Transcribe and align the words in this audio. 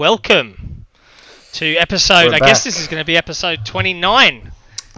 and 0.00 0.08
welcome 0.08 0.86
to 1.52 1.76
episode. 1.76 2.28
We're 2.28 2.36
I 2.36 2.38
guess 2.38 2.64
this 2.64 2.80
is 2.80 2.86
going 2.86 3.00
to 3.00 3.04
be 3.04 3.16
episode 3.16 3.66
29. 3.66 4.50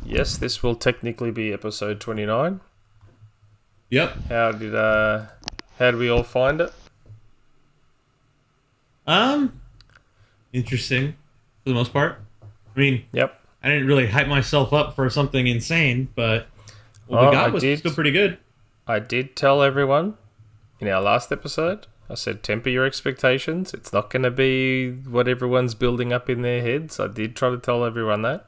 Yes, 0.05 0.37
this 0.37 0.63
will 0.63 0.77
technically 0.77 1.31
be 1.33 1.53
episode 1.53 2.01
29. 2.01 2.61
Yep. 3.91 4.17
How 4.29 4.53
did 4.53 4.75
uh 4.75 5.27
how 5.79 5.91
did 5.91 5.97
we 5.97 6.09
all 6.09 6.23
find 6.23 6.61
it? 6.61 6.73
Um, 9.07 9.61
interesting 10.53 11.15
for 11.65 11.71
the 11.71 11.75
most 11.75 11.93
part. 11.93 12.21
I 12.77 12.79
mean, 12.79 13.05
Yep. 13.13 13.39
I 13.65 13.69
didn't 13.71 13.87
really 13.89 14.07
hype 14.09 14.29
myself 14.29 14.73
up 14.73 14.95
for 14.95 15.11
something 15.11 15.47
insane, 15.49 16.09
but 16.15 16.47
what 17.07 17.25
Oh, 17.25 17.27
we 17.27 17.33
got 17.33 17.45
I 17.47 17.49
was 17.49 17.63
did. 17.63 17.81
still 17.81 17.93
pretty 17.93 18.13
good. 18.13 18.39
I 18.87 18.99
did 19.01 19.35
tell 19.37 19.63
everyone 19.63 20.17
in 20.81 20.89
our 20.89 21.03
last 21.03 21.33
episode. 21.33 21.87
I 22.13 22.15
said 22.15 22.43
temper 22.43 22.69
your 22.69 22.85
expectations. 22.85 23.73
It's 23.73 23.93
not 23.93 24.11
going 24.11 24.23
to 24.23 24.31
be 24.31 24.91
what 24.91 25.27
everyone's 25.29 25.75
building 25.75 26.13
up 26.13 26.29
in 26.29 26.43
their 26.43 26.61
heads. 26.61 27.01
I 27.01 27.07
did 27.07 27.35
try 27.35 27.49
to 27.51 27.57
tell 27.57 27.85
everyone 27.87 28.21
that. 28.23 28.45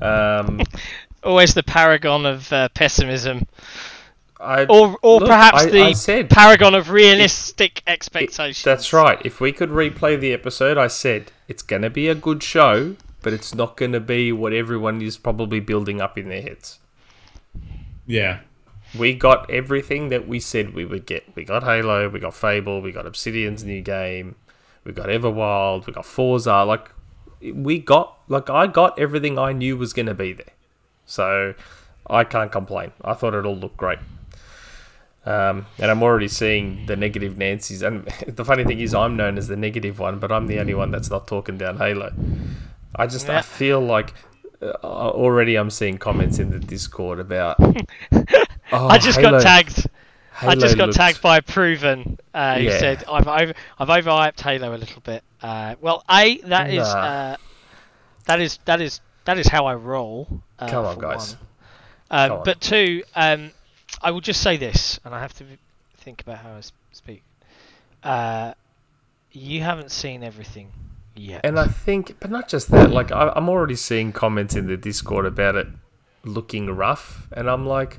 Um, 0.00 0.62
Always 1.22 1.52
the 1.54 1.62
paragon 1.62 2.24
of 2.24 2.50
uh, 2.52 2.68
pessimism, 2.70 3.46
I 4.40 4.64
or 4.66 4.96
or 5.02 5.20
look, 5.20 5.28
perhaps 5.28 5.62
I- 5.64 5.70
the 5.70 5.82
I 5.82 5.92
said 5.92 6.30
paragon 6.30 6.74
of 6.74 6.90
realistic 6.90 7.82
expectations. 7.86 8.62
That's 8.62 8.92
right. 8.92 9.20
If 9.24 9.40
we 9.40 9.52
could 9.52 9.70
replay 9.70 10.18
the 10.18 10.32
episode, 10.32 10.78
I 10.78 10.86
said 10.86 11.32
it's 11.48 11.62
going 11.62 11.82
to 11.82 11.90
be 11.90 12.08
a 12.08 12.14
good 12.14 12.42
show, 12.42 12.96
but 13.22 13.32
it's 13.32 13.54
not 13.54 13.76
going 13.76 13.92
to 13.92 14.00
be 14.00 14.30
what 14.32 14.52
everyone 14.52 15.02
is 15.02 15.18
probably 15.18 15.58
building 15.60 16.00
up 16.00 16.16
in 16.16 16.28
their 16.28 16.42
heads. 16.42 16.78
Yeah. 18.06 18.40
We 18.98 19.14
got 19.14 19.50
everything 19.50 20.08
that 20.08 20.28
we 20.28 20.40
said 20.40 20.74
we 20.74 20.84
would 20.84 21.06
get. 21.06 21.24
We 21.34 21.44
got 21.44 21.62
Halo, 21.62 22.08
we 22.08 22.20
got 22.20 22.34
Fable, 22.34 22.80
we 22.80 22.92
got 22.92 23.06
Obsidian's 23.06 23.64
new 23.64 23.82
game, 23.82 24.36
we 24.84 24.92
got 24.92 25.06
Everwild, 25.06 25.86
we 25.86 25.92
got 25.92 26.06
Forza. 26.06 26.64
Like 26.64 26.90
we 27.42 27.78
got, 27.78 28.18
like 28.28 28.48
I 28.50 28.66
got 28.66 28.98
everything 28.98 29.38
I 29.38 29.52
knew 29.52 29.76
was 29.76 29.92
going 29.92 30.06
to 30.06 30.14
be 30.14 30.32
there. 30.32 30.52
So 31.04 31.54
I 32.08 32.24
can't 32.24 32.50
complain. 32.52 32.92
I 33.02 33.14
thought 33.14 33.34
it 33.34 33.44
all 33.44 33.56
looked 33.56 33.76
great. 33.76 33.98
Um, 35.24 35.66
and 35.78 35.90
I'm 35.90 36.02
already 36.04 36.28
seeing 36.28 36.86
the 36.86 36.94
negative 36.94 37.36
Nancy's. 37.36 37.82
And 37.82 38.04
the 38.28 38.44
funny 38.44 38.64
thing 38.64 38.80
is, 38.80 38.94
I'm 38.94 39.16
known 39.16 39.38
as 39.38 39.48
the 39.48 39.56
negative 39.56 39.98
one, 39.98 40.18
but 40.18 40.30
I'm 40.30 40.46
the 40.46 40.60
only 40.60 40.74
one 40.74 40.92
that's 40.92 41.10
not 41.10 41.26
talking 41.26 41.58
down 41.58 41.78
Halo. 41.78 42.12
I 42.94 43.06
just 43.06 43.26
Yeah. 43.26 43.38
I 43.38 43.42
feel 43.42 43.80
like 43.80 44.14
uh, 44.62 44.72
already 44.82 45.56
I'm 45.56 45.70
seeing 45.70 45.98
comments 45.98 46.38
in 46.38 46.50
the 46.50 46.60
Discord 46.60 47.18
about. 47.18 47.58
Oh, 48.72 48.88
I 48.88 48.98
just 48.98 49.18
Halo- 49.18 49.32
got 49.32 49.42
tagged. 49.42 49.86
I 50.42 50.54
just 50.54 50.76
got 50.76 50.88
looked- 50.88 50.96
tagged 50.98 51.22
by 51.22 51.40
Proven. 51.40 52.18
Uh, 52.34 52.56
He 52.58 52.66
Yeah. 52.66 52.78
said 52.78 53.04
I've 53.10 53.26
over 53.26 53.54
I've 53.78 53.88
overhyped 54.04 54.40
Halo 54.40 54.74
a 54.74 54.76
little 54.78 55.00
bit. 55.02 55.22
Uh, 55.42 55.76
well, 55.80 56.02
a 56.10 56.38
that 56.38 56.70
is 56.70 56.78
Nah. 56.92 57.00
uh, 57.00 57.36
that 58.26 58.40
is 58.40 58.58
that 58.66 58.80
is 58.80 59.00
that 59.24 59.38
is 59.38 59.48
how 59.48 59.66
I 59.66 59.74
roll. 59.74 60.42
Uh, 60.58 60.68
Come 60.68 60.84
on, 60.84 60.98
guys. 60.98 61.36
Um, 62.10 62.28
Come 62.28 62.38
on. 62.38 62.44
But 62.44 62.60
two, 62.60 63.02
um, 63.14 63.50
I 64.02 64.10
will 64.10 64.20
just 64.20 64.40
say 64.42 64.56
this, 64.56 65.00
and 65.04 65.14
I 65.14 65.20
have 65.20 65.32
to 65.34 65.44
think 65.98 66.20
about 66.22 66.38
how 66.38 66.50
I 66.50 66.60
speak. 66.92 67.22
Uh, 68.02 68.52
you 69.32 69.62
haven't 69.62 69.90
seen 69.90 70.22
everything 70.22 70.70
yet. 71.14 71.40
And 71.44 71.58
I 71.58 71.66
think, 71.66 72.16
but 72.20 72.30
not 72.30 72.48
just 72.48 72.70
that. 72.70 72.90
Like 72.90 73.10
I, 73.10 73.32
I'm 73.34 73.48
already 73.48 73.74
seeing 73.74 74.12
comments 74.12 74.54
in 74.54 74.66
the 74.66 74.76
Discord 74.76 75.24
about 75.26 75.56
it 75.56 75.66
looking 76.24 76.66
rough, 76.70 77.26
and 77.32 77.48
I'm 77.50 77.66
like, 77.66 77.98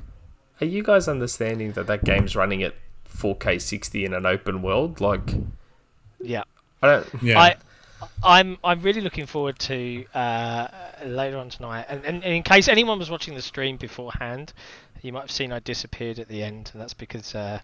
are 0.60 0.66
you 0.66 0.82
guys 0.82 1.08
understanding 1.08 1.72
that 1.72 1.86
that 1.86 2.04
game's 2.04 2.34
running 2.36 2.62
at 2.62 2.74
4K 3.08 3.60
60 3.60 4.04
in 4.04 4.14
an 4.14 4.26
open 4.26 4.62
world? 4.62 5.00
Like, 5.00 5.34
yeah. 6.20 6.44
I 6.82 6.86
don't. 6.86 7.22
Yeah. 7.22 7.40
I, 7.40 7.56
I'm 8.22 8.58
I'm 8.62 8.80
really 8.82 9.00
looking 9.00 9.26
forward 9.26 9.58
to 9.60 10.04
uh, 10.14 10.68
later 11.04 11.38
on 11.38 11.48
tonight. 11.48 11.86
And, 11.88 12.04
and, 12.04 12.22
and 12.22 12.32
in 12.32 12.42
case 12.42 12.68
anyone 12.68 12.98
was 12.98 13.10
watching 13.10 13.34
the 13.34 13.42
stream 13.42 13.76
beforehand, 13.76 14.52
you 15.02 15.12
might 15.12 15.22
have 15.22 15.30
seen 15.30 15.52
I 15.52 15.58
disappeared 15.60 16.18
at 16.18 16.28
the 16.28 16.42
end, 16.42 16.70
and 16.72 16.80
that's 16.82 16.94
because 16.94 17.34
uh, 17.34 17.60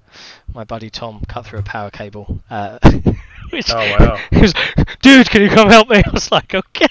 my 0.53 0.65
buddy 0.65 0.91
Tom 0.91 1.23
cut 1.29 1.47
through 1.47 1.61
a 1.61 1.63
power 1.63 1.91
cable. 1.91 2.41
Uh, 2.51 2.79
which, 3.51 3.71
Oh, 3.73 3.77
wow. 3.77 4.19
he 4.31 4.41
was, 4.41 4.55
dude, 5.03 5.31
can 5.31 5.43
you 5.43 5.49
come 5.51 5.69
help 5.69 5.89
me? 5.89 5.97
I 6.07 6.11
was 6.11 6.31
like, 6.33 6.55
okay. 6.55 6.87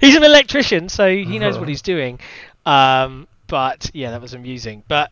he's 0.00 0.16
an 0.16 0.24
electrician, 0.24 0.88
so 0.88 1.08
he 1.08 1.38
knows 1.38 1.58
what 1.58 1.68
he's 1.68 1.82
doing. 1.82 2.20
Um, 2.66 3.26
but 3.52 3.90
yeah, 3.92 4.12
that 4.12 4.22
was 4.22 4.32
amusing. 4.32 4.82
But 4.88 5.10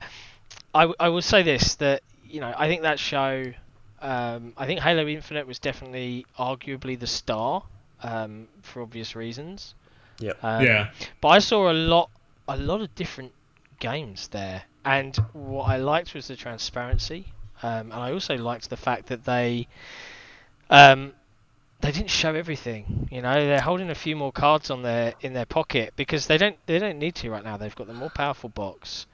I, 0.73 0.91
I 0.99 1.11
will 1.11 1.21
say 1.21 1.43
this 1.43 1.75
that 1.75 2.03
you 2.25 2.41
know 2.41 2.55
I 2.57 2.69
think 2.69 2.81
that 2.83 2.99
show 2.99 3.53
um, 4.01 4.55
I 4.57 4.65
think 4.65 4.81
Halo 4.81 5.07
Infinite 5.07 5.47
was 5.47 5.59
definitely 5.59 6.25
arguably 6.39 6.99
the 6.99 7.07
star 7.07 7.63
um, 8.03 8.49
for 8.63 8.81
obvious 8.81 9.15
reasons. 9.15 9.75
Yep. 10.21 10.43
Um, 10.43 10.65
yeah. 10.65 10.91
But 11.21 11.29
I 11.29 11.39
saw 11.39 11.71
a 11.71 11.75
lot 11.75 12.09
a 12.49 12.57
lot 12.57 12.81
of 12.81 12.95
different 12.95 13.33
games 13.79 14.29
there, 14.29 14.63
and 14.87 15.15
what 15.35 15.65
I 15.65 15.77
liked 15.77 16.15
was 16.15 16.27
the 16.27 16.37
transparency, 16.37 17.27
um, 17.63 17.93
and 17.93 18.01
I 18.07 18.11
also 18.11 18.39
liked 18.39 18.71
the 18.71 18.79
fact 18.79 19.09
that 19.09 19.27
they 19.27 19.69
um, 20.71 21.13
they 21.81 21.93
didn't 21.93 22.11
show 22.11 22.35
everything. 22.35 23.09
You 23.11 23.23
know, 23.23 23.35
they're 23.35 23.61
holding 23.61 23.91
a 23.91 23.95
few 23.95 24.17
more 24.17 24.33
cards 24.33 24.71
on 24.71 24.83
their 24.83 25.15
in 25.21 25.33
their 25.33 25.47
pocket 25.47 25.95
because 25.97 26.27
they 26.27 26.39
don't 26.39 26.57
they 26.67 26.79
don't 26.79 26.99
need 26.99 27.15
to 27.17 27.31
right 27.31 27.45
now. 27.45 27.57
They've 27.57 27.75
got 27.75 27.87
the 27.87 27.95
more 27.95 28.11
powerful 28.11 28.51
box. 28.51 29.07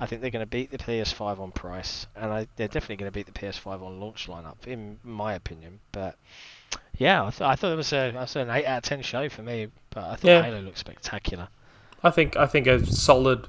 I 0.00 0.06
think 0.06 0.22
they're 0.22 0.30
going 0.30 0.40
to 0.44 0.50
beat 0.50 0.72
the 0.72 0.78
PS5 0.78 1.38
on 1.38 1.52
price, 1.52 2.08
and 2.16 2.32
I, 2.32 2.48
they're 2.56 2.66
definitely 2.66 2.96
going 2.96 3.12
to 3.12 3.14
beat 3.14 3.26
the 3.26 3.32
PS5 3.32 3.80
on 3.80 4.00
launch 4.00 4.26
lineup, 4.26 4.66
in 4.66 4.98
my 5.04 5.34
opinion. 5.34 5.78
But 5.92 6.16
yeah, 6.98 7.24
I, 7.24 7.30
th- 7.30 7.42
I 7.42 7.54
thought 7.54 7.72
it 7.72 7.76
was 7.76 7.92
a 7.92 8.12
I 8.12 8.40
an 8.40 8.50
eight 8.50 8.66
out 8.66 8.78
of 8.78 8.82
ten 8.84 9.02
show 9.02 9.28
for 9.28 9.42
me. 9.42 9.68
But 9.90 10.04
I 10.04 10.16
thought 10.16 10.28
Yeah. 10.28 10.42
Halo 10.42 10.60
looked 10.60 10.78
spectacular. 10.78 11.48
I 12.02 12.10
think 12.10 12.36
I 12.36 12.46
think 12.46 12.66
a 12.66 12.84
solid 12.84 13.46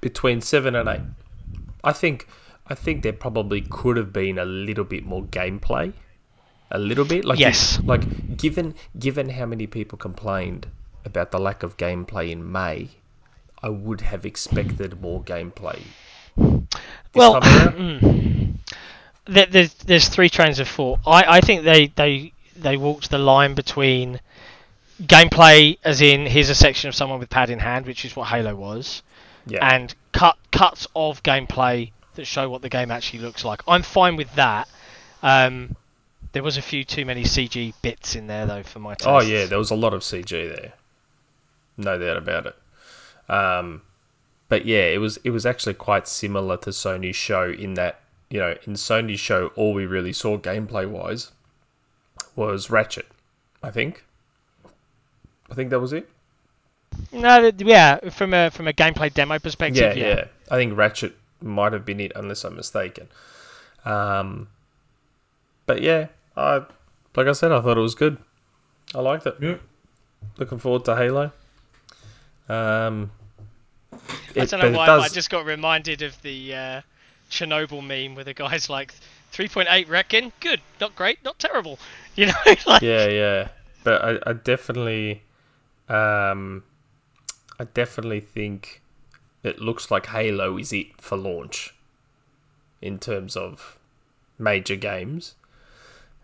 between 0.00 0.40
seven 0.40 0.74
and 0.74 0.88
eight. 0.88 1.00
I 1.82 1.92
think 1.92 2.28
I 2.66 2.74
think 2.74 3.02
there 3.02 3.12
probably 3.12 3.62
could 3.62 3.96
have 3.96 4.12
been 4.12 4.38
a 4.38 4.44
little 4.44 4.84
bit 4.84 5.04
more 5.04 5.24
gameplay, 5.24 5.92
a 6.72 6.78
little 6.78 7.04
bit. 7.04 7.24
Like 7.24 7.38
Yes. 7.38 7.78
like 7.84 8.36
given 8.36 8.74
given 8.98 9.28
how 9.30 9.46
many 9.46 9.66
people 9.66 9.96
complained 9.98 10.66
about 11.04 11.30
the 11.30 11.38
lack 11.38 11.62
of 11.62 11.76
gameplay 11.76 12.30
in 12.30 12.50
May, 12.50 12.88
I 13.62 13.68
would 13.68 14.00
have 14.02 14.26
expected 14.26 15.00
more 15.00 15.22
gameplay. 15.22 15.80
this 16.36 16.80
Well, 17.14 17.40
mm, 17.42 18.54
there, 19.26 19.46
there's 19.46 19.74
there's 19.74 20.08
three 20.08 20.28
trains 20.28 20.58
of 20.58 20.68
thought. 20.68 21.00
I, 21.06 21.24
I 21.38 21.40
think 21.40 21.64
they, 21.64 21.88
they 21.88 22.32
they 22.56 22.76
walked 22.76 23.10
the 23.10 23.18
line 23.18 23.54
between 23.54 24.20
gameplay, 25.02 25.78
as 25.84 26.00
in 26.00 26.26
here's 26.26 26.48
a 26.48 26.54
section 26.54 26.88
of 26.88 26.94
someone 26.94 27.18
with 27.18 27.30
pad 27.30 27.50
in 27.50 27.58
hand, 27.58 27.86
which 27.86 28.04
is 28.04 28.16
what 28.16 28.28
Halo 28.28 28.54
was, 28.54 29.02
yeah, 29.46 29.74
and 29.74 29.94
cut 30.12 30.36
cuts 30.50 30.86
of 30.94 31.22
gameplay 31.22 31.92
that 32.14 32.26
show 32.26 32.48
what 32.48 32.62
the 32.62 32.68
game 32.68 32.90
actually 32.90 33.20
looks 33.20 33.44
like. 33.44 33.62
I'm 33.66 33.82
fine 33.82 34.16
with 34.16 34.34
that. 34.34 34.68
Um, 35.22 35.76
there 36.32 36.42
was 36.42 36.56
a 36.56 36.62
few 36.62 36.84
too 36.84 37.04
many 37.04 37.24
CG 37.24 37.72
bits 37.82 38.14
in 38.16 38.26
there 38.26 38.46
though 38.46 38.62
for 38.62 38.78
my 38.78 38.94
taste. 38.94 39.08
oh 39.08 39.20
yeah, 39.20 39.46
there 39.46 39.58
was 39.58 39.70
a 39.70 39.76
lot 39.76 39.94
of 39.94 40.02
CG 40.02 40.28
there, 40.30 40.72
no 41.76 41.98
doubt 41.98 42.16
about 42.16 42.46
it. 42.46 42.56
Um, 43.30 43.82
but 44.48 44.66
yeah, 44.66 44.84
it 44.86 44.98
was 44.98 45.18
it 45.24 45.30
was 45.30 45.46
actually 45.46 45.74
quite 45.74 46.06
similar 46.08 46.56
to 46.58 46.70
Sony's 46.70 47.16
show 47.16 47.50
in 47.50 47.74
that 47.74 48.00
you 48.30 48.38
know 48.40 48.56
in 48.66 48.74
Sony's 48.74 49.20
show 49.20 49.48
all 49.56 49.72
we 49.74 49.86
really 49.86 50.12
saw 50.12 50.38
gameplay 50.38 50.88
wise 50.88 51.32
was 52.36 52.70
Ratchet, 52.70 53.06
I 53.62 53.70
think. 53.70 54.04
I 55.50 55.54
think 55.54 55.70
that 55.70 55.80
was 55.80 55.92
it. 55.92 56.08
No, 57.12 57.50
yeah, 57.58 58.10
from 58.10 58.34
a 58.34 58.50
from 58.50 58.68
a 58.68 58.72
gameplay 58.72 59.12
demo 59.12 59.34
Yeah, 59.34 59.38
perspective, 59.38 59.96
yeah, 59.96 60.08
yeah. 60.08 60.24
I 60.50 60.56
think 60.56 60.76
Ratchet 60.76 61.14
might 61.40 61.72
have 61.72 61.84
been 61.84 62.00
it, 62.00 62.12
unless 62.14 62.44
I'm 62.44 62.56
mistaken. 62.56 63.08
Um, 63.84 64.48
but 65.66 65.82
yeah, 65.82 66.08
I 66.36 66.62
like 67.14 67.26
I 67.26 67.32
said, 67.32 67.52
I 67.52 67.60
thought 67.60 67.78
it 67.78 67.82
was 67.82 67.94
good. 67.94 68.18
I 68.94 69.00
liked 69.00 69.26
it. 69.26 69.36
Yeah. 69.40 69.56
Looking 70.38 70.58
forward 70.58 70.84
to 70.86 70.96
Halo. 70.96 71.32
Um, 72.48 73.10
I 74.36 74.44
don't 74.44 74.60
know 74.60 74.66
it 74.66 74.74
why, 74.74 74.86
but 74.86 75.00
I 75.00 75.08
just 75.08 75.30
got 75.30 75.44
reminded 75.44 76.02
of 76.02 76.20
the 76.22 76.54
uh, 76.54 76.80
Chernobyl 77.30 77.84
meme 77.84 78.14
where 78.14 78.24
the 78.24 78.34
guy's 78.34 78.68
like, 78.70 78.94
3.8 79.32 79.86
roentgen, 79.86 80.32
good, 80.40 80.60
not 80.80 80.94
great, 80.94 81.22
not 81.24 81.38
terrible. 81.38 81.78
You 82.14 82.26
know, 82.26 82.34
like, 82.66 82.82
yeah, 82.82 83.06
yeah. 83.06 83.48
But 83.84 84.04
I, 84.04 84.30
I 84.30 84.32
definitely, 84.34 85.22
um, 85.88 86.62
I 87.58 87.64
definitely 87.64 88.20
think 88.20 88.82
it 89.42 89.60
looks 89.60 89.90
like 89.90 90.08
Halo 90.08 90.58
is 90.58 90.74
it 90.74 91.00
for 91.00 91.16
launch 91.16 91.74
in 92.82 92.98
terms 92.98 93.34
of 93.34 93.78
major 94.38 94.76
games. 94.76 95.36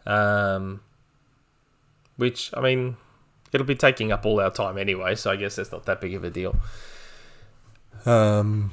Um, 0.08 0.80
which 2.16 2.50
I 2.56 2.60
mean, 2.60 2.96
it'll 3.52 3.66
be 3.66 3.74
taking 3.76 4.10
up 4.10 4.24
all 4.26 4.40
our 4.40 4.50
time 4.50 4.76
anyway, 4.78 5.14
so 5.14 5.30
I 5.30 5.36
guess 5.36 5.56
that's 5.56 5.70
not 5.70 5.84
that 5.86 6.00
big 6.00 6.14
of 6.14 6.24
a 6.24 6.30
deal. 6.30 6.56
Um, 8.06 8.72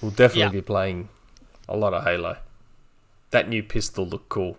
we'll 0.00 0.10
definitely 0.10 0.42
Yeah. 0.42 0.48
be 0.50 0.62
playing 0.62 1.08
a 1.68 1.76
lot 1.76 1.94
of 1.94 2.04
Halo. 2.04 2.36
That 3.30 3.48
new 3.48 3.62
pistol 3.62 4.06
looked 4.06 4.28
cool. 4.28 4.58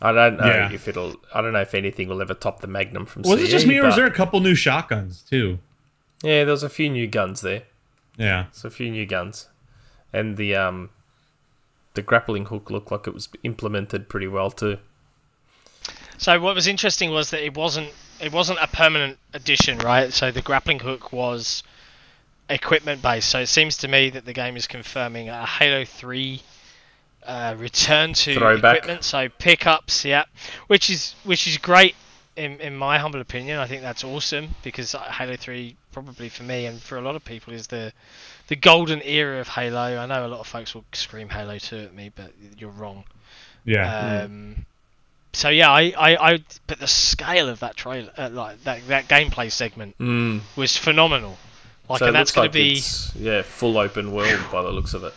I 0.00 0.12
don't 0.12 0.36
know 0.36 0.46
Yeah. 0.46 0.70
if 0.72 0.86
it'll. 0.86 1.16
I 1.34 1.40
don't 1.40 1.52
know 1.52 1.60
if 1.60 1.74
anything 1.74 2.08
will 2.08 2.22
ever 2.22 2.34
top 2.34 2.60
the 2.60 2.66
Magnum 2.68 3.06
from. 3.06 3.22
Was 3.22 3.42
it 3.42 3.48
just 3.48 3.66
me, 3.66 3.78
or 3.78 3.86
was 3.86 3.96
there 3.96 4.06
a 4.06 4.10
couple 4.12 4.38
new 4.40 4.54
shotguns 4.54 5.22
too? 5.22 5.58
Yeah, 6.22 6.44
there 6.44 6.52
was 6.52 6.62
a 6.62 6.68
few 6.68 6.88
new 6.90 7.06
guns 7.08 7.40
there. 7.40 7.62
Yeah. 8.16 8.46
so 8.52 8.66
a 8.68 8.70
few 8.70 8.90
new 8.90 9.06
guns, 9.06 9.48
and 10.12 10.36
the 10.36 10.54
um, 10.54 10.90
the 11.94 12.02
grappling 12.02 12.46
hook 12.46 12.70
looked 12.70 12.90
like 12.92 13.06
it 13.06 13.14
was 13.14 13.28
implemented 13.42 14.08
pretty 14.08 14.26
well 14.28 14.50
too. 14.50 14.78
So 16.18 16.40
what 16.40 16.54
was 16.54 16.66
interesting 16.66 17.10
was 17.10 17.30
that 17.30 17.44
it 17.44 17.56
wasn't 17.56 17.90
it 18.20 18.32
wasn't 18.32 18.58
a 18.60 18.66
permanent 18.66 19.18
addition, 19.32 19.78
right? 19.78 20.12
So 20.12 20.30
the 20.30 20.42
grappling 20.42 20.80
hook 20.80 21.12
was 21.12 21.62
equipment 22.50 23.02
based. 23.02 23.28
So 23.28 23.40
it 23.40 23.46
seems 23.46 23.76
to 23.78 23.88
me 23.88 24.10
that 24.10 24.24
the 24.24 24.32
game 24.32 24.56
is 24.56 24.66
confirming 24.66 25.28
a 25.28 25.46
Halo 25.46 25.84
3 25.84 26.42
uh, 27.24 27.54
return 27.58 28.14
to 28.14 28.34
Throwback. 28.34 28.76
equipment. 28.78 29.04
So 29.04 29.28
pickups, 29.28 30.04
yeah, 30.04 30.24
which 30.66 30.90
is 30.90 31.14
which 31.24 31.46
is 31.46 31.58
great 31.58 31.94
in 32.36 32.60
in 32.60 32.76
my 32.76 32.98
humble 32.98 33.20
opinion. 33.20 33.58
I 33.58 33.66
think 33.66 33.82
that's 33.82 34.02
awesome 34.04 34.54
because 34.62 34.92
Halo 34.92 35.36
3 35.36 35.76
probably 35.92 36.28
for 36.28 36.42
me 36.42 36.66
and 36.66 36.80
for 36.80 36.98
a 36.98 37.00
lot 37.00 37.16
of 37.16 37.24
people 37.24 37.52
is 37.52 37.68
the 37.68 37.92
the 38.48 38.56
golden 38.56 39.02
era 39.02 39.40
of 39.40 39.48
Halo. 39.48 39.98
I 39.98 40.06
know 40.06 40.26
a 40.26 40.28
lot 40.28 40.40
of 40.40 40.46
folks 40.46 40.74
will 40.74 40.84
scream 40.92 41.28
Halo 41.28 41.58
2 41.58 41.76
at 41.76 41.94
me, 41.94 42.10
but 42.14 42.32
you're 42.56 42.70
wrong. 42.70 43.04
Yeah. 43.64 44.22
Um, 44.24 44.66
so 45.38 45.48
yeah, 45.50 45.70
I, 45.70 45.92
I, 45.96 46.32
I, 46.32 46.38
but 46.66 46.78
the 46.80 46.86
scale 46.88 47.48
of 47.48 47.60
that 47.60 47.76
trailer, 47.76 48.10
uh, 48.18 48.28
like 48.32 48.62
that, 48.64 48.86
that 48.88 49.08
gameplay 49.08 49.50
segment 49.52 49.96
Mm. 49.98 50.40
was 50.56 50.76
phenomenal. 50.76 51.38
Like, 51.88 52.00
so 52.00 52.06
and 52.06 52.14
that's 52.14 52.32
going 52.32 52.44
like 52.46 52.52
to 52.52 52.58
be, 52.58 52.72
it's, 52.78 53.14
yeah 53.16 53.42
full 53.42 53.78
open 53.78 54.12
world 54.12 54.40
by 54.52 54.62
the 54.62 54.70
looks 54.70 54.94
of 54.94 55.04
it. 55.04 55.14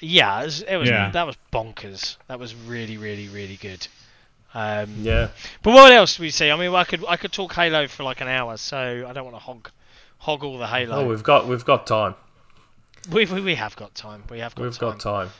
yeah, 0.00 0.40
it 0.40 0.44
was, 0.44 0.62
it 0.62 0.76
was 0.76 0.88
Yeah. 0.88 1.10
that 1.10 1.26
was 1.26 1.36
bonkers. 1.52 2.16
That 2.28 2.38
was 2.38 2.54
really, 2.54 2.96
really, 2.96 3.28
really 3.28 3.56
good. 3.56 3.86
Um, 4.54 4.94
Yeah, 5.02 5.28
But 5.62 5.74
what 5.74 5.92
else 5.92 6.16
do 6.16 6.22
we 6.22 6.30
see? 6.30 6.50
I 6.50 6.56
mean, 6.56 6.74
I 6.74 6.84
could, 6.84 7.04
I 7.06 7.16
could 7.16 7.32
talk 7.32 7.52
Halo 7.54 7.86
for 7.88 8.02
like 8.04 8.20
an 8.20 8.28
hour, 8.28 8.56
so 8.56 9.04
I 9.08 9.12
don't 9.12 9.24
want 9.24 9.36
to 9.36 9.40
hog, 9.40 9.70
hog 10.18 10.42
all 10.44 10.58
the 10.58 10.66
Halo. 10.66 10.96
oh, 11.02 11.06
we've 11.06 11.22
got 11.22 11.46
we've 11.46 11.64
got 11.64 11.86
time. 11.86 12.14
we, 13.12 13.26
we, 13.26 13.40
we 13.40 13.54
have 13.56 13.76
got 13.76 13.94
time. 13.94 14.22
We 14.30 14.38
have 14.40 14.54
got 14.54 14.62
We've 14.64 14.78
time. 14.78 14.90
got 14.92 15.00
time. 15.00 15.30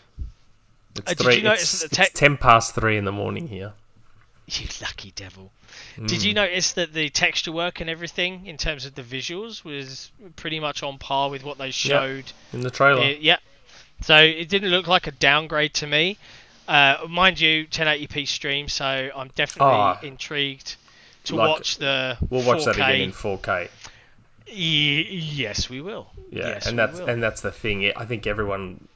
It's 0.96 1.10
Uh, 1.12 1.14
did 1.14 1.18
three. 1.24 1.36
you 1.36 1.42
notice 1.42 1.62
it's, 1.62 1.82
that 1.82 1.90
the 1.92 2.02
it's 2.02 2.18
ten 2.20 2.36
past 2.36 2.74
three 2.74 2.96
in 2.96 3.04
the 3.04 3.12
morning 3.12 3.48
here. 3.48 3.72
You 4.50 4.66
lucky 4.82 5.12
devil. 5.14 5.52
Hmm. 5.96 6.06
Did 6.06 6.22
you 6.24 6.34
notice 6.34 6.72
that 6.72 6.92
the 6.92 7.08
texture 7.10 7.52
work 7.52 7.80
and 7.80 7.88
everything 7.88 8.46
in 8.46 8.56
terms 8.56 8.84
of 8.84 8.94
the 8.96 9.02
visuals 9.02 9.62
was 9.64 10.10
pretty 10.36 10.58
much 10.58 10.82
on 10.82 10.98
par 10.98 11.30
with 11.30 11.44
what 11.44 11.58
they 11.58 11.70
showed? 11.70 12.32
in 12.52 12.60
the 12.62 12.70
trailer? 12.70 13.02
It- 13.02 13.20
yeah. 13.20 13.36
So 14.02 14.16
it 14.16 14.48
didn't 14.48 14.70
look 14.70 14.86
like 14.86 15.06
a 15.06 15.10
downgrade 15.12 15.74
to 15.74 15.86
me. 15.86 16.16
Uh, 16.66 16.98
mind 17.08 17.38
you, 17.40 17.66
1080p 17.66 18.26
stream, 18.26 18.68
so 18.68 19.10
I'm 19.14 19.28
definitely 19.34 19.72
Ah. 19.74 19.98
intrigued 20.02 20.76
to 21.24 21.36
Like, 21.36 21.48
watch 21.48 21.76
the. 21.78 22.16
we'll 22.30 22.42
watch 22.44 22.64
that 22.64 22.76
4K. 22.76 22.88
again 22.94 23.00
in 23.02 23.12
4K. 23.12 23.68
Y- 24.48 24.54
yes, 24.54 25.68
we 25.68 25.80
will. 25.80 26.10
Yeah, 26.30 26.48
yes, 26.48 26.66
and 26.66 26.78
that's 26.78 26.98
will. 26.98 27.08
and 27.08 27.22
that's 27.22 27.40
the 27.40 27.52
thing. 27.52 27.92
I 27.96 28.04
think 28.04 28.26
everyone 28.26 28.88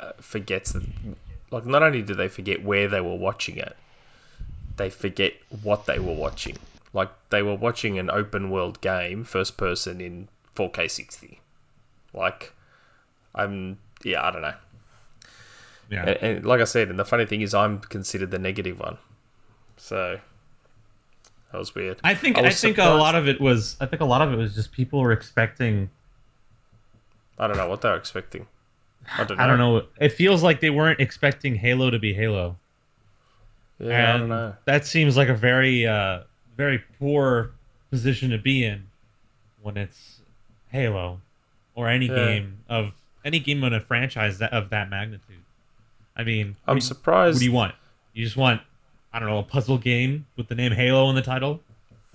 uh, 0.00 0.12
forgets 0.20 0.72
that. 0.72 0.82
Like, 1.50 1.66
not 1.66 1.82
only 1.82 2.02
do 2.02 2.14
they 2.14 2.28
forget 2.28 2.62
where 2.64 2.88
they 2.88 3.00
were 3.00 3.14
watching 3.16 3.56
it, 3.56 3.76
they 4.80 4.90
forget 4.90 5.34
what 5.62 5.86
they 5.86 5.98
were 5.98 6.14
watching. 6.14 6.56
Like, 6.92 7.10
they 7.28 7.42
were 7.42 7.54
watching 7.54 7.98
an 7.98 8.10
open 8.10 8.50
world 8.50 8.80
game, 8.80 9.24
first 9.24 9.56
person 9.56 10.00
in 10.00 10.28
4K 10.56 10.90
60. 10.90 11.40
Like, 12.12 12.52
I'm 13.34 13.78
yeah, 14.02 14.26
I 14.26 14.30
don't 14.30 14.42
know. 14.42 14.54
yeah. 15.90 16.04
And, 16.06 16.16
and 16.22 16.46
like 16.46 16.60
I 16.60 16.64
said, 16.64 16.88
and 16.88 16.98
the 16.98 17.04
funny 17.04 17.26
thing 17.26 17.42
is, 17.42 17.54
I'm 17.54 17.78
considered 17.78 18.30
the 18.30 18.38
negative 18.38 18.80
one. 18.80 18.98
So 19.76 20.18
that 21.52 21.58
was 21.58 21.74
weird. 21.74 21.98
I 22.04 22.14
think 22.14 22.38
I 22.38 22.46
I, 22.46 22.50
think 22.50 22.78
a 22.78 22.84
lot 22.90 23.14
of 23.14 23.28
it 23.28 23.40
was 23.40 23.76
I 23.80 23.86
think 23.86 24.02
a 24.02 24.04
lot 24.04 24.22
of 24.22 24.32
it 24.32 24.36
was 24.36 24.54
just 24.54 24.72
people 24.72 25.00
were 25.00 25.12
expecting 25.12 25.90
I 27.38 27.46
don't 27.46 27.56
know 27.56 27.68
what 27.68 27.80
they 27.80 27.88
were 27.88 27.96
expecting. 27.96 28.46
I 29.16 29.24
don't 29.24 29.38
know. 29.38 29.44
I 29.44 29.46
don't 29.46 29.58
know. 29.58 29.82
It 29.98 30.10
feels 30.10 30.42
like 30.42 30.60
they 30.60 30.70
weren't 30.70 31.00
expecting 31.00 31.56
Halo 31.56 31.90
to 31.90 31.98
be 31.98 32.12
Halo. 32.12 32.56
Yeah, 33.80 33.88
I 33.92 34.10
and 34.12 34.20
don't 34.20 34.28
know. 34.28 34.54
that 34.66 34.84
seems 34.86 35.16
like 35.16 35.28
a 35.28 35.34
very 35.34 35.86
uh 35.86 36.20
very 36.56 36.82
poor 36.98 37.52
position 37.90 38.30
to 38.30 38.38
be 38.38 38.64
in 38.64 38.84
when 39.62 39.76
it's 39.76 40.20
Halo 40.68 41.20
or 41.74 41.88
any 41.88 42.06
Yeah. 42.06 42.14
game 42.14 42.58
of 42.68 42.92
any 43.24 43.38
game 43.40 43.64
in 43.64 43.72
a 43.72 43.80
franchise 43.80 44.38
that 44.38 44.52
of 44.52 44.70
that 44.70 44.90
magnitude. 44.90 45.42
I 46.16 46.24
mean, 46.24 46.56
I'm 46.66 46.76
what, 46.76 46.82
surprised. 46.82 47.36
what 47.36 47.40
do 47.40 47.44
you 47.46 47.52
want? 47.52 47.74
You 48.12 48.24
just 48.24 48.36
want 48.36 48.60
I 49.12 49.18
don't 49.18 49.28
know, 49.28 49.38
a 49.38 49.42
puzzle 49.42 49.78
game 49.78 50.26
with 50.36 50.48
the 50.48 50.54
name 50.54 50.72
Halo 50.72 51.08
in 51.10 51.16
the 51.16 51.22
title? 51.22 51.60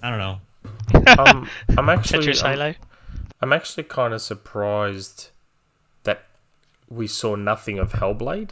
I 0.02 0.10
don't 0.10 0.20
know. 0.20 0.40
um, 1.24 1.50
I'm 1.78 1.90
actually 1.90 2.28
Tetris 2.28 2.44
I'm, 2.44 2.52
Halo. 2.58 2.74
I'm 3.42 3.52
actually 3.54 3.84
kind 3.84 4.14
of 4.14 4.22
surprised 4.22 5.30
that 6.04 6.24
we 6.90 7.08
saw 7.08 7.36
nothing 7.36 7.80
of 7.80 7.94
Hellblade. 7.94 8.52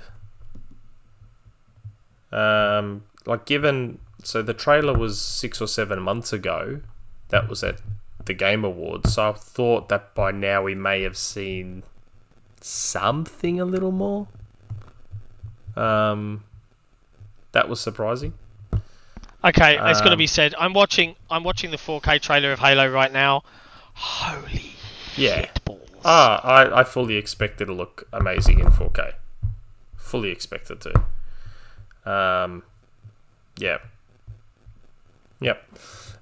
Um, 2.33 3.03
like 3.25 3.45
given 3.45 3.99
so 4.23 4.41
the 4.41 4.53
trailer 4.53 4.93
was 4.97 5.19
six 5.21 5.61
or 5.61 5.67
seven 5.67 6.01
months 6.01 6.33
ago, 6.33 6.81
that 7.29 7.47
was 7.49 7.63
at 7.63 7.79
the 8.25 8.33
Game 8.33 8.63
Awards. 8.65 9.13
So 9.13 9.29
I 9.29 9.33
thought 9.33 9.89
that 9.89 10.15
by 10.15 10.31
now 10.31 10.63
we 10.63 10.75
may 10.75 11.03
have 11.03 11.17
seen 11.17 11.83
something 12.61 13.59
a 13.59 13.65
little 13.65 13.91
more. 13.91 14.27
Um, 15.75 16.43
that 17.51 17.67
was 17.69 17.79
surprising. 17.79 18.33
Okay, 19.45 19.73
it's 19.77 19.99
got 19.99 20.05
to 20.05 20.11
Um, 20.13 20.17
be 20.17 20.27
said. 20.27 20.55
I'm 20.57 20.73
watching. 20.73 21.15
I'm 21.29 21.43
watching 21.43 21.71
the 21.71 21.77
4K 21.77 22.21
trailer 22.21 22.53
of 22.53 22.59
Halo 22.59 22.89
right 22.89 23.11
now. 23.11 23.43
Holy 23.93 24.71
Yeah. 25.17 25.49
Ah, 26.05 26.41
I, 26.45 26.79
I 26.79 26.83
fully 26.83 27.15
expect 27.15 27.61
it 27.61 27.65
to 27.65 27.73
look 27.73 28.07
amazing 28.13 28.59
in 28.59 28.67
4K. 28.67 29.13
Fully 29.97 30.29
expected 30.29 30.79
to. 30.81 30.93
Um, 32.05 32.63
yeah. 33.57 33.77
Yep. 35.39 35.63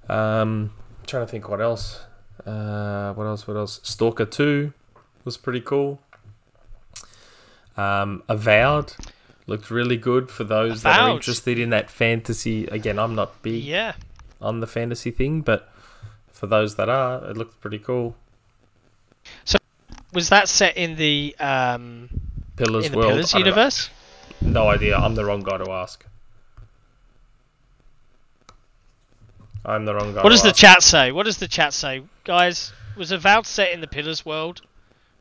Um, 0.08 0.72
trying 1.06 1.26
to 1.26 1.30
think 1.30 1.48
what 1.48 1.60
else. 1.60 2.00
Uh, 2.44 3.12
what 3.14 3.24
else? 3.24 3.46
What 3.46 3.56
else? 3.56 3.80
Stalker 3.82 4.24
2 4.24 4.72
was 5.24 5.36
pretty 5.36 5.60
cool. 5.60 6.00
Um, 7.76 8.22
Avowed 8.28 8.94
looked 9.46 9.70
really 9.70 9.96
good 9.96 10.30
for 10.30 10.44
those 10.44 10.82
that 10.82 11.00
are 11.00 11.10
interested 11.10 11.58
in 11.58 11.70
that 11.70 11.90
fantasy. 11.90 12.66
Again, 12.66 12.98
I'm 12.98 13.14
not 13.14 13.42
big 13.42 13.62
yeah. 13.62 13.94
on 14.40 14.60
the 14.60 14.66
fantasy 14.66 15.10
thing, 15.10 15.40
but 15.40 15.70
for 16.30 16.46
those 16.46 16.76
that 16.76 16.88
are, 16.88 17.30
it 17.30 17.36
looked 17.36 17.60
pretty 17.60 17.78
cool. 17.78 18.14
So, 19.44 19.58
was 20.12 20.28
that 20.28 20.48
set 20.48 20.76
in 20.76 20.96
the 20.96 21.34
um 21.38 22.10
Pillars 22.56 22.86
in 22.86 22.92
the 22.92 22.98
World. 22.98 23.10
Pillars 23.10 23.32
don't 23.32 23.46
know. 23.46 24.01
Universe? 24.42 24.54
No 24.54 24.68
idea. 24.68 24.96
I'm 24.96 25.14
the 25.14 25.24
wrong 25.24 25.42
guy 25.42 25.58
to 25.58 25.70
ask. 25.70 26.04
I'm 29.64 29.84
the 29.84 29.94
wrong 29.94 30.12
guy. 30.14 30.22
What 30.22 30.30
does 30.30 30.40
to 30.40 30.46
the 30.48 30.50
ask. 30.50 30.58
chat 30.60 30.82
say? 30.82 31.12
What 31.12 31.24
does 31.26 31.38
the 31.38 31.48
chat 31.48 31.72
say, 31.72 32.02
guys? 32.24 32.72
Was 32.96 33.12
Avowed 33.12 33.46
set 33.46 33.72
in 33.72 33.80
the 33.80 33.86
Pillars 33.86 34.26
world? 34.26 34.62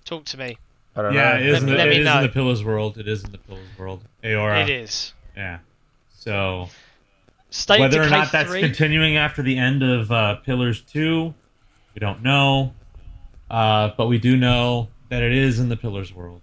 Talk 0.03 0.25
to 0.25 0.37
me. 0.37 0.57
I 0.95 1.01
don't 1.03 1.13
Yeah, 1.13 1.33
know. 1.33 1.39
it 1.39 1.45
is, 1.45 1.53
Let 1.53 1.61
in 1.61 1.65
the, 1.69 1.75
let 1.75 1.87
it 1.87 1.89
me 1.91 1.95
is 2.01 2.07
in 2.15 2.21
the 2.23 2.29
Pillars 2.29 2.63
world. 2.63 2.97
It 2.97 3.07
is 3.07 3.23
in 3.23 3.31
the 3.31 3.37
Pillars 3.37 3.67
world. 3.77 4.03
Eora. 4.23 4.63
It 4.63 4.69
is. 4.69 5.13
Yeah. 5.37 5.59
So 6.17 6.69
State 7.49 7.79
whether 7.79 8.01
or 8.01 8.09
not 8.09 8.31
that's 8.31 8.49
3? 8.49 8.61
continuing 8.61 9.15
after 9.15 9.41
the 9.41 9.57
end 9.57 9.83
of 9.83 10.11
uh, 10.11 10.35
Pillars 10.37 10.81
2, 10.81 11.33
we 11.95 11.99
don't 11.99 12.21
know. 12.23 12.73
Uh, 13.49 13.91
but 13.97 14.07
we 14.07 14.17
do 14.17 14.35
know 14.35 14.89
that 15.09 15.21
it 15.21 15.31
is 15.33 15.59
in 15.59 15.69
the 15.69 15.77
Pillars 15.77 16.13
world. 16.13 16.41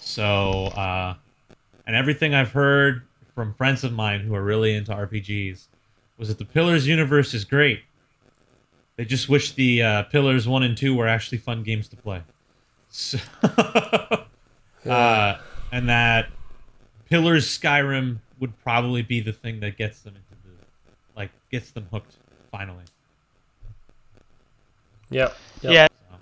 So, 0.00 0.66
uh, 0.66 1.14
and 1.86 1.96
everything 1.96 2.34
I've 2.34 2.52
heard 2.52 3.02
from 3.34 3.54
friends 3.54 3.84
of 3.84 3.92
mine 3.92 4.20
who 4.20 4.34
are 4.34 4.42
really 4.42 4.74
into 4.74 4.92
RPGs 4.92 5.66
was 6.18 6.28
that 6.28 6.38
the 6.38 6.44
Pillars 6.44 6.86
universe 6.86 7.34
is 7.34 7.44
great. 7.44 7.82
They 8.96 9.04
just 9.04 9.28
wish 9.28 9.52
the 9.52 9.82
uh, 9.82 10.02
Pillars 10.04 10.46
1 10.46 10.62
and 10.62 10.76
2 10.76 10.94
were 10.94 11.08
actually 11.08 11.38
fun 11.38 11.62
games 11.62 11.88
to 11.88 11.96
play. 11.96 12.22
So, 12.90 13.18
uh, 14.88 15.38
and 15.72 15.88
that 15.88 16.28
Pillars 17.08 17.46
Skyrim 17.46 18.18
would 18.38 18.58
probably 18.62 19.02
be 19.02 19.20
the 19.20 19.32
thing 19.32 19.60
that 19.60 19.78
gets 19.78 20.00
them 20.00 20.14
into 20.14 20.42
the 20.44 20.66
like 21.16 21.30
gets 21.50 21.70
them 21.70 21.86
hooked 21.90 22.16
finally. 22.50 22.84
Yep. 25.10 25.36
yep. 25.62 25.72
Yeah. 25.72 25.86
So. 25.88 26.16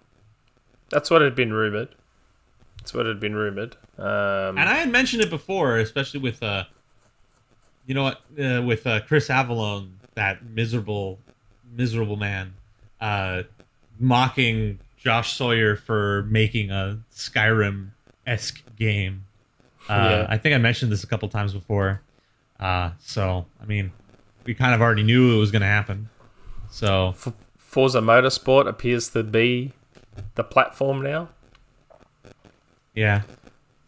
That's 0.90 1.10
what 1.10 1.22
had 1.22 1.34
been 1.34 1.52
rumored. 1.52 1.94
That's 2.78 2.94
what 2.94 3.06
had 3.06 3.20
been 3.20 3.34
rumored. 3.34 3.76
Um, 4.00 4.56
And 4.58 4.68
I 4.68 4.76
had 4.76 4.88
mentioned 4.90 5.22
it 5.22 5.30
before, 5.30 5.78
especially 5.78 6.20
with 6.20 6.42
uh 6.42 6.64
you 7.86 7.94
know 7.94 8.04
what 8.04 8.20
uh, 8.38 8.62
with 8.62 8.86
uh, 8.86 9.00
Chris 9.02 9.28
Avellone, 9.28 9.90
that 10.14 10.44
miserable 10.44 11.18
miserable 11.76 12.16
man 12.16 12.54
uh 13.00 13.42
mocking 13.98 14.78
Josh 14.98 15.34
Sawyer 15.34 15.76
for 15.76 16.22
making 16.30 16.70
a 16.70 16.98
Skyrim 17.14 17.90
esque 18.26 18.62
game. 18.76 19.24
Uh, 19.88 19.94
Yeah. 19.94 20.26
I 20.28 20.38
think 20.38 20.54
I 20.54 20.58
mentioned 20.58 20.90
this 20.92 21.04
a 21.04 21.06
couple 21.06 21.28
times 21.28 21.52
before. 21.52 22.00
Uh, 22.58 22.90
so 23.00 23.46
I 23.62 23.64
mean, 23.66 23.92
we 24.44 24.54
kind 24.54 24.74
of 24.74 24.80
already 24.80 25.02
knew 25.02 25.36
it 25.36 25.38
was 25.38 25.50
going 25.50 25.62
to 25.62 25.68
happen. 25.68 26.08
So 26.70 27.08
F- 27.10 27.34
Forza 27.56 28.00
Motorsport 28.00 28.66
appears 28.68 29.08
to 29.10 29.22
be 29.22 29.72
the 30.34 30.44
platform 30.44 31.02
now. 31.02 31.28
yeah. 32.94 33.22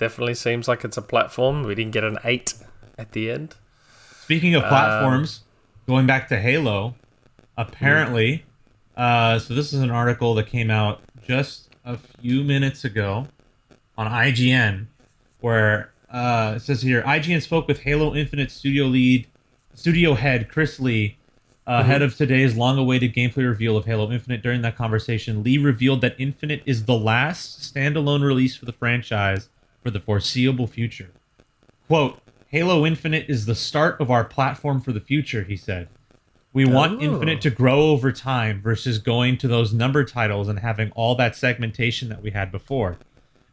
Definitely 0.03 0.35
seems 0.35 0.67
like 0.67 0.83
it's 0.83 0.97
a 0.97 1.03
platform. 1.03 1.63
We 1.63 1.77
didn't 1.77 1.93
get 1.93 2.03
an 2.03 2.19
eight 2.25 2.55
at 2.99 3.13
the 3.13 3.31
end. 3.31 3.55
Speaking 4.23 4.57
of 4.57 4.65
platforms, 4.65 5.43
going 5.87 6.09
back 6.09 6.27
to 6.31 6.41
Halo, 6.41 6.97
apparently, 7.57 8.45
uh, 8.97 9.39
so 9.39 9.55
this 9.55 9.73
is 9.73 9.81
an 9.81 9.93
article 9.93 10.35
that 10.35 10.49
came 10.49 10.73
out 10.73 11.03
just 11.25 11.69
a 11.85 11.97
few 11.97 12.43
minutes 12.43 12.85
ago 12.85 13.29
on 13.97 14.09
IGN, 14.09 14.87
where 15.39 15.93
uh, 16.11 16.55
it 16.57 16.63
says 16.63 16.83
here 16.83 17.03
IGN 17.03 17.41
spoke 17.41 17.69
with 17.69 17.83
Halo 17.83 18.13
Infinite 18.13 18.51
studio 18.51 18.87
lead, 18.87 19.29
studio 19.73 20.15
head 20.15 20.49
Chris 20.49 20.81
Lee. 20.81 21.17
Uh, 21.65 21.83
Ahead 21.85 22.03
of 22.03 22.17
today's 22.17 22.57
long-awaited 22.57 23.15
gameplay 23.15 23.47
reveal 23.49 23.77
of 23.77 23.85
Halo 23.85 24.11
Infinite, 24.11 24.43
during 24.43 24.63
that 24.63 24.75
conversation, 24.75 25.45
Lee 25.45 25.59
revealed 25.59 26.01
that 26.01 26.17
Infinite 26.19 26.61
is 26.67 26.87
the 26.87 26.99
last 26.99 27.73
standalone 27.73 28.25
release 28.25 28.57
for 28.57 28.65
the 28.65 28.73
franchise 28.73 29.49
for 29.83 29.91
the 29.91 30.01
foreseeable 30.01 30.67
future. 30.67 31.11
Quote, 31.89 32.21
Halo 32.49 32.85
Infinite 32.87 33.27
is 33.29 33.47
the 33.47 33.55
start 33.55 34.01
of 34.01 34.11
our 34.11 34.25
platform 34.25 34.81
for 34.81 34.93
the 34.93 35.01
future, 35.01 35.43
he 35.45 35.57
said. 35.57 35.89
We 36.53 36.65
want 36.67 37.01
Oh. 37.01 37.05
Infinite 37.05 37.41
to 37.43 37.51
grow 37.51 37.81
over 37.91 38.13
time 38.13 38.61
versus 38.61 38.99
going 38.99 39.39
to 39.39 39.49
those 39.49 39.73
number 39.73 40.05
titles 40.05 40.49
and 40.49 40.59
having 40.59 40.91
all 40.93 41.15
that 41.15 41.35
segmentation 41.35 42.09
that 42.11 42.23
we 42.23 42.31
had 42.33 42.53
before. 42.53 42.99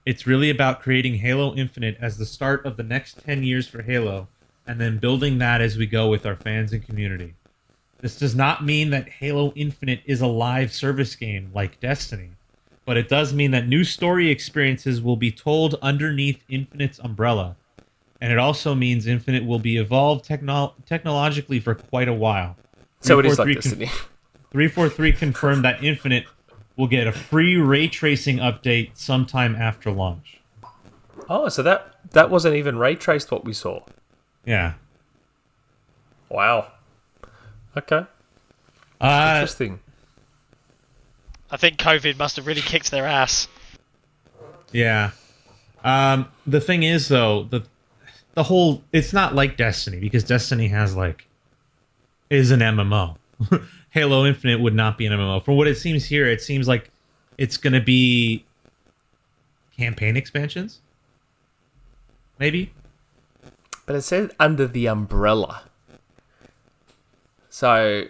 It's 0.05 0.27
really 0.27 0.49
about 0.49 0.81
creating 0.81 1.15
Halo 1.15 1.55
Infinite 1.55 1.97
as 2.01 2.17
the 2.17 2.25
start 2.25 2.65
of 2.65 2.75
the 2.77 2.83
next 2.83 3.23
10 3.23 3.43
years 3.43 3.67
for 3.67 3.83
Halo 3.83 4.27
and 4.67 4.79
then 4.81 4.97
building 4.97 5.37
that 5.39 5.61
as 5.61 5.77
we 5.77 5.85
go 5.85 6.09
with 6.09 6.25
our 6.25 6.35
fans 6.35 6.73
and 6.73 6.85
community. 6.85 7.35
This 8.01 8.17
does 8.17 8.35
not 8.35 8.63
mean 8.65 8.89
that 8.91 9.09
Halo 9.09 9.51
Infinite 9.55 10.01
is 10.05 10.21
a 10.21 10.27
live 10.27 10.73
service 10.73 11.15
game 11.15 11.51
like 11.53 11.79
Destiny, 11.79 12.31
but 12.89 12.97
it 12.97 13.07
does 13.07 13.35
mean 13.35 13.51
that 13.51 13.67
new 13.67 13.83
story 13.83 14.31
experiences 14.31 14.99
will 14.99 15.15
be 15.15 15.31
told 15.31 15.75
underneath 15.79 16.43
Infinite's 16.49 16.97
umbrella. 16.97 17.55
And 18.19 18.33
it 18.33 18.39
also 18.39 18.73
means 18.73 19.05
Infinite 19.05 19.45
will 19.45 19.59
be 19.59 19.77
evolved 19.77 20.25
techno- 20.25 20.73
technologically 20.87 21.59
for 21.59 21.75
quite 21.75 22.07
a 22.07 22.13
while. 22.15 22.57
So 23.01 23.19
it 23.19 23.27
is 23.27 23.37
like 23.37 23.45
343 23.45 23.53
Destiny. 23.53 23.85
343 24.49 25.11
confirmed 25.13 25.63
that 25.65 25.83
Infinite 25.83 26.25
will 26.77 26.87
get 26.87 27.05
a 27.05 27.11
free 27.11 27.57
ray 27.57 27.87
tracing 27.87 28.37
update 28.37 28.97
sometime 28.97 29.55
after 29.55 29.91
launch. 29.91 30.39
oh, 31.29 31.47
so 31.47 31.61
that 31.61 31.95
that 32.13 32.31
wasn't 32.31 32.55
even 32.55 32.79
ray 32.79 32.95
traced 32.95 33.29
what 33.29 33.45
we 33.45 33.53
saw. 33.53 33.83
Yeah. 34.47 34.73
Wow. 36.27 36.71
Okay. 37.77 38.07
Uh, 38.99 39.31
Interesting. 39.35 39.79
I 41.51 41.57
think 41.57 41.77
COVID 41.77 42.17
must 42.17 42.35
have 42.35 42.47
really 42.47 42.61
kicked 42.61 42.91
their 42.91 43.05
ass. 43.05 43.47
Yeah. 44.71 45.11
Um, 45.83 46.29
the 46.45 46.61
thing 46.61 46.83
is, 46.83 47.07
though, 47.07 47.43
the 47.43 47.63
the 48.33 48.43
whole 48.43 48.83
it's 48.93 49.13
not 49.13 49.35
like 49.35 49.57
Destiny 49.57 49.99
because 49.99 50.23
Destiny 50.23 50.67
has 50.67 50.95
like 50.95 51.27
is 52.29 52.51
an 52.51 52.59
MMO. 52.59 53.17
Halo 53.91 54.25
Infinite 54.25 54.59
would 54.59 54.75
not 54.75 54.97
be 54.97 55.05
an 55.05 55.13
MMO. 55.13 55.43
From 55.43 55.57
what 55.57 55.67
it 55.67 55.75
seems 55.75 56.05
here, 56.05 56.27
it 56.27 56.41
seems 56.41 56.67
like 56.67 56.91
it's 57.37 57.57
going 57.57 57.73
to 57.73 57.81
be 57.81 58.45
campaign 59.75 60.15
expansions. 60.15 60.79
Maybe. 62.37 62.71
But 63.85 63.95
it 63.95 64.01
said 64.03 64.31
under 64.39 64.67
the 64.67 64.87
umbrella. 64.87 65.63
So, 67.59 68.05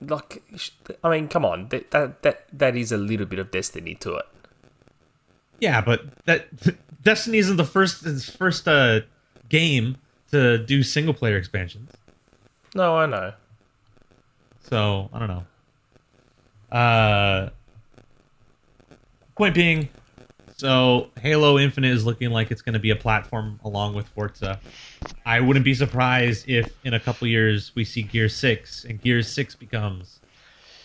like, 0.00 0.40
I 1.02 1.10
mean, 1.10 1.26
come 1.26 1.44
on, 1.44 1.66
that 1.70 1.90
that 1.90 2.22
that, 2.22 2.44
that 2.52 2.76
is 2.76 2.92
a 2.92 2.96
little 2.96 3.26
bit 3.26 3.40
of 3.40 3.50
Destiny 3.50 3.96
to 3.96 4.14
it. 4.14 4.26
Yeah, 5.58 5.80
but 5.80 6.02
that 6.26 6.46
Destiny 7.02 7.38
isn't 7.38 7.56
the 7.56 7.64
first 7.64 8.04
first 8.38 8.68
uh, 8.68 9.00
game 9.48 9.96
to 10.30 10.58
do 10.58 10.84
single 10.84 11.12
player 11.12 11.36
expansions. 11.36 11.90
No, 12.76 12.96
I 12.96 13.06
know. 13.06 13.32
So 14.62 15.10
I 15.12 15.18
don't 15.18 15.28
know. 15.28 16.78
Uh, 16.78 17.50
point 19.34 19.56
being, 19.56 19.88
so 20.64 21.10
Halo 21.20 21.58
Infinite 21.58 21.90
is 21.90 22.06
looking 22.06 22.30
like 22.30 22.50
it's 22.50 22.62
going 22.62 22.72
to 22.72 22.78
be 22.78 22.88
a 22.88 22.96
platform 22.96 23.60
along 23.64 23.94
with 23.94 24.08
Forza. 24.08 24.58
I 25.26 25.40
wouldn't 25.40 25.62
be 25.62 25.74
surprised 25.74 26.48
if 26.48 26.72
in 26.86 26.94
a 26.94 27.00
couple 27.00 27.28
years 27.28 27.72
we 27.74 27.84
see 27.84 28.00
Gear 28.00 28.30
Six 28.30 28.86
and 28.86 28.98
Gear 28.98 29.22
Six 29.22 29.54
becomes 29.54 30.20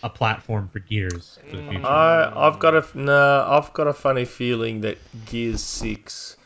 a 0.02 0.10
platform 0.10 0.68
for 0.68 0.80
Gears 0.80 1.38
for 1.48 1.56
the. 1.56 1.78
I 1.78 2.46
I've 2.46 2.58
got 2.58 2.74
a 2.74 2.84
no, 2.94 3.46
I've 3.48 3.72
got 3.72 3.86
a 3.86 3.94
funny 3.94 4.26
feeling 4.26 4.82
that 4.82 4.98
Gears 5.24 5.62
Six. 5.62 6.36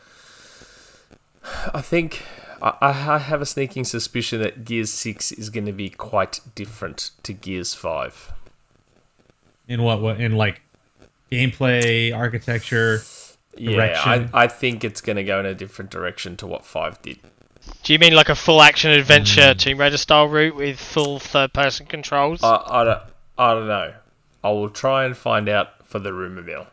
I 1.73 1.81
think 1.81 2.23
I, 2.61 2.77
I 2.79 3.17
have 3.17 3.41
a 3.41 3.45
sneaking 3.45 3.83
suspicion 3.83 4.39
that 4.39 4.63
Gears 4.63 4.93
Six 4.93 5.33
is 5.33 5.49
going 5.49 5.65
to 5.65 5.73
be 5.73 5.89
quite 5.89 6.39
different 6.55 7.11
to 7.23 7.33
Gears 7.33 7.73
Five. 7.73 8.31
in 9.67 9.83
what 9.83 10.01
what 10.01 10.21
in 10.21 10.37
like 10.37 10.61
gameplay 11.29 12.15
architecture. 12.15 13.01
Yeah, 13.57 14.01
I, 14.33 14.43
I 14.43 14.47
think 14.47 14.83
it's 14.83 15.01
going 15.01 15.15
to 15.15 15.23
go 15.23 15.39
in 15.39 15.45
a 15.45 15.55
different 15.55 15.91
direction 15.91 16.35
to 16.37 16.47
what 16.47 16.65
Five 16.65 17.01
did. 17.01 17.19
Do 17.83 17.93
you 17.93 17.99
mean 17.99 18.13
like 18.13 18.29
a 18.29 18.35
full 18.35 18.61
action 18.61 18.91
adventure 18.91 19.53
Tomb 19.55 19.79
Raider 19.79 19.97
style 19.97 20.27
route 20.27 20.55
with 20.55 20.79
full 20.79 21.19
third 21.19 21.53
person 21.53 21.85
controls? 21.85 22.43
I, 22.43 22.61
I, 22.67 22.83
don't, 22.83 23.01
I 23.37 23.53
don't 23.53 23.67
know. 23.67 23.93
I 24.43 24.49
will 24.51 24.69
try 24.69 25.05
and 25.05 25.15
find 25.17 25.49
out 25.49 25.85
for 25.85 25.99
the 25.99 26.13
rumor 26.13 26.41
mill. 26.43 26.67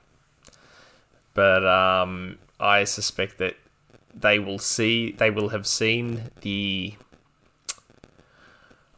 But 1.34 1.64
um, 1.66 2.38
I 2.60 2.84
suspect 2.84 3.38
that 3.38 3.56
they 4.14 4.38
will 4.38 4.58
see, 4.58 5.12
they 5.12 5.30
will 5.30 5.48
have 5.50 5.66
seen 5.66 6.30
the. 6.42 6.94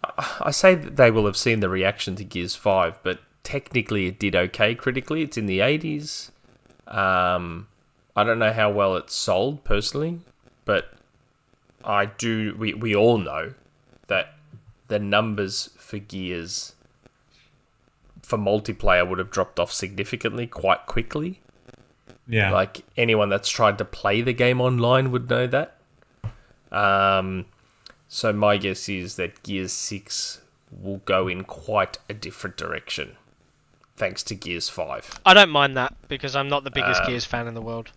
I- 0.03 0.37
I 0.41 0.51
say 0.51 0.75
that 0.75 0.97
they 0.97 1.11
will 1.11 1.27
have 1.27 1.37
seen 1.37 1.61
the 1.61 1.69
reaction 1.69 2.17
to 2.17 2.25
Gears 2.25 2.55
5, 2.57 2.99
but 3.03 3.21
technically 3.45 4.07
it 4.07 4.19
did 4.19 4.35
okay 4.35 4.75
critically. 4.75 5.23
It's 5.23 5.37
in 5.37 5.47
the 5.47 5.61
80s. 5.61 6.31
Um, 6.89 7.69
I 8.17 8.25
don't 8.25 8.39
know 8.39 8.53
how 8.53 8.71
well 8.71 8.97
it 8.97 9.11
sold 9.11 9.65
personally, 9.65 10.21
but 10.65 10.93
I 11.85 12.07
do. 12.07 12.55
We, 12.59 12.75
we 12.75 12.95
all 12.95 13.19
know 13.19 13.55
that 14.07 14.35
the 14.89 14.99
numbers 14.99 15.71
for 15.77 15.99
Gears 15.99 16.75
for 18.23 18.39
multiplayer 18.39 19.07
would 19.09 19.19
have 19.19 19.31
dropped 19.31 19.61
off 19.61 19.73
significantly 19.73 20.47
quite 20.47 20.87
quickly. 20.87 21.41
Yeah, 22.27 22.51
Like 22.53 22.85
anyone 22.97 23.29
that's 23.29 23.51
tried 23.51 23.77
to 23.79 23.85
play 23.85 24.23
the 24.23 24.33
game 24.33 24.61
online 24.61 25.11
would 25.11 25.29
know 25.29 25.47
that. 25.47 25.77
Um, 26.73 27.45
so 28.09 28.33
my 28.33 28.57
guess 28.57 28.89
is 28.89 29.17
that 29.17 29.43
Gears 29.43 29.73
Six 29.73 30.41
will 30.71 30.99
go 31.05 31.29
in 31.29 31.45
quite 31.45 31.99
a 32.09 32.15
different 32.15 32.57
direction, 32.57 33.17
thanks 33.97 34.23
to 34.25 34.35
Gears 34.35 34.69
Five. 34.71 35.21
I 35.27 35.35
don't 35.35 35.51
mind 35.51 35.77
that 35.77 35.95
because 36.09 36.35
I'm 36.35 36.49
not 36.49 36.65
the 36.65 36.71
biggest 36.71 37.03
Um, 37.03 37.09
Gears 37.09 37.27
fan 37.27 37.47
in 37.47 37.53
the 37.55 37.61
world. 37.61 37.93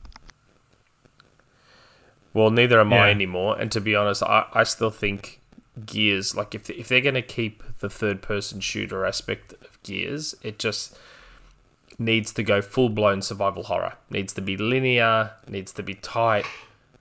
Well, 2.38 2.52
neither 2.52 2.80
am 2.80 2.94
I 2.94 3.10
anymore. 3.10 3.60
And 3.60 3.72
to 3.72 3.82
be 3.82 3.96
honest, 3.96 4.22
I, 4.22 4.46
I 4.54 4.64
still 4.64 4.92
think 4.92 5.42
Gears, 5.84 6.36
like 6.36 6.54
if 6.54 6.70
if 6.70 6.88
they're 6.88 7.02
going 7.02 7.16
to 7.16 7.24
keep 7.24 7.64
the 7.80 7.90
third 7.90 8.22
person 8.22 8.60
shooter 8.60 9.08
aspect 9.08 9.54
of 9.54 9.82
Gears, 9.82 10.36
it 10.44 10.60
just 10.60 10.96
needs 11.98 12.32
to 12.34 12.44
go 12.44 12.62
full 12.62 12.90
blown 12.90 13.24
survival 13.24 13.64
horror. 13.64 13.94
Needs 14.12 14.34
to 14.34 14.42
be 14.42 14.56
linear. 14.56 15.32
Needs 15.48 15.74
to 15.74 15.82
be 15.82 15.96
tight. 15.96 16.46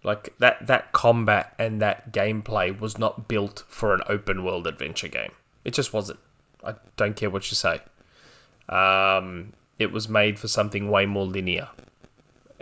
Like 0.03 0.33
that 0.39 0.67
that 0.69 0.93
combat 0.93 1.53
and 1.59 1.83
that 1.83 2.13
gameplay 2.13 2.81
was 2.81 2.97
not 2.97 3.29
built 3.29 3.63
for 3.69 3.93
an 3.93 4.01
open 4.09 4.43
world 4.43 4.67
adventure 4.67 5.09
game. 5.09 5.33
It 5.67 5.75
just 5.75 5.93
wasn't. 5.93 6.19
I 6.65 6.77
don't 6.97 7.15
care 7.15 7.29
what 7.29 7.51
you 7.51 7.57
say. 7.57 7.83
Um, 8.71 9.53
it 9.79 9.93
was 9.93 10.09
made 10.09 10.39
for 10.39 10.49
something 10.49 10.89
way 10.89 11.05
more 11.05 11.27
linear. 11.27 11.69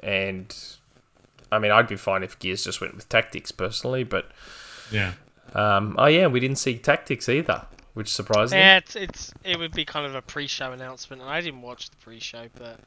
And 0.02 0.52
I 1.54 1.58
mean, 1.58 1.70
I'd 1.73 1.88
be 1.88 1.96
fine 1.96 2.23
if 2.23 2.38
Gears 2.38 2.64
just 2.64 2.80
went 2.80 2.94
with 2.94 3.08
tactics 3.08 3.52
personally, 3.52 4.04
but 4.04 4.30
yeah. 4.90 5.12
um, 5.54 5.94
oh 5.99 6.06
yeah, 6.06 6.26
we 6.26 6.40
didn't 6.40 6.58
see 6.58 6.76
tactics 6.76 7.28
either, 7.28 7.64
which 7.94 8.12
surprised 8.12 8.52
me. 8.52 8.58
Yeah, 8.58 8.78
it's, 8.78 8.96
it's 8.96 9.32
it 9.44 9.58
would 9.58 9.73
be 9.73 9.84
kind 9.84 10.06
of 10.06 10.14
a 10.14 10.23
pre-show 10.23 10.73
announcement, 10.73 11.23
and 11.23 11.30
I 11.30 11.40
didn't 11.40 11.62
watch 11.62 11.90
the 11.90 11.96
pre-show, 11.96 12.46
but 12.58 12.78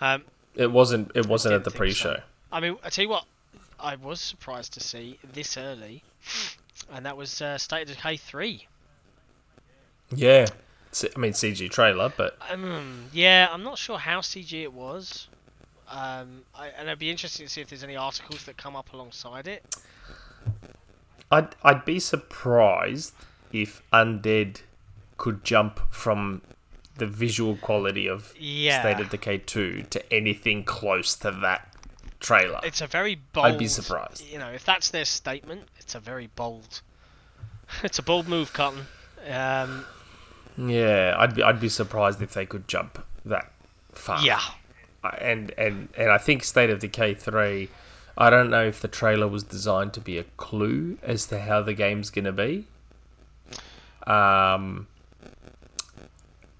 um, 0.00 0.24
It 0.54 0.70
wasn't. 0.70 1.12
It 1.14 1.26
wasn't 1.26 1.54
at 1.54 1.64
the 1.64 1.70
pre-show. 1.70 2.16
I 2.52 2.60
mean, 2.60 2.76
I 2.84 2.88
tell 2.90 3.04
you 3.04 3.08
what, 3.10 3.24
I 3.78 3.96
was 3.96 4.20
surprised 4.20 4.74
to 4.74 4.80
see 4.80 5.18
this 5.32 5.56
early, 5.56 6.02
and 6.92 7.04
that 7.06 7.16
was 7.16 7.42
uh, 7.42 7.58
State 7.58 7.82
of 7.82 7.96
Decay 7.96 8.16
three. 8.16 8.66
Yeah, 10.14 10.46
I 11.14 11.18
mean 11.18 11.32
CG 11.32 11.70
trailer, 11.70 12.12
but 12.16 12.38
Um, 12.50 13.06
yeah, 13.12 13.48
I'm 13.50 13.62
not 13.64 13.76
sure 13.78 13.98
how 13.98 14.20
CG 14.20 14.62
it 14.62 14.72
was. 14.72 15.28
Um, 15.88 16.42
I, 16.54 16.68
and 16.68 16.88
it'd 16.88 16.98
be 16.98 17.10
interesting 17.10 17.46
to 17.46 17.52
see 17.52 17.60
if 17.60 17.68
there's 17.68 17.84
any 17.84 17.96
articles 17.96 18.44
that 18.44 18.56
come 18.56 18.74
up 18.76 18.92
alongside 18.92 19.46
it. 19.46 19.64
I'd 21.30 21.54
I'd 21.62 21.84
be 21.84 21.98
surprised 22.00 23.14
if 23.52 23.82
Undead 23.92 24.60
could 25.16 25.44
jump 25.44 25.80
from 25.90 26.42
the 26.96 27.06
visual 27.06 27.56
quality 27.56 28.08
of 28.08 28.34
Yeah. 28.38 28.80
State 28.80 29.00
of 29.00 29.10
Decay 29.10 29.38
2 29.38 29.82
to 29.90 30.12
anything 30.12 30.64
close 30.64 31.14
to 31.16 31.30
that 31.30 31.68
trailer. 32.20 32.60
It's 32.62 32.80
a 32.80 32.86
very 32.86 33.16
bold. 33.32 33.46
I'd 33.46 33.58
be 33.58 33.68
surprised. 33.68 34.24
You 34.26 34.38
know, 34.38 34.48
if 34.48 34.64
that's 34.64 34.90
their 34.90 35.04
statement, 35.04 35.68
it's 35.78 35.94
a 35.94 36.00
very 36.00 36.28
bold. 36.28 36.80
it's 37.82 37.98
a 37.98 38.02
bold 38.02 38.28
move, 38.28 38.52
Cotton. 38.52 38.86
Um, 39.28 39.84
yeah, 40.56 41.14
I'd 41.18 41.34
be 41.34 41.42
I'd 41.42 41.60
be 41.60 41.68
surprised 41.68 42.22
if 42.22 42.34
they 42.34 42.46
could 42.46 42.68
jump 42.68 43.04
that 43.24 43.50
far. 43.92 44.20
yeah. 44.22 44.40
And 45.20 45.52
and 45.58 45.88
and 45.96 46.10
I 46.10 46.18
think 46.18 46.44
State 46.44 46.70
of 46.70 46.78
Decay 46.80 47.14
3 47.14 47.68
I 48.18 48.30
don't 48.30 48.48
know 48.48 48.64
if 48.64 48.80
the 48.80 48.88
trailer 48.88 49.28
was 49.28 49.42
designed 49.42 49.92
to 49.94 50.00
be 50.00 50.16
a 50.18 50.24
clue 50.38 50.98
as 51.02 51.26
to 51.26 51.40
how 51.40 51.60
the 51.62 51.74
game's 51.74 52.10
going 52.10 52.24
to 52.24 52.32
be. 52.32 52.66
Um 54.06 54.86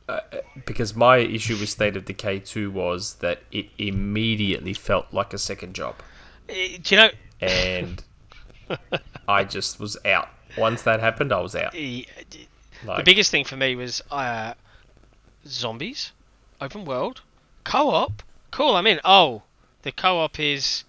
uh, 0.09 0.21
because 0.65 0.95
my 0.95 1.17
issue 1.17 1.57
with 1.57 1.69
State 1.69 1.97
of 1.97 2.05
Decay 2.05 2.39
2 2.41 2.71
was 2.71 3.15
that 3.15 3.41
it 3.51 3.67
immediately 3.79 4.73
felt 4.73 5.07
like 5.13 5.33
a 5.35 5.39
second 5.39 5.75
job 5.75 5.97
Eh, 6.49 6.79
do 6.81 6.95
you 6.95 7.01
know? 7.01 7.11
and 7.41 8.05
I 9.29 9.45
just 9.45 9.81
was 9.81 9.97
out. 10.05 10.29
Once 10.57 10.83
that 10.83 11.01
happened, 11.01 11.33
I 11.33 11.41
was 11.41 11.57
out. 11.57 11.75
Like, 11.75 12.99
the 12.99 13.03
biggest 13.05 13.31
thing 13.31 13.45
for 13.45 13.57
me 13.57 13.75
was 13.75 14.03
uh, 14.11 14.55
zombies, 15.47 16.13
open 16.61 16.85
world, 16.85 17.23
co-op. 17.65 18.23
Cool. 18.57 18.75
I'm 18.75 18.87
in. 18.87 19.01
Oh, 19.05 19.43
the 19.83 19.93
co-op 19.93 20.41
is 20.41 20.85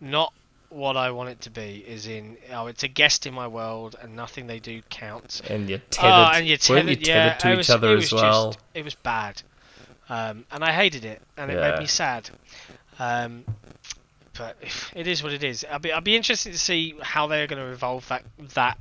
not 0.00 0.32
what 0.70 0.96
I 0.96 1.10
want 1.10 1.28
it 1.28 1.42
to 1.42 1.50
be. 1.50 1.84
Is 1.86 2.06
in 2.06 2.38
oh, 2.50 2.66
it's 2.66 2.82
a 2.82 2.88
guest 2.88 3.26
in 3.26 3.34
my 3.34 3.46
world, 3.46 3.94
and 4.00 4.16
nothing 4.16 4.46
they 4.46 4.58
do 4.58 4.80
counts. 4.88 5.40
and 5.40 5.68
you're 5.68 5.80
tethered. 5.90 6.14
Oh, 6.14 6.24
tethered, 6.24 6.36
and 6.38 6.48
you're 6.48 6.58
weren't 6.66 7.02
tethered, 7.02 7.06
yeah, 7.06 7.34
to 7.34 7.52
each 7.52 7.56
was, 7.58 7.68
other 7.70 7.94
as 7.94 8.10
well. 8.10 8.52
Just, 8.52 8.64
it 8.72 8.84
was 8.84 8.94
bad, 8.94 9.42
um, 10.08 10.46
and 10.50 10.64
I 10.64 10.72
hated 10.72 11.04
it, 11.04 11.20
and 11.36 11.50
it 11.50 11.58
Yeah. 11.58 11.72
made 11.72 11.80
me 11.80 11.86
sad. 11.86 12.30
Um, 12.98 13.44
but 14.32 14.56
it 14.94 15.06
is 15.06 15.22
what 15.22 15.34
it 15.34 15.44
is. 15.44 15.62
I'll 15.70 15.80
be, 15.80 15.92
I'll 15.92 16.00
be 16.00 16.16
interested 16.16 16.54
to 16.54 16.58
see 16.58 16.94
how 17.02 17.26
they're 17.26 17.46
going 17.46 17.60
to 17.60 17.70
evolve 17.70 18.08
that 18.08 18.24
that 18.54 18.78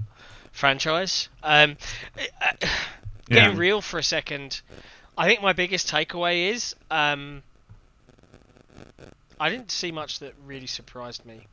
franchise. 0.53 1.27
Um, 1.44 1.75
uh, 2.42 2.68
getting 3.30 3.56
Yeah. 3.56 3.60
real 3.60 3.82
for 3.82 3.98
a 4.00 4.03
second, 4.03 4.62
I 5.18 5.27
think 5.27 5.42
my 5.42 5.51
biggest 5.51 5.92
takeaway 5.92 6.51
is 6.51 6.74
um, 6.89 7.44
I 9.44 9.50
didn't 9.50 9.72
see 9.72 9.92
much 9.92 10.20
that 10.20 10.34
really 10.46 10.68
surprised 10.68 11.26
me. 11.26 11.48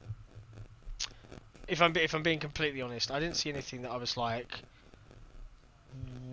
If 1.66 1.82
I'm 1.82 1.96
if 1.96 2.14
I'm 2.14 2.22
being 2.22 2.38
completely 2.38 2.82
honest, 2.82 3.10
I 3.10 3.18
didn't 3.18 3.34
see 3.34 3.50
anything 3.50 3.82
that 3.82 3.90
I 3.90 3.96
was 3.96 4.16
like, 4.16 4.46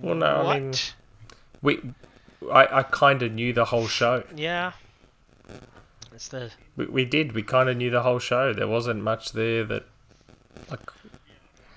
Well, 0.03 0.13
no, 0.13 0.43
what? 0.43 0.55
I 0.55 0.59
mean, 0.59 0.73
we, 1.63 1.81
I, 2.53 2.67
I 2.79 2.83
kind 2.83 3.23
of 3.23 3.31
knew 3.31 3.53
the 3.53 3.65
whole 3.65 3.87
show. 3.87 4.23
Yeah. 4.35 4.73
It's 6.13 6.27
the 6.27 6.51
We, 6.75 6.85
we 6.85 7.05
did. 7.05 7.31
We 7.31 7.41
kind 7.41 7.69
of 7.69 7.77
knew 7.77 7.89
the 7.89 8.03
whole 8.03 8.19
show. 8.19 8.53
There 8.53 8.67
wasn't 8.67 9.01
much 9.01 9.31
there 9.31 9.63
that, 9.63 9.87
like, 10.69 10.91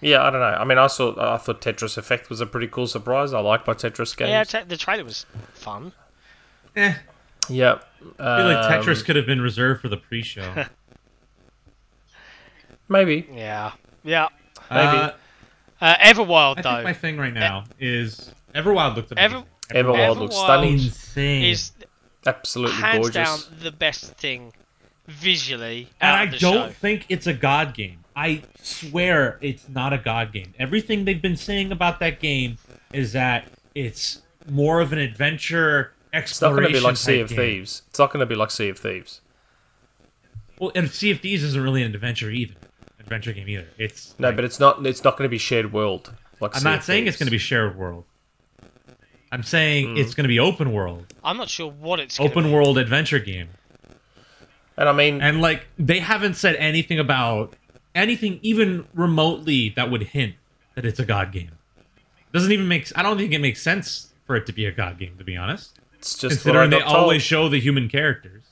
yeah, 0.03 0.23
I 0.23 0.29
don't 0.29 0.41
know. 0.41 0.59
I 0.59 0.65
mean, 0.65 0.77
I 0.77 0.89
saw. 0.89 1.15
I 1.19 1.39
thought 1.39 1.63
Tetris 1.63 1.97
Effect 1.97 2.29
was 2.29 2.43
a 2.43 2.47
pretty 2.47 2.69
cool 2.69 2.87
surprise. 2.87 3.33
I 3.33 3.41
like 3.41 3.67
my 3.67 3.73
Tetris 3.73 4.15
games. 4.15 4.29
yeah. 4.29 4.45
Te- 4.45 4.69
the 4.69 4.77
trailer 4.77 5.05
was 5.05 5.25
fun. 5.55 5.93
Eh, 6.77 6.97
yeah. 7.49 7.79
I 8.19 8.37
feel 8.39 8.47
like 8.49 8.57
um, 8.57 8.73
Tetris 8.83 9.05
could 9.05 9.17
have 9.17 9.27
been 9.27 9.41
reserved 9.41 9.81
for 9.83 9.89
the 9.89 9.97
pre-show. 9.97 10.65
Maybe. 12.89 13.29
Yeah. 13.33 13.73
Yeah. 14.05 14.29
Maybe. 14.71 14.99
Uh, 14.99 15.11
Uh, 15.81 15.95
Everwild 15.97 16.59
I 16.59 16.63
though 16.63 16.73
think 16.75 16.85
my 16.85 16.93
thing 16.93 17.17
right 17.17 17.33
now 17.33 17.65
is 17.79 18.33
Everwild 18.55 18.97
looked 18.97 19.13
amazing. 19.13 19.45
Ever- 19.71 19.93
Everwild 19.93 20.19
looks 20.19 20.37
stunning. 20.37 20.75
insane. 20.75 21.45
is 21.45 21.73
Absolutely 22.27 22.77
hands 22.77 22.99
gorgeous. 23.11 23.47
down 23.47 23.59
the 23.63 23.71
best 23.71 24.05
thing 24.19 24.53
visually 25.07 25.89
and 26.01 26.15
I 26.15 26.27
don't 26.27 26.39
show. 26.39 26.69
think 26.69 27.07
it's 27.09 27.27
a 27.27 27.33
god 27.33 27.73
game. 27.73 28.05
I 28.15 28.43
swear 28.61 29.39
it's 29.41 29.69
not 29.71 29.95
a 29.95 29.99
god 29.99 30.33
game. 30.33 30.53
Everything 30.59 31.07
they've 31.07 31.23
been 31.23 31.37
saying 31.37 31.73
about 31.73 31.99
that 32.01 32.21
game 32.21 32.59
is 32.93 33.15
that 33.15 33.47
it's 33.75 34.21
more 34.51 34.81
of 34.81 34.93
an 34.93 34.99
adventure 34.99 35.93
It's 36.13 36.41
not 36.41 36.51
going 36.51 36.65
to 36.65 36.69
be 36.73 36.81
like 36.81 36.97
Sea 36.97 37.21
of 37.21 37.29
game. 37.29 37.39
Thieves. 37.39 37.83
It's 37.89 37.99
not 37.99 38.13
going 38.13 38.21
to 38.21 38.27
be 38.27 38.35
like 38.35 38.51
Sea 38.51 38.69
of 38.69 38.79
Thieves. 38.79 39.21
Well, 40.59 40.73
and 40.75 40.91
Sea 40.91 41.13
of 41.13 41.21
Thieves 41.21 41.43
isn't 41.43 41.63
really 41.63 41.83
an 41.83 41.95
adventure 41.95 42.31
either. 42.31 42.55
Adventure 42.99 43.33
game 43.33 43.49
either. 43.49 43.69
It's 43.79 44.15
No, 44.19 44.29
like- 44.29 44.37
but 44.37 44.45
it's 44.45 44.61
not. 44.61 44.85
It's 44.87 45.03
not 45.05 45.17
going 45.17 45.27
to 45.27 45.31
be 45.31 45.39
shared 45.39 45.73
world. 45.73 46.13
Like 46.41 46.55
I'm 46.55 46.61
Sea 46.61 46.65
not 46.69 46.79
of 46.79 46.85
saying 46.85 47.07
it's 47.07 47.17
going 47.19 47.27
to 47.27 47.31
be 47.31 47.39
shared 47.39 47.77
world. 47.77 48.05
I'm 49.33 49.43
saying 49.43 49.95
Mm. 49.95 49.99
it's 49.99 50.15
going 50.15 50.25
to 50.25 50.29
be 50.29 50.41
open 50.41 50.73
world, 50.73 51.13
I'm 51.23 51.37
not 51.37 51.49
sure 51.49 51.71
what 51.71 52.01
it's 52.01 52.19
open 52.19 52.45
be. 52.45 52.51
world 52.51 52.79
adventure 52.79 53.19
game. 53.21 53.49
And 54.77 54.89
I 54.89 54.93
mean, 54.93 55.21
And 55.23 55.41
like 55.41 55.67
they 55.79 56.01
haven't 56.01 56.35
said 56.35 56.57
anything 56.57 56.99
about 56.99 57.55
anything 57.95 58.41
even 58.43 58.87
remotely 58.95 59.69
that 59.71 59.91
would 59.91 60.03
hint 60.03 60.35
that 60.75 60.85
it's 60.85 60.99
a 60.99 61.05
god 61.05 61.31
game. 61.33 61.51
Doesn't 62.33 62.51
even 62.53 62.67
make 62.69 62.91
I 62.97 63.03
don't 63.03 63.19
think 63.19 63.33
it 63.33 63.41
makes 63.41 63.63
sense 63.63 64.13
for 64.27 64.35
it 64.37 64.47
to 64.47 64.53
be 64.53 64.65
a 64.67 64.73
god 64.73 64.99
game 64.99 65.17
to 65.19 65.25
be 65.25 65.37
honest. 65.37 65.79
It's 66.01 66.17
just 66.19 66.45
what 66.47 66.57
I 66.57 66.65
Considering 66.65 66.71
they 66.71 66.81
told. 66.81 66.97
always 66.97 67.23
show 67.23 67.49
the 67.49 67.61
human 67.61 67.89
characters. 67.89 68.43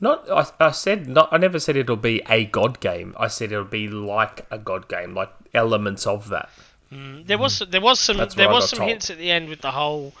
Not, 0.00 0.28
I, 0.30 0.46
I 0.58 0.70
said 0.72 1.06
not. 1.08 1.28
I 1.30 1.36
never 1.36 1.60
said 1.60 1.76
it'll 1.76 1.96
be 1.96 2.22
a 2.28 2.44
god 2.44 2.80
game. 2.80 3.14
I 3.18 3.28
said 3.28 3.52
it'll 3.52 3.64
be 3.64 3.86
like 3.88 4.46
a 4.50 4.58
god 4.58 4.88
game, 4.88 5.14
like 5.14 5.30
elements 5.54 6.06
of 6.06 6.28
that. 6.30 6.48
There 6.90 7.38
was 7.38 7.60
there 7.60 7.80
was 7.80 8.00
some 8.00 8.16
That's 8.16 8.34
there 8.34 8.48
was 8.48 8.68
some 8.70 8.78
told. 8.78 8.90
hints 8.90 9.10
at 9.10 9.18
the 9.18 9.30
end 9.30 9.48
with 9.48 9.60
the 9.60 9.70
whole 9.70 10.12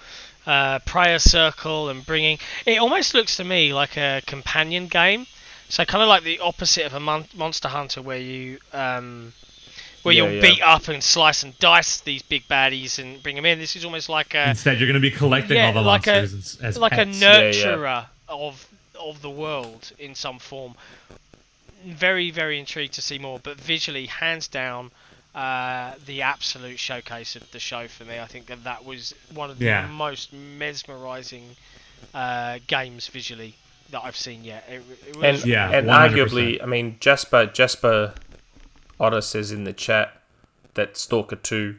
uh, 0.46 0.78
prayer 0.80 1.18
circle 1.18 1.88
and 1.88 2.06
bringing. 2.06 2.38
It 2.66 2.78
almost 2.78 3.12
looks 3.14 3.36
to 3.38 3.44
me 3.44 3.74
like 3.74 3.96
a 3.96 4.22
companion 4.26 4.86
game. 4.86 5.26
So 5.68 5.84
kind 5.84 6.02
of 6.02 6.08
like 6.08 6.22
the 6.24 6.38
opposite 6.40 6.84
of 6.86 6.94
a 6.94 7.00
mon- 7.00 7.26
Monster 7.34 7.68
Hunter, 7.68 8.02
where 8.02 8.18
you 8.18 8.58
um, 8.72 9.32
where 10.02 10.14
Yeah, 10.14 10.24
you'll 10.24 10.34
yeah. 10.36 10.40
beat 10.40 10.62
up 10.62 10.88
and 10.88 11.02
slice 11.02 11.42
and 11.42 11.58
dice 11.58 12.00
these 12.00 12.22
big 12.22 12.46
baddies 12.48 12.98
and 12.98 13.22
bring 13.22 13.36
them 13.36 13.44
in. 13.46 13.58
This 13.58 13.76
is 13.76 13.84
almost 13.84 14.08
like 14.08 14.34
a 14.34 14.50
Instead, 14.50 14.78
you're 14.78 14.86
going 14.88 14.94
to 14.94 15.10
be 15.10 15.10
collecting 15.10 15.56
yeah, 15.56 15.66
all 15.68 15.72
the 15.72 15.82
like 15.82 16.06
a 16.06 16.12
monsters 16.20 16.56
as, 16.56 16.60
as 16.62 16.78
like 16.78 16.92
a 16.92 16.96
pets. 16.96 17.20
Yeah, 17.20 17.38
yeah. 17.38 17.52
nurturer 17.52 18.06
of 18.28 18.66
of 18.98 19.22
the 19.22 19.30
world 19.30 19.92
in 19.98 20.14
some 20.14 20.38
form. 20.38 20.74
Very 21.86 22.30
very 22.30 22.58
intrigued 22.58 22.94
to 22.94 23.02
see 23.02 23.18
more, 23.18 23.38
but 23.42 23.58
visually, 23.58 24.04
hands 24.06 24.48
down, 24.48 24.90
uh, 25.34 25.94
the 26.04 26.20
absolute 26.22 26.78
showcase 26.78 27.36
of 27.36 27.50
the 27.52 27.58
show 27.58 27.88
for 27.88 28.04
me. 28.04 28.18
I 28.20 28.26
think 28.26 28.46
that 28.46 28.64
that 28.64 28.84
was 28.84 29.14
one 29.32 29.50
of 29.50 29.58
the 29.58 29.64
Yeah. 29.66 29.86
most 29.86 30.30
mesmerizing 30.32 31.56
uh, 32.12 32.58
games 32.66 33.06
visually 33.08 33.54
that 33.92 34.02
I've 34.04 34.16
seen 34.16 34.44
yet. 34.44 34.64
It, 34.68 34.82
it 35.08 35.16
was 35.16 35.42
And 35.42 35.50
Yeah, 35.50 35.70
and 35.70 35.86
100%. 35.88 36.10
arguably, 36.12 36.62
I 36.62 36.66
mean, 36.66 36.96
Jasper 37.00 37.46
Jasper 37.46 38.12
Otter 39.00 39.20
says 39.22 39.50
in 39.50 39.64
the 39.64 39.72
chat 39.72 40.12
that 40.74 40.96
Stalker 40.96 41.36
Two 41.36 41.78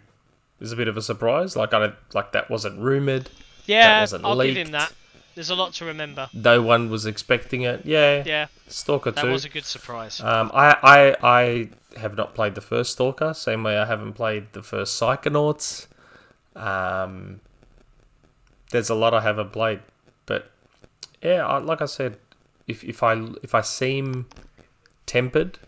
is 0.60 0.72
a 0.72 0.76
bit 0.76 0.88
of 0.88 0.98
a 0.98 1.02
surprise. 1.02 1.56
Like 1.56 1.74
I 1.74 1.80
don't 1.80 1.96
like 2.14 2.32
that 2.34 2.50
wasn't 2.50 2.80
rumored. 2.80 3.30
yeah, 3.66 4.02
wasn't 4.02 4.26
I'll 4.26 4.42
give 4.42 4.58
him 4.58 4.72
that. 4.72 4.92
There's 5.36 5.50
a 5.50 5.56
lot 5.56 5.72
to 5.76 5.86
remember. 5.86 6.28
No 6.34 6.62
one 6.62 6.90
was 6.90 7.06
expecting 7.06 7.62
it. 7.62 7.86
Yeah, 7.86 8.22
Yeah, 8.26 8.48
Stalker 8.68 9.12
that 9.12 9.22
Two. 9.22 9.32
was 9.32 9.46
a 9.46 9.50
good 9.50 9.64
surprise. 9.64 10.20
Um, 10.20 10.52
I, 10.54 10.76
I 10.84 11.16
I 11.24 11.70
have 11.98 12.18
not 12.18 12.36
played 12.36 12.56
the 12.56 12.62
first 12.62 12.92
Stalker, 12.94 13.34
same 13.34 13.64
way 13.64 13.78
I 13.78 13.86
haven't 13.86 14.14
played 14.14 14.52
the 14.52 14.62
first 14.62 15.00
Psychonauts. 15.02 15.88
Um, 16.56 17.40
there's 18.72 18.90
a 18.90 18.96
lot 18.96 19.14
I 19.14 19.22
haven't 19.22 19.52
played, 19.54 19.80
but 20.26 20.52
yeah, 21.22 21.46
I, 21.48 21.60
like 21.60 21.82
I 21.82 21.86
said, 21.86 22.18
if 22.68 22.84
if 22.84 23.02
I 23.02 23.14
if 23.42 23.56
I 23.56 23.62
seem 23.62 24.26
tempered, 25.06 25.60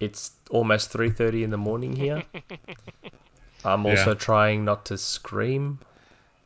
it's 0.00 0.32
almost 0.50 0.90
three 0.90 1.10
thirty 1.10 1.44
in 1.44 1.50
the 1.50 1.58
morning 1.58 1.96
here. 1.96 2.24
I'm 3.64 3.86
also 3.86 4.14
Yeah. 4.14 4.14
trying 4.14 4.64
not 4.64 4.84
to 4.86 4.98
scream 4.98 5.80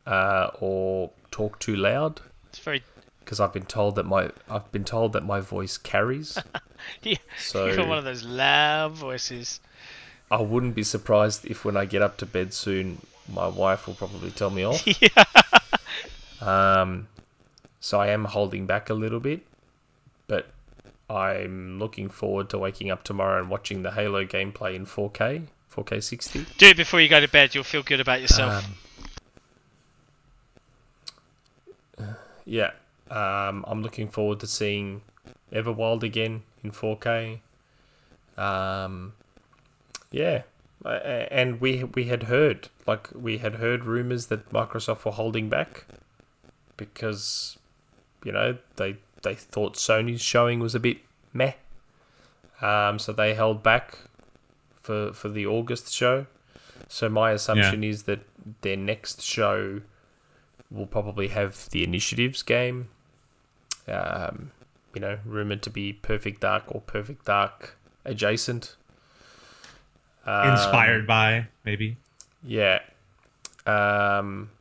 uh, 0.05 0.51
or 0.59 1.11
talk 1.31 1.59
too 1.59 1.75
loud 1.75 2.21
it's 2.49 2.59
very 2.59 2.83
because 3.19 3.39
I've 3.39 3.53
been 3.53 3.65
told 3.65 3.95
that 3.95 4.05
my 4.05 4.31
I've 4.49 4.71
been 4.71 4.83
told 4.85 5.13
that 5.13 5.25
my 5.25 5.39
voice 5.39 5.77
carries. 5.77 6.43
yeah, 7.03 7.17
So 7.35 7.65
you've 7.67 7.77
got 7.77 7.87
one 7.87 7.97
of 7.97 8.03
those 8.03 8.23
loud 8.23 8.93
voices. 8.93 9.59
I 10.29 10.41
wouldn't 10.41 10.75
be 10.75 10.83
surprised 10.83 11.45
if 11.45 11.65
when 11.65 11.77
I 11.77 11.85
get 11.85 12.01
up 12.01 12.17
to 12.17 12.25
bed 12.25 12.53
soon, 12.53 13.01
my 13.31 13.47
wife 13.47 13.87
will 13.87 13.95
probably 13.95 14.31
tell 14.31 14.49
me 14.49 14.63
off. 14.63 14.85
yeah. 15.01 15.23
Um, 16.41 17.07
so 17.79 17.99
I 17.99 18.07
am 18.07 18.25
holding 18.25 18.65
back 18.65 18.89
a 18.89 18.93
little 18.93 19.19
bit, 19.19 19.41
I'm 21.09 21.79
looking 21.79 22.09
forward 22.09 22.49
to 22.49 22.57
waking 22.57 22.89
up 22.89 23.03
tomorrow 23.03 23.39
and 23.39 23.49
watching 23.49 23.83
the 23.83 23.91
Halo 23.91 24.25
gameplay 24.25 24.75
in 24.75 24.85
4K, 24.85 25.47
4K 25.73 26.03
60. 26.03 26.45
Do 26.57 26.67
it 26.67 26.77
before 26.77 26.99
you 26.99 27.07
go 27.09 27.19
to 27.19 27.27
bed. 27.27 27.53
You'll 27.53 27.63
feel 27.63 27.83
good 27.83 27.99
about 27.99 28.21
yourself. 28.21 28.65
Um, 31.99 32.15
yeah, 32.45 32.71
um, 33.09 33.63
I'm 33.67 33.81
looking 33.83 34.09
forward 34.09 34.39
to 34.39 34.47
seeing 34.47 35.01
Everwild 35.51 36.03
again 36.03 36.41
in 36.63 36.71
4K. 36.71 37.39
Um, 38.37 39.13
Yeah, 40.11 40.43
and 40.83 41.59
we 41.61 41.83
we 41.83 42.05
had 42.05 42.23
heard 42.23 42.69
like 42.85 43.09
we 43.13 43.39
had 43.39 43.55
heard 43.55 43.85
rumors 43.85 44.27
that 44.27 44.49
Microsoft 44.51 45.05
were 45.05 45.11
holding 45.11 45.49
back 45.49 45.85
because 46.77 47.57
you 48.23 48.31
know 48.31 48.57
they 48.75 48.97
they 49.25 49.35
thought 49.35 49.73
Sony's 49.73 50.21
showing 50.21 50.59
was 50.59 50.73
a 50.75 50.79
bit 50.79 50.99
meh, 51.33 51.53
um, 52.61 52.97
so 52.99 53.11
they 53.11 53.33
held 53.33 53.61
back 53.61 53.97
for 54.81 55.11
for 55.11 55.27
the 55.27 55.45
August 55.45 55.93
show. 55.93 56.27
So 56.87 57.09
my 57.09 57.31
assumption 57.31 57.83
is 57.83 58.03
that 58.03 58.21
their 58.61 58.77
next 58.77 59.21
show 59.21 59.81
will 60.71 60.85
probably 60.85 61.29
have 61.29 61.69
the 61.71 61.83
Initiatives 61.83 62.43
game. 62.43 62.89
Um, 63.87 64.51
you 64.93 65.01
know, 65.01 65.17
rumored 65.25 65.61
to 65.63 65.69
be 65.69 65.93
Perfect 65.93 66.41
Dark 66.41 66.63
or 66.67 66.81
Perfect 66.81 67.25
Dark 67.25 67.77
adjacent. 68.05 68.75
Um, 70.25 70.51
Inspired 70.51 71.05
by 71.07 71.47
maybe. 71.65 71.97
Yeah. 72.43 72.79
Um, 73.65 74.51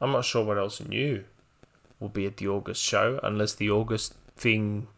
I'm 0.00 0.12
not 0.12 0.24
sure 0.24 0.44
what 0.44 0.56
else 0.58 0.80
new 0.80 1.24
will 2.00 2.08
be 2.08 2.26
at 2.26 2.36
the 2.36 2.48
August 2.48 2.82
show, 2.82 3.18
unless 3.22 3.54
the 3.54 3.70
August 3.70 4.14
thing 4.36 4.88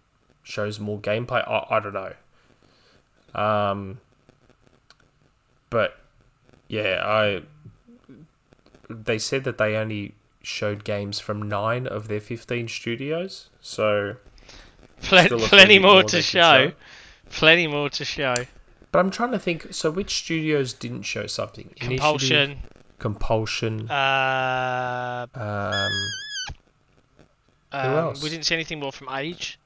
shows 0.42 0.80
more 0.80 0.98
gameplay. 0.98 1.46
I, 1.48 1.76
I 1.76 1.80
don't 1.80 1.94
know. 1.94 2.12
Um, 3.40 3.98
but 5.70 5.98
yeah, 6.68 7.02
I. 7.04 7.42
They 8.90 9.18
said 9.18 9.44
that 9.44 9.58
they 9.58 9.76
only 9.76 10.14
showed 10.42 10.82
games 10.82 11.20
from 11.20 11.42
nine 11.42 11.86
of 11.86 12.08
their 12.08 12.20
15 12.20 12.68
studios, 12.68 13.50
so. 13.60 14.16
Plen- 15.02 15.28
plenty 15.28 15.78
more 15.78 15.92
more 15.94 16.02
to 16.04 16.22
show. 16.22 16.68
show. 16.70 16.72
Plenty 17.30 17.66
more 17.66 17.90
to 17.90 18.04
show. 18.04 18.34
But 18.90 18.98
I'm 19.00 19.10
trying 19.10 19.32
to 19.32 19.38
think. 19.38 19.72
So, 19.74 19.90
which 19.90 20.16
studios 20.16 20.72
didn't 20.72 21.02
show 21.02 21.26
something? 21.26 21.66
Initiative, 21.76 21.98
Compulsion. 22.00 22.58
Compulsion. 22.98 23.90
Uh, 23.90 25.26
Um, 25.34 25.92
um, 27.72 27.94
else? 27.96 28.22
We 28.22 28.30
didn't 28.30 28.44
see 28.44 28.54
anything 28.54 28.80
more 28.80 28.92
from 28.92 29.08
Age. 29.10 29.58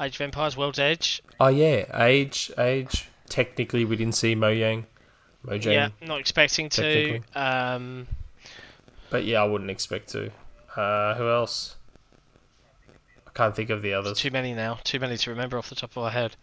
Age 0.00 0.14
of 0.14 0.20
Empires, 0.22 0.56
World's 0.56 0.78
Edge. 0.78 1.22
Oh 1.38 1.48
yeah, 1.48 1.84
age, 2.02 2.50
age. 2.58 3.08
Technically, 3.28 3.84
we 3.84 3.96
didn't 3.96 4.14
see 4.14 4.34
Mojang, 4.34 4.84
Mojang, 5.46 5.72
Yeah, 5.72 5.88
not 6.00 6.20
expecting 6.20 6.68
to. 6.70 7.20
Um, 7.34 8.06
but 9.10 9.24
yeah, 9.24 9.42
I 9.42 9.44
wouldn't 9.44 9.70
expect 9.70 10.08
to. 10.10 10.30
Uh, 10.74 11.14
who 11.16 11.28
else? 11.28 11.76
I 13.26 13.30
can't 13.34 13.54
think 13.54 13.70
of 13.70 13.82
the 13.82 13.92
others. 13.94 14.18
too 14.18 14.30
many 14.30 14.54
now. 14.54 14.78
Too 14.84 14.98
many 14.98 15.16
to 15.18 15.30
remember 15.30 15.58
off 15.58 15.68
the 15.68 15.74
top 15.74 15.90
of 15.90 16.02
my 16.02 16.10
head. 16.10 16.34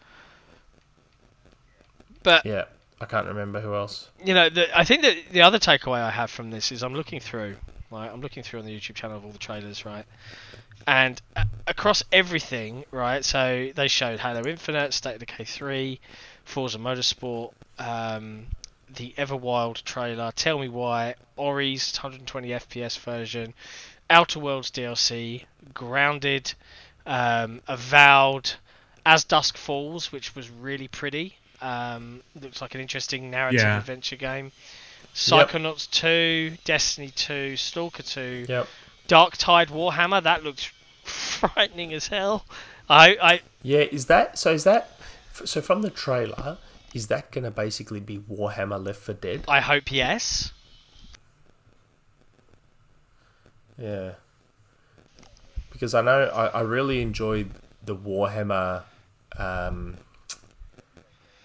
But 2.24 2.46
Yeah, 2.46 2.66
I 3.02 3.06
can't 3.06 3.28
remember 3.28 3.60
who 3.60 3.74
else. 3.74 4.10
you 4.24 4.34
know, 4.34 4.50
the, 4.50 4.78
I 4.78 4.84
think 4.84 5.02
that 5.02 5.16
the 5.32 5.42
other 5.42 5.60
takeaway 5.60 6.00
I 6.02 6.12
have 6.12 6.30
from 6.30 6.52
this 6.52 6.72
is 6.72 6.84
I'm 6.84 6.94
looking 6.94 7.20
through, 7.20 7.56
right? 7.92 8.10
I'm 8.12 8.22
looking 8.22 8.44
through 8.44 8.60
on 8.60 8.66
the 8.66 8.78
YouTube 8.78 8.96
channel 8.96 9.18
of 9.18 9.26
all 9.26 9.32
the 9.32 9.38
trailers, 9.38 9.86
right? 9.86 10.06
And 10.88 11.22
uh, 11.36 11.44
across 11.68 12.02
everything, 12.14 12.86
right? 12.92 13.24
So 13.24 13.72
they 13.76 13.90
showed 13.90 14.20
Halo 14.20 14.48
Infinite, 14.48 14.94
State 14.94 15.16
of 15.16 15.20
Decay 15.20 15.44
3, 15.44 16.00
Forza 16.46 16.78
Motorsport, 16.80 17.52
um, 17.78 18.46
the 18.96 19.14
Everwild 19.18 19.84
trailer, 19.84 20.32
Tell 20.34 20.58
Me 20.60 20.70
Why, 20.70 21.16
Ori's 21.36 21.94
120 21.98 22.48
FPS 22.50 22.98
version, 23.00 23.54
Outer 24.10 24.40
Worlds 24.40 24.72
DLC, 24.72 25.44
Grounded, 25.74 26.54
um, 27.06 27.62
Avowed, 27.68 28.54
As 29.06 29.26
Dusk 29.26 29.58
Falls, 29.58 30.14
which 30.14 30.36
was 30.36 30.50
really 30.50 30.88
pretty. 30.88 31.36
Um, 31.62 32.22
looks 32.42 32.62
like 32.62 32.76
an 32.76 32.82
interesting 32.82 33.30
narrative 33.30 33.60
Yeah. 33.62 33.78
adventure 33.78 34.16
game. 34.16 34.54
Psychonauts 35.14 35.90
2, 35.92 36.56
Destiny 36.64 37.10
2, 37.10 37.58
Stalker 37.58 38.04
2, 38.04 38.46
Yep. 38.48 38.68
Dark 39.08 39.36
Tide 39.38 39.70
Warhammer. 39.70 40.22
That 40.24 40.44
looks 40.44 40.70
frightening 41.38 41.94
as 41.94 42.08
hell. 42.08 42.46
I, 42.90 43.18
I 43.22 43.42
Yeah, 43.62 43.80
is 43.80 44.06
that 44.08 44.38
so? 44.38 44.52
Is 44.52 44.64
that 44.64 45.00
so? 45.46 45.62
From 45.62 45.82
the 45.82 45.90
trailer, 45.90 46.58
is 46.94 47.08
that 47.08 47.32
going 47.32 47.44
to 47.44 47.52
basically 47.52 48.00
be 48.00 48.20
Warhammer 48.20 48.84
Left 48.84 49.00
for 49.00 49.14
Dead? 49.14 49.44
I 49.48 49.60
hope 49.60 49.92
yes. 49.92 50.52
Yeah. 53.78 54.14
Because 55.72 55.94
I 55.94 56.02
know 56.02 56.24
I, 56.34 56.48
I 56.48 56.62
really 56.62 57.02
enjoyed 57.02 57.52
the 57.84 57.96
Warhammer. 57.96 58.84
Um, 59.38 59.98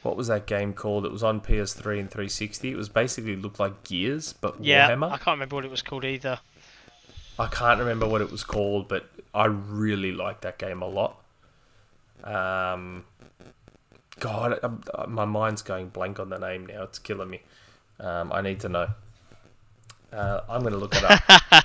what 0.03 0.17
was 0.17 0.29
that 0.29 0.47
game 0.47 0.73
called? 0.73 1.05
It 1.05 1.13
was 1.13 1.23
on 1.23 1.41
PS3 1.41 2.01
and 2.01 2.11
360. 2.11 2.71
It 2.71 2.77
was 2.77 2.89
basically 2.89 3.37
looked 3.37 3.61
like 3.61 3.85
Gears, 3.85 4.33
but 4.33 4.63
Yeah, 4.65 4.89
Warhammer. 4.89 5.13
I 5.13 5.19
can't 5.19 5.35
remember 5.35 5.57
what 5.57 5.65
it 5.65 5.71
was 5.71 5.83
called 5.83 6.05
either. 6.05 6.41
I 7.43 7.49
can't 7.49 7.81
remember 7.81 8.07
what 8.07 8.21
it 8.21 8.31
was 8.31 8.45
called, 8.45 8.87
but 8.87 9.09
I 9.35 9.47
really 9.47 10.13
liked 10.13 10.43
that 10.43 10.59
game 10.59 10.81
a 10.81 10.87
lot. 10.87 11.21
Um, 12.23 13.05
God, 14.21 14.61
I'm, 14.63 14.85
my 15.09 15.25
mind's 15.25 15.63
going 15.63 15.89
blank 15.89 16.21
on 16.21 16.31
the 16.31 16.39
name 16.39 16.67
now. 16.67 16.85
It's 16.85 17.01
killing 17.01 17.31
me. 17.31 17.43
Um, 17.99 18.33
I 18.33 18.43
need 18.43 18.61
to 18.61 18.69
know. 18.69 18.89
Uh, 20.13 20.43
I'm 20.49 20.61
going 20.61 20.73
to 20.73 20.79
look 20.79 20.95
it 20.95 21.03
up. 21.03 21.65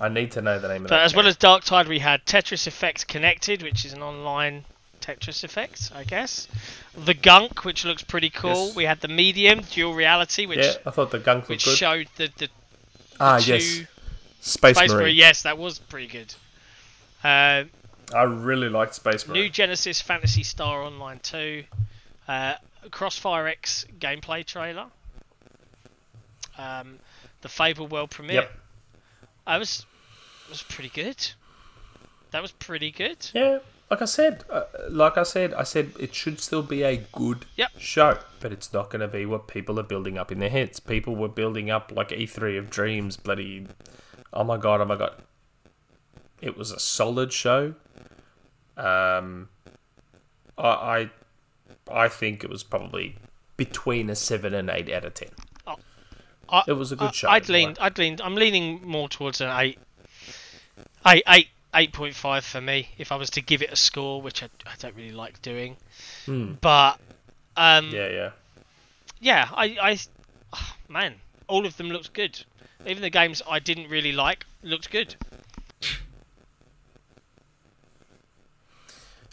I 0.00 0.10
need 0.10 0.32
to 0.32 0.42
know 0.42 0.58
the 0.58 0.68
name 0.68 0.84
of 0.84 0.90
that. 0.90 1.02
as 1.02 1.14
well 1.14 1.26
as 1.26 1.36
Dark 1.36 1.64
Tide, 1.64 1.88
we 1.88 2.00
had 2.00 2.26
Tetris 2.26 2.66
Effect 2.66 3.08
Connected, 3.08 3.62
which 3.62 3.86
is 3.86 3.94
an 3.94 4.02
online 4.02 4.66
Tetris 5.00 5.44
Effect, 5.44 5.92
I 5.94 6.04
guess. 6.04 6.46
The 7.06 7.14
Gunk, 7.14 7.64
which 7.64 7.86
looks 7.86 8.02
pretty 8.02 8.28
cool. 8.28 8.66
Yes. 8.66 8.76
We 8.76 8.84
had 8.84 9.00
the 9.00 9.08
Medium 9.08 9.62
Dual 9.70 9.94
Reality, 9.94 10.44
which 10.44 10.58
yeah, 10.58 10.74
I 10.84 10.90
thought 10.90 11.10
the 11.10 11.20
gunk 11.20 11.48
which 11.48 11.64
good. 11.64 11.78
showed 11.78 12.08
the 12.16 12.30
the 12.36 12.48
ah, 13.18 13.38
two 13.38 13.54
yes, 13.54 13.82
Space, 14.44 14.76
Space 14.76 14.90
Marine. 14.90 15.02
Marine. 15.04 15.16
Yes, 15.16 15.42
that 15.44 15.56
was 15.56 15.78
pretty 15.78 16.08
good. 16.08 16.34
Uh, 17.22 17.64
I 18.12 18.22
really 18.24 18.68
liked 18.68 18.94
Space 18.96 19.26
Marine. 19.26 19.42
New 19.42 19.48
Genesis 19.48 20.00
Phantasy 20.00 20.42
Star 20.42 20.82
Online 20.82 21.20
2, 21.20 21.62
uh, 22.26 22.54
Crossfire 22.90 23.46
X 23.46 23.86
gameplay 24.00 24.44
trailer, 24.44 24.86
um, 26.58 26.98
the 27.42 27.48
Fable 27.48 27.86
World 27.86 28.10
premiere. 28.10 28.42
Yep. 28.42 28.52
I 29.46 29.58
was 29.58 29.86
was 30.48 30.62
pretty 30.62 30.90
good. 30.90 31.16
That 32.32 32.42
was 32.42 32.50
pretty 32.52 32.90
good. 32.90 33.30
Yeah, 33.34 33.58
like 33.90 34.02
I 34.02 34.06
said, 34.06 34.44
uh, 34.50 34.64
like 34.90 35.16
I 35.16 35.22
said, 35.22 35.54
I 35.54 35.62
said 35.62 35.92
it 36.00 36.14
should 36.14 36.40
still 36.40 36.62
be 36.62 36.82
a 36.82 36.96
good 37.12 37.44
Yep. 37.56 37.70
show, 37.78 38.18
but 38.40 38.52
it's 38.52 38.72
not 38.72 38.90
going 38.90 39.00
to 39.00 39.08
be 39.08 39.24
what 39.24 39.46
people 39.48 39.78
are 39.78 39.84
building 39.84 40.18
up 40.18 40.32
in 40.32 40.40
their 40.40 40.50
heads. 40.50 40.80
People 40.80 41.14
were 41.14 41.28
building 41.28 41.70
up 41.70 41.92
like 41.94 42.08
E3 42.08 42.58
of 42.58 42.70
Dreams, 42.70 43.16
bloody. 43.16 43.66
Oh 44.32 44.44
my 44.44 44.56
god! 44.56 44.80
Oh 44.80 44.84
my 44.84 44.96
god! 44.96 45.14
It 46.40 46.56
was 46.56 46.70
a 46.70 46.78
solid 46.80 47.32
show. 47.32 47.74
Um, 48.76 49.48
I, 50.58 50.66
I, 50.68 51.10
I 51.90 52.08
think 52.08 52.42
it 52.42 52.50
was 52.50 52.62
probably 52.62 53.16
between 53.56 54.08
a 54.10 54.14
seven 54.16 54.54
and 54.54 54.70
eight 54.70 54.90
out 54.90 55.04
of 55.04 55.14
ten. 55.14 55.28
I, 56.48 56.62
It 56.66 56.72
was 56.72 56.92
a 56.92 56.96
good 56.96 57.08
I- 57.08 57.12
show, 57.12 57.28
I'd 57.28 57.48
lean. 57.48 57.76
I'd 57.80 57.98
lean. 57.98 58.18
I'm 58.22 58.34
leaning 58.34 58.86
more 58.86 59.08
towards 59.08 59.40
an 59.40 59.48
eight. 59.58 59.78
Eight, 61.06 61.22
eight, 61.28 61.48
eight 61.74 61.92
point 61.92 62.14
five 62.14 62.44
for 62.44 62.60
me. 62.60 62.88
If 62.98 63.10
I 63.12 63.16
was 63.16 63.30
to 63.30 63.40
give 63.42 63.62
it 63.62 63.70
a 63.72 63.76
score, 63.76 64.20
which 64.22 64.42
I, 64.42 64.48
I 64.66 64.72
don't 64.78 64.94
really 64.96 65.12
like 65.12 65.40
doing, 65.42 65.76
Hmm. 66.26 66.52
but 66.60 66.98
um, 67.56 67.90
Yeah, 67.90 68.08
yeah. 68.08 68.30
yeah, 69.20 69.48
I, 69.52 69.76
I, 69.80 69.98
oh, 70.54 70.72
man, 70.88 71.14
all 71.52 71.66
of 71.66 71.76
them 71.76 71.90
looked 71.90 72.14
good. 72.14 72.44
Even 72.86 73.02
the 73.02 73.10
games 73.10 73.42
I 73.48 73.58
didn't 73.58 73.90
really 73.90 74.10
like 74.10 74.46
looked 74.62 74.90
good. 74.90 75.16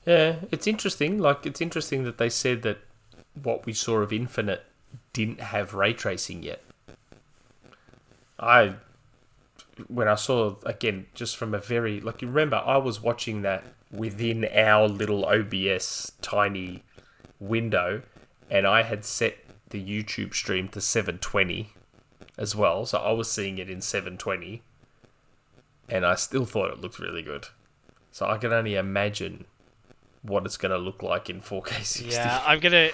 Yeah, 0.06 0.36
it's 0.52 0.68
interesting. 0.68 1.18
Like, 1.20 1.46
it's 1.46 1.62
interesting 1.62 2.04
that 2.04 2.18
they 2.18 2.30
said 2.30 2.62
that 2.64 2.80
what 3.42 3.66
we 3.66 3.72
saw 3.72 4.00
of 4.00 4.12
Infinite 4.12 4.66
didn't 5.14 5.40
have 5.40 5.74
ray 5.74 5.94
tracing 5.94 6.44
yet. 6.44 6.62
I, 8.38 8.76
when 9.88 10.10
I 10.10 10.16
saw 10.16 10.56
again, 10.66 11.06
just 11.14 11.38
from 11.38 11.54
a 11.54 11.60
very 11.60 12.02
like, 12.02 12.22
you 12.22 12.28
remember, 12.28 12.58
I 12.58 12.78
was 12.78 13.02
watching 13.02 13.44
that 13.44 13.64
within 13.92 14.46
our 14.54 14.88
little 14.90 15.26
OBS 15.26 16.12
tiny 16.22 16.84
window, 17.40 18.02
and 18.50 18.68
I 18.68 18.84
had 18.84 19.06
set 19.06 19.38
the 19.70 19.82
YouTube 19.82 20.34
stream 20.34 20.68
to 20.70 20.82
720 20.82 21.74
as 22.40 22.56
well, 22.56 22.86
so 22.86 22.98
I 22.98 23.12
was 23.12 23.30
seeing 23.30 23.58
it 23.58 23.70
in 23.70 23.82
720, 23.82 24.64
and 25.90 26.06
I 26.06 26.16
still 26.16 26.46
thought 26.46 26.72
it 26.72 26.80
looked 26.80 26.98
really 26.98 27.22
good. 27.22 27.50
So 28.12 28.26
I 28.26 28.38
can 28.38 28.54
only 28.54 28.76
imagine 28.76 29.46
what 30.24 30.46
it's 30.46 30.58
going 30.58 30.72
to 30.72 30.78
look 30.78 31.04
like 31.04 31.30
in 31.30 31.42
4K 31.42 31.84
60. 31.84 32.06
Yeah, 32.06 32.42
I'm 32.46 32.60
gonna. 32.60 32.90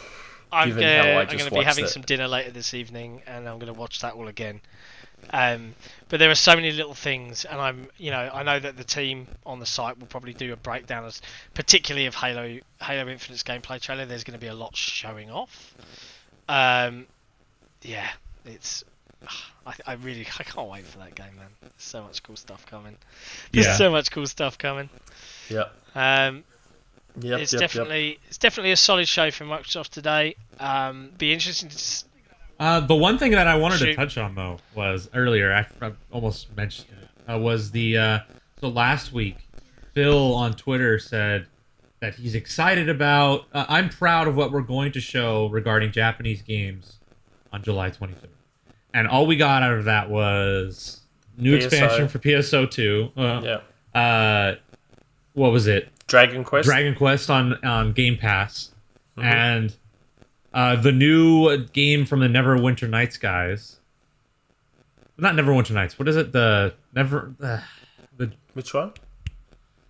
I'm 0.51 0.69
gonna. 0.69 0.86
I 0.86 1.21
I'm 1.21 1.38
gonna 1.38 1.51
be 1.51 1.63
having 1.63 1.88
some 1.88 2.01
dinner 2.01 2.27
later 2.27 2.51
this 2.51 2.73
evening, 2.73 3.21
and 3.27 3.47
I'm 3.47 3.60
gonna 3.60 3.73
watch 3.73 4.01
that 4.01 4.13
all 4.13 4.27
again. 4.27 4.62
Um, 5.31 5.73
but 6.10 6.19
there 6.19 6.29
are 6.29 6.36
so 6.36 6.55
many 6.55 6.71
little 6.71 6.93
things, 6.93 7.45
and 7.45 7.60
I'm, 7.60 7.88
you 7.97 8.12
know, 8.12 8.29
I 8.31 8.43
know 8.43 8.60
that 8.60 8.77
the 8.77 8.84
team 8.84 9.27
on 9.45 9.60
the 9.60 9.65
site 9.65 9.99
will 9.99 10.08
probably 10.08 10.34
do 10.34 10.53
a 10.53 10.55
breakdown, 10.55 11.05
as 11.05 11.21
particularly 11.53 12.05
of 12.05 12.15
Halo, 12.15 12.60
Halo 12.81 13.08
Infinite's 13.10 13.43
gameplay 13.43 13.81
trailer. 13.81 14.05
There's 14.05 14.23
going 14.23 14.38
to 14.38 14.39
be 14.39 14.47
a 14.47 14.53
lot 14.53 14.75
showing 14.75 15.31
off. 15.31 15.75
Um, 16.47 17.08
yeah, 17.81 18.10
it's. 18.45 18.84
I, 19.65 19.73
I 19.88 19.93
really 19.93 20.21
I 20.39 20.43
can't 20.43 20.69
wait 20.69 20.85
for 20.85 20.99
that 20.99 21.15
game, 21.15 21.35
man. 21.38 21.47
There's 21.61 21.73
so 21.77 22.03
much 22.03 22.21
cool 22.23 22.35
stuff 22.35 22.65
coming. 22.65 22.95
There's 23.51 23.65
Yeah. 23.67 23.75
so 23.75 23.91
much 23.91 24.11
cool 24.11 24.27
stuff 24.27 24.57
coming. 24.57 24.89
Yeah. 25.49 25.65
Um, 25.95 26.43
Yep. 27.21 27.39
it's 27.39 27.53
yep, 27.53 27.61
yep. 27.61 27.69
definitely 27.71 28.19
it's 28.27 28.38
definitely 28.38 28.71
a 28.73 28.75
solid 28.77 29.07
show 29.07 29.31
from 29.31 29.47
Microsoft 29.47 29.89
today. 29.89 30.35
Um, 30.59 31.11
be 31.17 31.31
interesting 31.31 31.69
to. 31.69 31.75
s- 31.75 32.03
Uh, 32.59 32.81
the 32.81 32.95
one 32.95 33.17
thing 33.17 33.31
that 33.31 33.47
I 33.47 33.55
wanted 33.55 33.79
to 33.79 33.85
Shoot. 33.85 33.95
touch 33.95 34.17
on 34.17 34.35
though 34.35 34.57
was 34.75 35.09
earlier. 35.13 35.53
I, 35.53 35.65
I 35.85 35.91
almost 36.11 36.53
mentioned 36.57 36.89
it. 37.01 37.31
Uh, 37.31 37.38
was 37.39 37.71
the 37.71 37.97
uh, 37.97 38.19
so 38.59 38.67
last 38.67 39.13
week, 39.13 39.38
Phil 39.93 40.35
on 40.35 40.53
Twitter 40.55 40.99
said 40.99 41.47
that 42.01 42.15
he's 42.15 42.35
excited 42.35 42.89
about. 42.89 43.45
Uh, 43.53 43.65
I'm 43.69 43.88
proud 43.88 44.27
of 44.27 44.35
what 44.35 44.51
we're 44.51 44.59
going 44.61 44.91
to 44.91 44.99
show 44.99 45.47
regarding 45.47 45.93
Japanese 45.93 46.41
games 46.41 46.97
on 47.53 47.63
July 47.63 47.91
23rd, 47.91 48.27
and 48.95 49.08
all 49.08 49.27
we 49.27 49.36
got 49.36 49.62
out 49.62 49.73
of 49.73 49.86
that 49.86 50.10
was 50.10 51.01
new 51.38 51.58
PSO. 51.58 51.65
expansion 51.65 52.08
for 52.08 52.17
PSO 52.19 52.69
two. 52.71 53.12
Uh, 53.15 53.41
Yeah. 53.93 53.99
uh, 54.01 54.55
what 55.34 55.51
was 55.51 55.67
it? 55.67 55.89
Dragon 56.08 56.43
Quest. 56.43 56.65
Dragon 56.67 56.95
Quest 56.95 57.29
on 57.29 57.53
on 57.65 57.91
Game 57.93 58.17
Pass, 58.17 58.71
and 59.17 59.75
uh, 60.53 60.75
the 60.77 60.91
new 60.91 61.58
game 61.67 62.05
from 62.05 62.19
the 62.21 62.27
Neverwinter 62.27 62.89
Nights 62.89 63.17
guys. 63.17 63.79
Not 65.17 65.34
Neverwinter 65.36 65.71
Nights. 65.71 65.97
What 65.99 66.08
is 66.08 66.15
it? 66.15 66.31
The 66.31 66.73
Never 66.93 67.34
uh, 67.41 67.60
the 68.17 68.31
Which 68.53 68.73
one? 68.73 68.93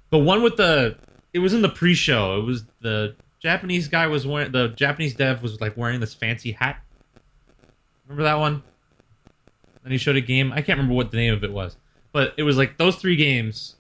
the 0.10 0.20
one 0.20 0.42
with 0.44 0.58
the. 0.58 0.98
It 1.34 1.40
was 1.40 1.54
in 1.54 1.62
the 1.62 1.70
pre-show. 1.70 2.40
It 2.40 2.44
was 2.46 2.64
the 2.82 3.16
Japanese 3.42 3.88
guy 3.90 4.08
was 4.08 4.26
wearing 4.26 4.52
the 4.54 4.70
Japanese 4.70 5.14
dev 5.16 5.44
was 5.44 5.60
like 5.60 5.76
wearing 5.76 6.00
this 6.00 6.14
fancy 6.14 6.54
hat. 6.54 6.80
Remember 8.08 8.24
that 8.24 8.40
one? 8.40 8.64
Then 9.86 9.92
he 9.92 10.00
showed 10.00 10.16
a 10.16 10.22
game. 10.22 10.52
I 10.52 10.64
can't 10.64 10.80
remember 10.80 10.96
what 10.96 11.12
the 11.12 11.18
name 11.18 11.32
of 11.32 11.44
it 11.44 11.54
was, 11.54 11.78
but 12.12 12.34
it 12.38 12.44
was 12.44 12.58
like 12.58 12.80
those 12.80 12.96
three 12.96 13.16
games, 13.16 13.76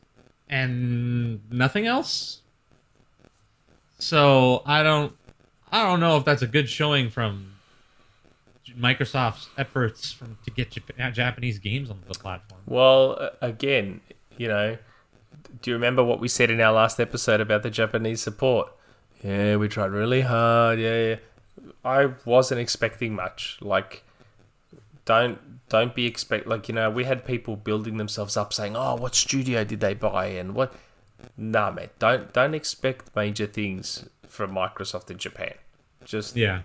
and 0.47 1.41
nothing 1.51 1.87
else. 1.87 2.41
So 3.97 4.61
I 4.67 4.83
don't, 4.83 5.13
I 5.71 5.81
don't 5.81 5.99
know 5.99 6.15
if 6.17 6.23
that's 6.23 6.43
a 6.43 6.47
good 6.47 6.69
showing 6.69 7.09
from 7.09 7.55
Microsoft's 8.79 9.49
efforts 9.57 10.11
from 10.11 10.37
to 10.45 10.51
get 10.51 10.69
Jap- 10.69 11.13
Japanese 11.13 11.57
games 11.57 11.89
on 11.89 11.99
the 12.07 12.13
platform. 12.13 12.61
Well, 12.67 13.31
again, 13.41 14.01
you 14.37 14.47
know, 14.47 14.77
do 15.63 15.71
you 15.71 15.75
remember 15.75 16.03
what 16.03 16.19
we 16.19 16.27
said 16.27 16.51
in 16.51 16.61
our 16.61 16.73
last 16.73 16.99
episode 16.99 17.41
about 17.41 17.63
the 17.63 17.71
Japanese 17.71 18.21
support? 18.21 18.71
Yeah, 19.23 19.55
we 19.55 19.69
tried 19.69 19.89
really 19.89 20.21
hard. 20.21 20.79
Yeah, 20.79 21.07
yeah. 21.07 21.15
I 21.83 22.11
wasn't 22.25 22.61
expecting 22.61 23.15
much. 23.15 23.57
Like, 23.59 24.03
don't 25.05 25.39
don't 25.69 25.95
be 25.95 26.05
expect 26.05 26.47
like 26.47 26.67
you 26.67 26.75
know 26.75 26.89
we 26.89 27.03
had 27.05 27.25
people 27.25 27.55
building 27.55 27.97
themselves 27.97 28.37
up 28.37 28.53
saying, 28.53 28.75
"Oh, 28.75 28.95
what 28.95 29.15
studio 29.15 29.63
did 29.63 29.79
they 29.79 29.93
buy?" 29.93 30.27
and 30.27 30.53
what. 30.55 30.73
Nah, 31.37 31.71
man, 31.71 31.89
don't 31.99 32.31
don't 32.33 32.53
expect 32.53 33.15
major 33.15 33.47
things 33.47 34.07
from 34.27 34.51
Microsoft 34.53 35.09
in 35.09 35.17
Japan. 35.17 35.53
Just 36.03 36.35
Yeah. 36.35 36.61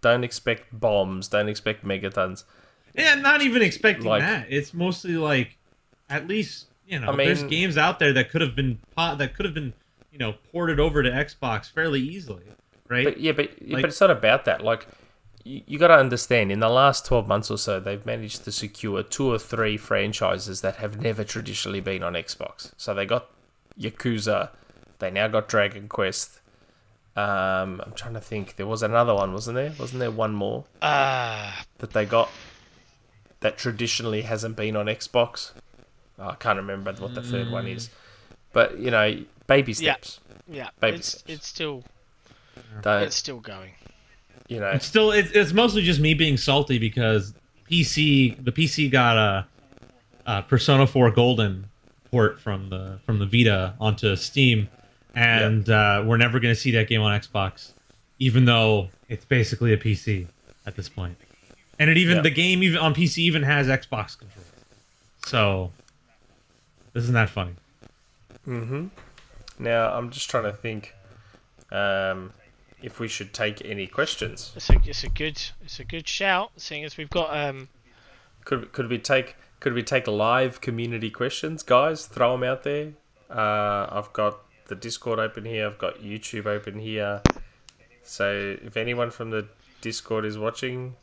don't 0.00 0.24
expect 0.24 0.78
bombs. 0.78 1.28
Don't 1.28 1.48
expect 1.48 1.84
megatons. 1.84 2.44
Yeah, 2.94 3.14
not 3.14 3.42
even 3.42 3.62
expecting 3.62 4.06
Like- 4.06 4.22
that. 4.22 4.46
It's 4.50 4.74
mostly 4.74 5.16
like, 5.16 5.56
at 6.08 6.26
least 6.26 6.66
you 6.86 6.98
know, 6.98 7.08
I 7.12 7.16
mean- 7.16 7.26
there's 7.28 7.44
games 7.44 7.78
out 7.78 8.00
there 8.00 8.12
that 8.12 8.30
could 8.30 8.40
have 8.40 8.56
been 8.56 8.80
that 8.96 9.34
could 9.34 9.44
have 9.46 9.54
been 9.54 9.72
you 10.12 10.18
know 10.18 10.34
ported 10.52 10.80
over 10.80 11.02
to 11.02 11.10
Xbox 11.10 11.70
fairly 11.70 12.00
easily, 12.00 12.44
right? 12.88 13.04
But 13.04 13.20
yeah, 13.20 13.32
but 13.32 13.50
Like- 13.62 13.82
but 13.82 13.84
it's 13.90 14.00
not 14.00 14.10
about 14.10 14.44
that. 14.46 14.62
Like 14.62 14.86
you, 15.44 15.62
you 15.66 15.78
got 15.78 15.88
to 15.88 15.94
understand, 15.96 16.50
in 16.52 16.60
the 16.60 16.68
last 16.68 17.06
twelve 17.06 17.26
months 17.28 17.50
or 17.50 17.58
so, 17.58 17.80
they've 17.80 18.04
managed 18.04 18.44
to 18.44 18.52
secure 18.52 19.02
two 19.02 19.30
or 19.32 19.38
three 19.38 19.76
franchises 19.76 20.60
that 20.62 20.76
have 20.76 21.00
never 21.00 21.24
traditionally 21.24 21.80
been 21.80 22.02
on 22.02 22.14
Xbox. 22.14 22.72
So 22.76 22.94
they 22.94 23.06
got 23.06 23.26
Yakuza, 23.78 24.50
they 24.98 25.10
now 25.10 25.28
got 25.28 25.48
Dragon 25.48 25.88
Quest. 25.88 26.40
Um, 27.16 27.82
I'm 27.84 27.92
trying 27.94 28.14
to 28.14 28.20
think. 28.20 28.56
There 28.56 28.66
was 28.66 28.82
another 28.82 29.14
one, 29.14 29.32
wasn't 29.32 29.56
there? 29.56 29.72
Wasn't 29.78 29.98
there 29.98 30.10
one 30.12 30.32
more 30.32 30.64
Ah, 30.80 31.64
that 31.78 31.90
they 31.92 32.04
got 32.06 32.30
that 33.40 33.58
traditionally 33.58 34.22
hasn't 34.22 34.56
been 34.56 34.76
on 34.76 34.86
Xbox? 34.86 35.52
Oh, 36.18 36.28
I 36.28 36.34
can't 36.34 36.56
remember 36.58 36.92
what 36.94 37.14
the 37.14 37.22
third 37.22 37.50
one 37.50 37.66
is. 37.66 37.90
But 38.52 38.78
you 38.78 38.90
know, 38.90 39.24
baby 39.46 39.72
Yeah. 39.72 39.94
steps. 39.94 40.20
yeah, 40.48 40.68
Baby 40.80 40.98
it's 40.98 41.08
steps. 41.08 41.24
it's 41.26 41.46
still 41.48 41.82
Don't 42.82 43.02
it's 43.02 43.16
still 43.16 43.40
going. 43.40 43.72
You 44.48 44.60
know? 44.60 44.70
It's 44.70 44.86
still 44.86 45.10
it's, 45.12 45.30
it's 45.32 45.52
mostly 45.52 45.82
just 45.82 46.00
me 46.00 46.14
being 46.14 46.36
salty 46.36 46.78
because 46.78 47.34
PC 47.70 48.42
the 48.44 48.52
PC 48.52 48.90
got 48.90 49.16
a, 49.16 49.46
a 50.26 50.42
Persona 50.42 50.86
4 50.86 51.10
Golden 51.12 51.66
port 52.10 52.40
from 52.40 52.68
the 52.70 52.98
from 53.06 53.18
the 53.18 53.26
Vita 53.26 53.74
onto 53.80 54.16
Steam, 54.16 54.68
and 55.14 55.68
uh, 55.70 56.02
we're 56.06 56.16
never 56.16 56.40
going 56.40 56.54
to 56.54 56.60
see 56.60 56.70
that 56.72 56.88
game 56.88 57.02
on 57.02 57.18
Xbox, 57.20 57.72
even 58.18 58.44
though 58.44 58.88
it's 59.08 59.24
basically 59.24 59.72
a 59.72 59.76
PC 59.76 60.26
at 60.66 60.76
this 60.76 60.88
point. 60.88 61.16
And 61.78 61.88
it 61.88 61.96
even 61.96 62.16
Yeah. 62.16 62.22
the 62.22 62.30
game 62.30 62.62
even 62.62 62.78
on 62.78 62.94
PC 62.94 63.18
even 63.18 63.42
has 63.44 63.66
Xbox 63.68 64.18
controls. 64.18 64.46
So, 65.24 65.70
isn't 66.94 67.14
that 67.14 67.30
funny? 67.30 67.52
Mm-hmm. 68.46 68.86
Now 69.58 69.92
I'm 69.92 70.10
just 70.10 70.28
trying 70.30 70.44
to 70.44 70.52
think 70.52 70.94
um, 71.70 72.32
if 72.82 72.98
we 73.00 73.08
should 73.08 73.32
take 73.32 73.64
any 73.64 73.86
questions. 73.86 74.52
It's 74.56 74.70
a 74.70 74.80
it's 74.84 75.04
a 75.04 75.08
good 75.08 75.40
it's 75.62 75.80
a 75.80 75.84
good 75.84 76.06
shout, 76.08 76.52
seeing 76.56 76.84
as 76.84 76.96
we've 76.96 77.10
got 77.10 77.36
um 77.36 77.68
Could 78.44 78.72
could 78.72 78.88
we 78.88 78.98
take 78.98 79.36
could 79.60 79.72
we 79.74 79.82
take 79.82 80.06
live 80.06 80.60
community 80.60 81.10
questions, 81.10 81.62
guys? 81.62 82.06
Throw 82.06 82.32
them 82.32 82.42
out 82.44 82.62
there. 82.62 82.92
Uh, 83.28 83.86
I've 83.90 84.12
got 84.12 84.38
the 84.68 84.74
Discord 84.74 85.18
open 85.18 85.44
here. 85.44 85.66
I've 85.66 85.78
got 85.78 85.98
YouTube 86.02 86.46
open 86.46 86.78
here. 86.78 87.22
So 88.02 88.56
if 88.62 88.76
anyone 88.76 89.10
from 89.10 89.30
the 89.30 89.46
Discord 89.82 90.24
is 90.24 90.38
watching, 90.38 90.96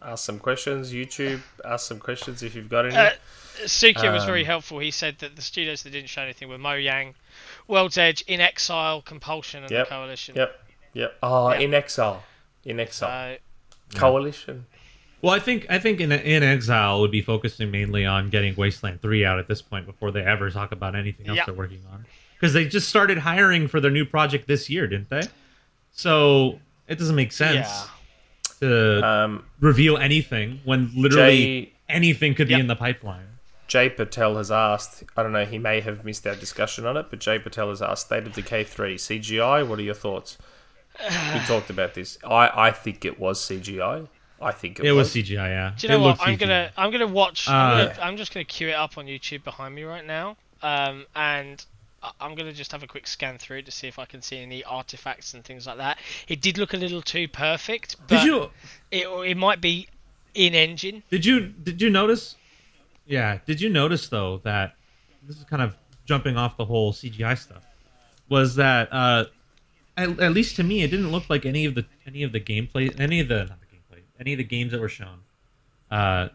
ask 0.00 0.24
some 0.24 0.38
questions. 0.38 0.92
YouTube, 0.92 1.42
ask 1.64 1.86
some 1.86 1.98
questions 2.00 2.42
if 2.42 2.54
you've 2.54 2.68
got 2.70 2.86
any. 2.86 2.96
Uh, 2.96 3.10
Sukia 3.66 4.12
was 4.12 4.24
very 4.24 4.40
Um, 4.40 4.46
helpful. 4.46 4.78
He 4.80 4.90
said 4.90 5.18
that 5.18 5.36
the 5.36 5.42
studios 5.42 5.82
that 5.84 5.90
didn't 5.90 6.08
show 6.08 6.22
anything 6.22 6.48
were 6.48 6.58
Mojang, 6.58 7.14
World's 7.68 7.96
Edge, 7.98 8.24
inXile, 8.26 9.04
Compulsion, 9.04 9.62
and 9.62 9.70
Yep, 9.70 9.86
the 9.88 9.94
Coalition. 9.94 10.34
yep, 10.36 10.63
yep. 10.94 11.16
Oh, 11.22 11.52
Yeah. 11.52 11.58
in 11.60 11.74
exile, 11.74 12.24
inXile, 12.64 13.38
So 13.90 13.98
coalition. 13.98 14.66
Well, 15.22 15.34
I 15.34 15.38
think 15.38 15.66
I 15.70 15.78
think 15.78 16.00
in 16.00 16.10
inXile 16.10 17.00
would 17.00 17.10
be 17.10 17.22
focusing 17.22 17.70
mainly 17.70 18.04
on 18.06 18.30
getting 18.30 18.54
Wasteland 18.56 19.00
Three 19.02 19.24
out 19.24 19.38
at 19.38 19.48
this 19.48 19.62
point 19.62 19.86
before 19.86 20.10
they 20.10 20.22
ever 20.22 20.50
talk 20.50 20.70
about 20.72 20.94
anything 20.94 21.26
else 21.28 21.36
Yeah. 21.36 21.44
they're 21.46 21.54
working 21.54 21.82
on. 21.92 22.04
Because 22.34 22.52
they 22.52 22.66
just 22.66 22.88
started 22.88 23.18
hiring 23.18 23.68
for 23.68 23.80
their 23.80 23.90
new 23.90 24.04
project 24.04 24.46
this 24.48 24.68
year, 24.68 24.86
didn't 24.86 25.08
they? 25.10 25.22
So 25.92 26.58
it 26.88 26.98
doesn't 26.98 27.16
make 27.16 27.32
sense 27.32 27.66
Yeah. 27.66 27.86
to 28.60 29.06
Um, 29.06 29.44
reveal 29.60 29.96
anything 29.96 30.60
when 30.64 30.90
literally 30.94 31.36
Jay 31.66 31.72
anything 31.88 32.34
could 32.34 32.48
Yep. 32.50 32.56
be 32.56 32.60
in 32.60 32.66
the 32.66 32.76
pipeline. 32.76 33.26
Jay 33.66 33.88
Patel 33.88 34.36
has 34.36 34.50
asked, 34.50 35.04
I 35.16 35.22
don't 35.22 35.32
know, 35.32 35.46
he 35.46 35.58
may 35.58 35.80
have 35.80 36.04
missed 36.04 36.26
our 36.26 36.34
discussion 36.34 36.84
on 36.86 36.96
it, 36.98 37.06
but 37.08 37.18
Jay 37.18 37.38
Patel 37.38 37.70
has 37.70 37.80
asked, 37.80 38.06
State 38.06 38.26
of 38.26 38.34
Decay 38.34 38.64
3, 38.64 38.96
CGI, 38.98 39.62
what 39.62 39.78
are 39.78 39.82
your 39.82 39.94
thoughts? 39.94 40.36
We 41.00 41.40
talked 41.46 41.70
about 41.70 41.94
this. 41.94 42.18
I, 42.24 42.68
I 42.68 42.70
think 42.70 43.04
it 43.04 43.18
was 43.18 43.40
CGI. 43.40 44.08
I 44.40 44.50
think 44.52 44.78
it, 44.80 44.86
It 44.86 44.92
was. 44.92 45.14
was 45.14 45.22
CGI, 45.24 45.34
yeah. 45.48 45.72
Do 45.78 45.86
you 45.86 45.92
know 45.92 46.00
It 46.00 46.02
what? 46.02 46.20
I'm 46.20 46.36
CGI. 46.36 46.40
gonna 46.40 46.70
I'm 46.76 46.90
gonna 46.90 47.06
watch. 47.06 47.48
Uh, 47.48 47.52
I'm, 47.52 47.86
gonna, 47.88 47.98
I'm 48.02 48.16
just 48.16 48.34
gonna 48.34 48.44
queue 48.44 48.68
it 48.68 48.74
up 48.74 48.98
on 48.98 49.06
YouTube 49.06 49.42
behind 49.44 49.74
me 49.74 49.84
right 49.84 50.04
now. 50.06 50.36
Um, 50.62 51.06
and 51.14 51.64
I- 52.02 52.10
I'm 52.20 52.34
gonna 52.34 52.52
just 52.52 52.72
have 52.72 52.82
a 52.82 52.86
quick 52.86 53.06
scan 53.06 53.38
through 53.38 53.58
it 53.58 53.66
to 53.66 53.72
see 53.72 53.86
if 53.88 53.98
I 53.98 54.04
can 54.04 54.20
see 54.22 54.38
any 54.38 54.62
artifacts 54.64 55.34
and 55.34 55.42
things 55.44 55.66
like 55.66 55.78
that. 55.78 55.98
It 56.28 56.40
did 56.42 56.58
look 56.58 56.74
a 56.74 56.76
little 56.76 57.00
too 57.00 57.28
perfect, 57.28 57.96
but 58.08 58.16
Did 58.18 58.24
you 58.24 58.50
it 58.90 59.06
it 59.30 59.36
might 59.36 59.60
be 59.60 59.88
in 60.34 60.54
engine. 60.54 61.02
Did 61.10 61.24
you 61.24 61.40
did 61.40 61.80
you 61.80 61.88
notice? 61.90 62.34
Yeah, 63.06 63.38
did 63.46 63.60
you 63.60 63.68
notice 63.70 64.08
though 64.08 64.38
that 64.44 64.74
this 65.22 65.36
is 65.38 65.44
kind 65.44 65.62
of 65.62 65.76
jumping 66.06 66.36
off 66.36 66.56
the 66.56 66.64
whole 66.66 66.92
CGI 66.92 67.38
stuff? 67.38 67.64
Was 68.28 68.56
that 68.56 68.88
uh, 68.92 69.24
at, 69.96 70.20
at 70.20 70.32
least 70.32 70.56
to 70.56 70.62
me, 70.62 70.82
it 70.82 70.90
didn't 70.90 71.10
look 71.10 71.28
like 71.30 71.46
any 71.46 71.64
of 71.64 71.74
the 71.74 71.84
any 72.06 72.22
of 72.22 72.32
the 72.32 72.40
gameplay, 72.40 72.98
any 72.98 73.20
of 73.20 73.28
the 73.28 73.44
not 73.44 73.58
the 73.60 73.66
gameplay, 73.66 74.00
any 74.18 74.32
of 74.32 74.38
the 74.38 74.44
games 74.44 74.72
that 74.72 74.80
were 74.80 74.88
shown, 74.88 75.20
uh, 75.90 76.28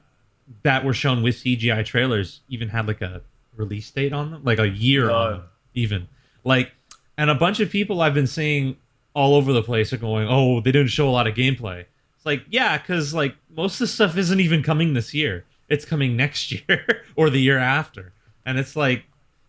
that 0.64 0.86
were 0.86 0.94
shown 0.94 1.22
with 1.22 1.36
CGI 1.36 1.86
trailers 1.86 2.42
even 2.50 2.70
had 2.70 2.88
like 2.88 3.02
a 3.02 3.22
release 3.56 3.90
date 3.92 4.14
on 4.14 4.32
them, 4.32 4.44
like 4.44 4.60
a 4.60 4.70
year 4.70 5.10
on 5.12 5.32
them, 5.32 5.44
even 5.74 6.08
like, 6.44 6.72
and 7.18 7.30
a 7.30 7.36
bunch 7.36 7.60
of 7.60 7.70
people 7.70 8.02
I've 8.02 8.14
been 8.14 8.28
seeing 8.28 8.78
all 9.14 9.36
over 9.36 9.52
the 9.52 9.64
place 9.64 9.92
are 9.92 9.98
going, 9.98 10.28
oh, 10.30 10.62
they 10.62 10.72
didn't 10.72 10.90
show 10.90 11.10
a 11.10 11.12
lot 11.12 11.28
of 11.28 11.36
gameplay. 11.36 11.86
It's 12.16 12.26
like, 12.26 12.44
yeah, 12.50 12.78
because 12.78 13.14
like 13.14 13.36
most 13.56 13.76
of 13.76 13.80
the 13.80 13.88
stuff 13.88 14.18
isn't 14.18 14.40
even 14.40 14.64
coming 14.64 14.94
this 14.94 15.14
year. 15.14 15.46
It's 15.68 15.86
coming 15.86 16.16
next 16.16 16.52
year 16.70 17.04
or 17.16 17.30
the 17.30 17.42
year 17.42 17.58
after. 17.58 18.14
And 18.46 18.58
it's 18.58 18.76
like 18.76 19.04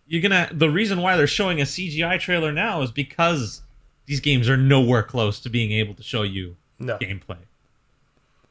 you're 0.06 0.22
gonna 0.22 0.48
the 0.52 0.68
reason 0.68 1.00
why 1.00 1.16
they're 1.16 1.26
showing 1.26 1.60
a 1.60 1.64
CGI 1.64 2.18
trailer 2.18 2.52
now 2.52 2.82
is 2.82 2.90
because 2.90 3.62
these 4.10 4.18
games 4.20 4.48
are 4.48 4.56
nowhere 4.56 5.04
close 5.04 5.38
to 5.38 5.48
being 5.48 5.70
able 5.70 5.94
to 5.94 6.02
show 6.02 6.22
you 6.22 6.56
No. 6.80 6.98
gameplay. 6.98 7.38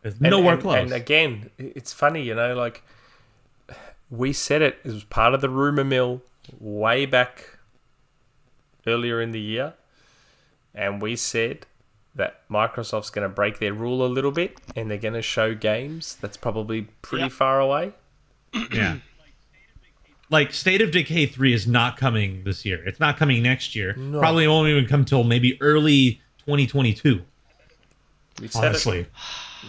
It's 0.04 0.16
And- 0.20 0.32
nowhere 0.32 0.54
and- 0.54 0.62
close. 0.62 0.78
And 0.78 0.94
again, 0.94 1.50
it's 1.58 1.92
funny, 1.92 2.24
you 2.24 2.34
know, 2.34 2.56
like 2.56 2.82
we 4.10 4.32
said 4.32 4.62
it, 4.62 4.80
it 4.86 4.92
was 4.94 5.04
part 5.04 5.34
of 5.34 5.42
the 5.42 5.50
rumor 5.50 5.84
mill 5.84 6.22
way 6.60 7.06
back 7.06 7.58
earlier 8.88 9.20
in 9.22 9.32
the 9.32 9.42
year. 9.42 9.74
And 10.74 11.02
we 11.02 11.18
said 11.18 11.66
that 12.16 12.48
Microsoft's 12.50 13.10
going 13.10 13.28
to 13.28 13.34
break 13.36 13.60
their 13.60 13.74
rule 13.74 14.06
a 14.06 14.08
little 14.08 14.32
bit 14.32 14.60
and 14.78 14.90
they're 14.90 14.98
going 14.98 15.14
to 15.14 15.22
show 15.22 15.54
games 15.54 16.16
that's 16.22 16.38
probably 16.38 16.84
pretty 17.02 17.24
Yep. 17.26 17.32
far 17.34 17.60
away. 17.60 17.92
yeah. 18.72 19.00
Like 20.30 20.54
State 20.54 20.82
of 20.82 20.92
Decay 20.92 21.26
3 21.26 21.54
is 21.54 21.66
not 21.68 21.98
coming 21.98 22.44
this 22.44 22.64
year. 22.66 22.84
It's 22.88 23.00
not 23.00 23.18
coming 23.18 23.42
next 23.42 23.76
year. 23.76 23.96
No. 23.96 24.20
Probably 24.20 24.48
won't 24.48 24.70
even 24.70 24.86
come 24.86 25.04
till 25.06 25.24
maybe 25.24 25.60
early 25.62 26.22
2022. 26.46 27.22
We 28.40 28.48
said 28.48 28.66
Honestly. 28.66 29.00
it. 29.00 29.12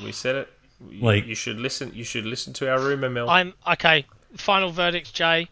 We 0.04 0.12
said 0.12 0.36
it. 0.36 0.52
You- 0.90 1.02
Like- 1.02 1.26
you 1.26 1.34
should 1.34 1.58
listen. 1.58 1.92
You 1.94 2.04
should 2.04 2.24
listen 2.26 2.52
to 2.54 2.70
our 2.70 2.78
rumor 2.80 3.08
mill. 3.10 3.28
I'm 3.28 3.54
okay. 3.66 4.06
Final 4.36 4.70
verdicts, 4.70 5.10
Jay. 5.12 5.48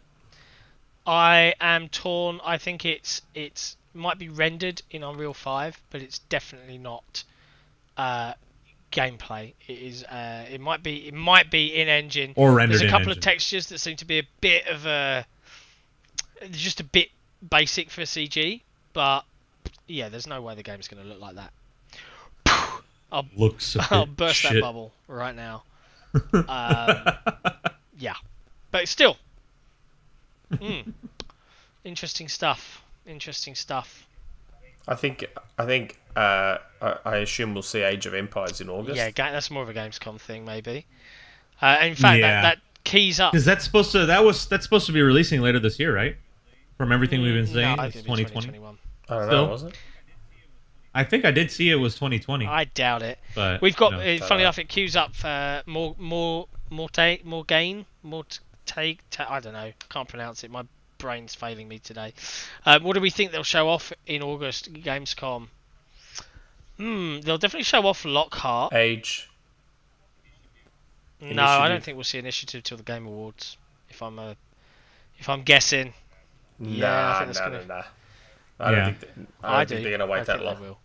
I 1.07 1.55
am 1.61 1.89
torn. 1.89 2.41
I 2.45 2.59
think 2.59 2.85
it's 2.85 3.23
it's 3.35 3.77
might 3.95 4.19
be 4.19 4.29
rendered 4.29 4.83
in 4.91 5.03
Unreal 5.03 5.35
Five, 5.35 5.81
but 5.91 6.03
it's 6.03 6.19
definitely 6.21 6.79
not 6.79 7.25
uh, 7.97 8.35
gameplay. 8.93 9.55
It 9.67 9.79
is. 9.79 10.05
Uh, 10.05 10.45
it 10.51 10.61
might 10.61 10.83
be. 10.83 11.09
It 11.09 11.15
might 11.15 11.51
be 11.51 11.75
in 11.75 11.89
engine. 11.89 12.33
Or 12.37 12.53
rendered 12.53 12.81
There's 12.81 12.89
a 12.89 12.91
couple 12.91 13.13
of 13.13 13.21
textures 13.21 13.67
that 13.69 13.79
seem 13.79 13.97
to 13.97 14.05
be 14.05 14.19
a 14.19 14.25
bit 14.41 14.67
of 14.67 14.87
a 14.87 15.27
just 16.51 16.81
a 16.81 16.85
bit 16.85 17.09
basic 17.49 17.91
for 17.91 18.03
CG, 18.03 18.63
but 18.93 19.25
yeah, 19.87 20.09
there's 20.09 20.27
no 20.27 20.41
way 20.41 20.55
the 20.55 20.63
game's 20.63 20.89
going 20.89 21.03
to 21.03 21.09
look 21.09 21.21
like 21.21 21.37
that. 21.37 21.53
I'll 23.13 23.27
Looks 23.37 23.77
I'll 23.91 24.07
burst 24.07 24.43
that 24.43 24.61
bubble 24.61 24.93
right 25.07 25.35
now. 25.35 25.63
um, 26.33 27.13
yeah, 27.99 28.15
but 28.71 28.89
still, 28.89 29.17
Mm. 30.51 30.93
interesting 31.85 32.29
stuff. 32.29 32.83
Interesting 33.07 33.55
stuff. 33.55 34.07
I 34.89 34.95
think. 34.95 35.25
I 35.59 35.67
think. 35.67 36.01
Uh, 36.17 36.59
I, 36.83 36.97
I 37.05 37.17
assume 37.19 37.55
we'll 37.55 37.63
see 37.63 37.83
Age 37.83 38.07
of 38.07 38.15
Empires 38.15 38.61
in 38.61 38.69
August. 38.69 38.97
Yeah, 38.97 39.11
that's 39.15 39.51
more 39.53 39.63
of 39.63 39.69
a 39.69 39.75
Gamescom 39.75 40.19
thing, 40.21 40.45
maybe. 40.45 40.85
Uh, 41.63 41.79
in 41.83 41.95
fact, 41.95 42.19
Yeah. 42.19 42.43
that, 42.43 42.57
that 42.57 42.59
keys 42.85 43.21
up. 43.21 43.33
Because 43.33 43.45
that's 43.45 43.65
supposed 43.65 43.93
to 43.93 44.07
that 44.07 44.25
was 44.25 44.47
that's 44.47 44.65
supposed 44.65 44.87
to 44.87 44.93
be 44.93 45.01
releasing 45.03 45.41
later 45.43 45.61
this 45.61 45.79
year, 45.79 45.95
right? 45.95 46.17
From 46.77 46.91
everything 46.91 47.21
we've 47.23 47.35
been 47.35 47.45
No, 47.47 47.53
saying, 47.53 47.79
I 47.79 47.87
it's 47.87 47.97
think 47.97 48.07
it'll 48.07 48.17
be 48.17 48.25
2020. 48.25 48.59
2021. 48.59 48.79
I 49.09 49.15
don't 49.15 49.29
Still? 49.29 49.47
know. 49.47 49.53
Was 49.53 49.63
it? 49.65 49.75
I 50.95 51.05
think 51.05 51.25
I 51.25 51.31
did 51.31 51.51
see 51.51 51.71
it 51.71 51.77
was 51.77 51.95
2020, 51.95 52.47
I 52.47 52.65
doubt 52.65 53.03
it. 53.03 53.19
but 53.35 53.61
We've 53.61 53.77
got. 53.77 53.93
no. 53.93 54.01
uh, 54.01 54.19
funny 54.27 54.43
enough, 54.43 54.59
it 54.59 54.69
queues 54.69 54.97
up 54.97 55.15
for 55.15 55.63
more, 55.67 55.95
more, 55.99 56.49
more, 56.71 56.89
ta- 56.89 57.17
more 57.25 57.45
gain, 57.45 57.87
more 58.03 58.25
t- 58.25 58.39
take. 58.67 59.01
Ta- 59.11 59.27
I 59.29 59.39
don't 59.41 59.53
know. 59.53 59.73
Can't 59.91 60.09
pronounce 60.09 60.43
it. 60.45 60.51
My 60.51 60.65
brain's 60.99 61.35
failing 61.35 61.69
me 61.69 61.79
today. 61.79 62.13
Um, 62.67 62.83
what 62.85 62.95
do 62.95 63.01
we 63.01 63.11
think 63.11 63.33
they'll 63.33 63.43
show 63.43 63.69
off 63.69 63.93
in 64.07 64.23
August? 64.23 64.73
Gamescom. 64.73 65.49
Hmm. 66.77 67.21
They'll 67.21 67.39
definitely 67.39 67.65
show 67.65 67.87
off 67.87 68.05
Lockhart. 68.05 68.73
Age. 68.73 69.29
No, 71.21 71.43
I 71.43 71.69
don't 71.69 71.83
think 71.83 71.97
we'll 71.97 72.05
see 72.05 72.19
initiative 72.19 72.63
till 72.63 72.77
the 72.77 72.85
Game 72.85 73.07
Awards. 73.07 73.57
If 73.91 74.03
I'm 74.03 74.19
a, 74.19 74.37
if 75.19 75.29
I'm 75.29 75.43
guessing, 75.43 75.93
Yeah, 76.61 76.87
I 76.87 76.91
nah, 77.13 77.19
think 77.19 77.27
that's 77.29 77.39
nah, 77.41 77.45
gonna- 77.47 77.65
nah, 77.67 77.75
nah. 77.77 77.83
I 78.61 78.71
don't 78.71 78.79
Yeah. 78.79 78.85
think. 78.87 79.01
That, 79.01 79.09
I 79.43 79.49
don't 79.51 79.57
I, 79.61 79.65
think 79.65 79.69
do. 79.79 79.83
they're 79.89 79.99
gonna 79.99 80.11
wait 80.11 80.21
I 80.21 80.25
that 80.25 80.43
long. 80.45 80.61
Will. 80.61 80.79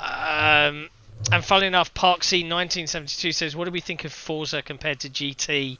Um, 0.00 0.90
and 1.30 1.44
funnily 1.44 1.68
enough, 1.68 1.94
Park 1.94 2.24
C 2.24 2.42
1972 2.42 3.30
says, 3.32 3.54
"What 3.54 3.66
do 3.66 3.70
we 3.70 3.80
think 3.80 4.04
of 4.04 4.12
Forza 4.12 4.62
compared 4.62 4.98
to 5.00 5.08
GT 5.10 5.78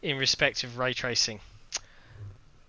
in 0.00 0.16
respect 0.16 0.64
of 0.64 0.78
ray 0.78 0.94
tracing?" 0.94 1.40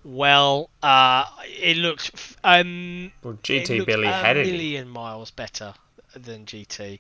Well, 0.03 0.69
uh, 0.81 1.25
it 1.45 1.77
looks 1.77 2.09
um, 2.43 3.11
Well, 3.23 3.33
GT 3.43 3.79
looks 3.79 3.87
barely 3.87 4.07
a 4.07 4.13
had 4.13 4.37
any. 4.37 4.51
million 4.51 4.87
miles 4.89 5.29
better 5.31 5.73
than 6.15 6.45
GT, 6.45 6.99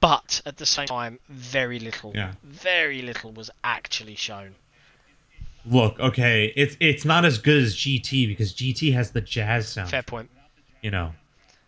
but 0.00 0.40
at 0.46 0.56
the 0.56 0.66
same 0.66 0.86
time, 0.86 1.18
very 1.28 1.78
little, 1.78 2.12
Yeah. 2.14 2.32
very 2.42 3.02
little 3.02 3.32
was 3.32 3.50
actually 3.64 4.14
shown. 4.14 4.54
look, 5.66 6.00
okay, 6.00 6.52
it's 6.56 6.76
it's 6.80 7.04
not 7.04 7.24
as 7.26 7.36
good 7.38 7.62
as 7.62 7.76
GT 7.76 8.26
because 8.26 8.54
GT 8.54 8.92
has 8.94 9.10
the 9.10 9.20
jazz 9.20 9.68
sound. 9.68 9.90
Fair 9.90 10.02
point. 10.02 10.30
You 10.80 10.90
know, 10.90 11.12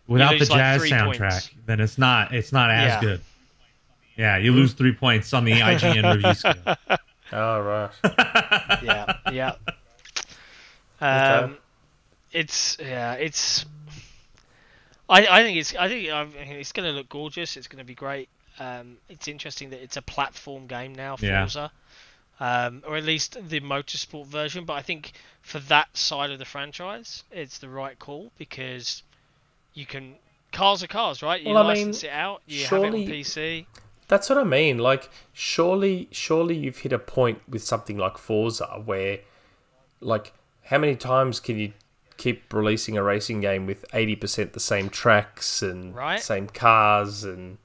without 0.07 0.31
the 0.31 0.39
lose, 0.39 0.49
like, 0.49 0.57
jazz 0.59 0.81
soundtrack, 0.83 1.29
points. 1.29 1.51
then 1.67 1.79
it's 1.79 1.97
not 1.99 2.33
it's 2.33 2.51
not 2.51 2.71
as 2.71 2.93
Yeah. 2.93 3.01
good. 3.01 3.21
Yeah, 4.17 4.37
you 4.37 4.51
lose 4.53 4.73
three 4.73 4.93
points 4.93 5.31
on 5.33 5.45
the 5.45 5.53
IGN 5.53 6.11
review 6.15 6.33
scale. 6.33 6.75
Oh 7.33 7.61
right. 7.61 7.89
yeah, 8.83 9.15
yeah. 9.31 9.53
Okay. 11.01 11.07
Um, 11.07 11.57
it's 12.31 12.77
yeah, 12.79 13.13
it's. 13.13 13.65
I 15.09 15.27
I 15.27 15.43
think 15.43 15.57
it's 15.57 15.75
I 15.75 15.89
think 15.89 16.07
it's 16.07 16.71
going 16.71 16.87
to 16.87 16.95
look 16.95 17.09
gorgeous. 17.09 17.57
It's 17.57 17.67
going 17.67 17.79
to 17.79 17.85
be 17.85 17.95
great. 17.95 18.29
Um, 18.59 18.97
it's 19.09 19.27
interesting 19.27 19.71
that 19.71 19.81
it's 19.81 19.97
a 19.97 20.01
platform 20.01 20.67
game 20.67 20.93
now, 20.93 21.15
Yeah. 21.19 21.41
Forza, 21.41 21.71
um, 22.39 22.83
or 22.85 22.97
at 22.97 23.03
least 23.03 23.37
the 23.49 23.59
motorsport 23.61 24.27
version. 24.27 24.65
But 24.65 24.73
I 24.73 24.81
think 24.81 25.13
for 25.41 25.59
that 25.59 25.95
side 25.97 26.31
of 26.31 26.39
the 26.39 26.45
franchise, 26.45 27.23
it's 27.31 27.57
the 27.57 27.69
right 27.69 27.97
call 27.97 28.31
because 28.37 29.03
you 29.73 29.85
can 29.85 30.15
cars 30.51 30.83
are 30.83 30.87
cars, 30.87 31.23
right? 31.23 31.41
You 31.41 31.53
Well, 31.53 31.65
I 31.65 31.73
mean, 31.73 31.87
license 31.87 32.03
it 32.03 32.11
out. 32.11 32.41
You 32.45 32.65
have 32.65 32.83
it 32.83 32.87
on 32.87 32.93
PC. 32.93 33.65
That's 34.07 34.29
what 34.29 34.37
I 34.37 34.43
mean. 34.43 34.77
Like, 34.77 35.09
surely, 35.31 36.09
surely 36.11 36.55
you've 36.55 36.79
hit 36.79 36.91
a 36.91 36.99
point 36.99 37.41
with 37.47 37.63
something 37.63 37.97
like 37.97 38.17
Forza 38.17 38.81
where, 38.83 39.19
like, 40.01 40.33
how 40.71 40.77
many 40.79 40.95
times 40.95 41.39
can 41.39 41.59
you 41.59 41.73
keep 42.17 42.51
releasing 42.53 42.97
a 42.97 43.03
racing 43.03 43.41
game 43.41 43.65
with 43.67 43.85
eighty 43.93 44.15
percent 44.15 44.53
the 44.53 44.59
same 44.59 44.89
tracks 44.89 45.61
and 45.61 45.93
Right. 45.95 46.19
same 46.19 46.47
cars 46.47 47.23
and 47.23 47.57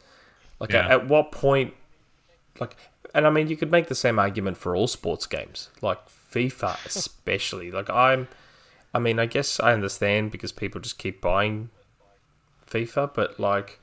like 0.60 0.70
Yeah. 0.74 0.84
at, 0.86 0.90
at 0.90 1.06
what 1.08 1.32
point, 1.32 1.74
like, 2.60 2.76
and 3.14 3.26
I 3.26 3.30
mean 3.30 3.48
you 3.48 3.56
could 3.56 3.70
make 3.70 3.86
the 3.88 3.94
same 3.94 4.18
argument 4.18 4.56
for 4.58 4.74
all 4.76 4.86
sports 4.88 5.26
games, 5.26 5.68
like 5.80 5.98
FIFA 6.08 6.78
especially. 6.86 7.70
like 7.70 7.88
I'm, 7.90 8.28
I 8.92 8.98
mean 8.98 9.18
I 9.18 9.26
guess 9.26 9.60
I 9.60 9.72
understand 9.72 10.30
because 10.32 10.52
people 10.52 10.80
just 10.80 10.98
keep 10.98 11.20
buying 11.20 11.70
FIFA, 12.70 13.14
but 13.14 13.38
like. 13.40 13.80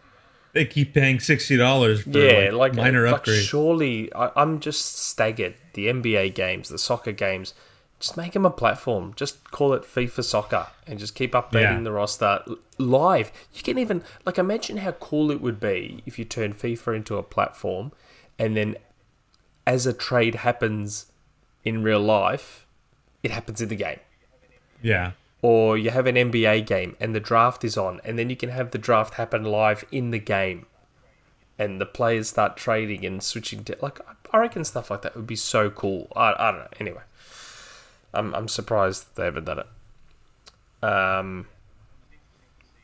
They 0.54 0.66
keep 0.66 0.94
paying 0.94 1.20
sixty 1.20 1.58
dollars 1.58 2.02
for 2.04 2.10
Yeah, 2.12 2.50
like, 2.52 2.54
like 2.54 2.76
minor 2.76 3.10
like 3.10 3.24
upgrades. 3.24 3.48
Surely, 3.48 4.14
I, 4.14 4.30
I'm 4.36 4.60
just 4.60 4.96
staggered. 4.98 5.56
The 5.74 5.88
NBA 5.88 6.36
games, 6.36 6.70
the 6.70 6.78
soccer 6.78 7.12
games, 7.12 7.56
just 8.04 8.18
make 8.18 8.34
them 8.34 8.46
a 8.46 8.50
platform. 8.52 9.14
Just 9.16 9.50
call 9.50 9.72
it 9.74 9.84
FIFA 9.84 10.26
Soccer 10.26 10.68
and 10.86 11.00
just 11.00 11.16
keep 11.16 11.32
updating 11.32 11.62
Yeah. 11.78 11.80
the 11.84 11.92
roster 11.94 12.44
live. 12.78 13.32
You 13.54 13.64
can 13.64 13.78
even 13.78 14.04
like 14.26 14.38
imagine 14.38 14.76
how 14.78 14.92
cool 14.92 15.32
it 15.32 15.40
would 15.40 15.58
be 15.62 16.04
if 16.06 16.20
you 16.20 16.26
turn 16.26 16.54
FIFA 16.54 16.98
into 16.98 17.16
a 17.18 17.24
platform, 17.24 17.94
and 18.38 18.58
then 18.58 18.76
as 19.66 19.86
a 19.88 19.94
trade 19.94 20.36
happens 20.36 21.06
in 21.64 21.82
real 21.82 22.02
life, 22.02 22.68
it 23.24 23.32
happens 23.32 23.62
in 23.62 23.70
the 23.70 23.76
game 23.78 24.00
yeah, 24.82 25.12
or 25.42 25.78
you 25.78 25.90
have 25.92 26.06
an 26.08 26.16
NBA 26.18 26.66
game 26.66 26.98
and 27.00 27.16
the 27.16 27.22
draft 27.22 27.64
is 27.64 27.78
on, 27.78 28.02
and 28.04 28.20
then 28.20 28.30
you 28.30 28.36
can 28.36 28.50
have 28.50 28.72
the 28.72 28.78
draft 28.78 29.14
happen 29.14 29.46
live 29.46 29.86
in 29.94 30.12
the 30.12 30.20
game, 30.20 30.66
and 31.58 31.80
the 31.80 31.86
players 31.86 32.28
start 32.28 32.58
trading 32.58 33.06
and 33.06 33.24
switching 33.24 33.64
to 33.64 33.78
like 33.82 34.02
I 34.34 34.40
reckon 34.40 34.66
stuff 34.66 34.92
like 34.92 35.04
that 35.04 35.16
would 35.16 35.28
be 35.28 35.38
so 35.38 35.70
cool. 35.70 36.12
I, 36.18 36.34
I 36.38 36.52
don't 36.52 36.60
know. 36.60 36.68
Anyway, 36.82 37.02
I'm 38.14 38.34
I'm 38.36 38.48
surprised 38.48 39.16
they 39.16 39.26
haven't 39.26 39.46
done 39.46 39.60
it. 39.60 40.86
Um, 40.86 41.48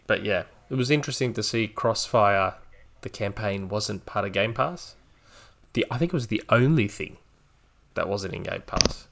but 0.07 0.23
yeah, 0.23 0.43
it 0.69 0.75
was 0.75 0.89
interesting 0.89 1.33
to 1.33 1.43
see 1.43 1.67
Crossfire. 1.67 2.55
The 3.01 3.09
campaign 3.09 3.69
wasn't 3.69 4.05
part 4.05 4.25
of 4.25 4.33
Game 4.33 4.53
Pass. 4.53 4.95
The 5.73 5.85
I 5.91 5.97
think 5.97 6.11
it 6.11 6.15
was 6.15 6.27
the 6.27 6.41
only 6.49 6.87
thing 6.87 7.17
that 7.93 8.09
wasn't 8.09 8.33
in 8.33 8.43
Game 8.43 8.63
Pass, 8.65 9.07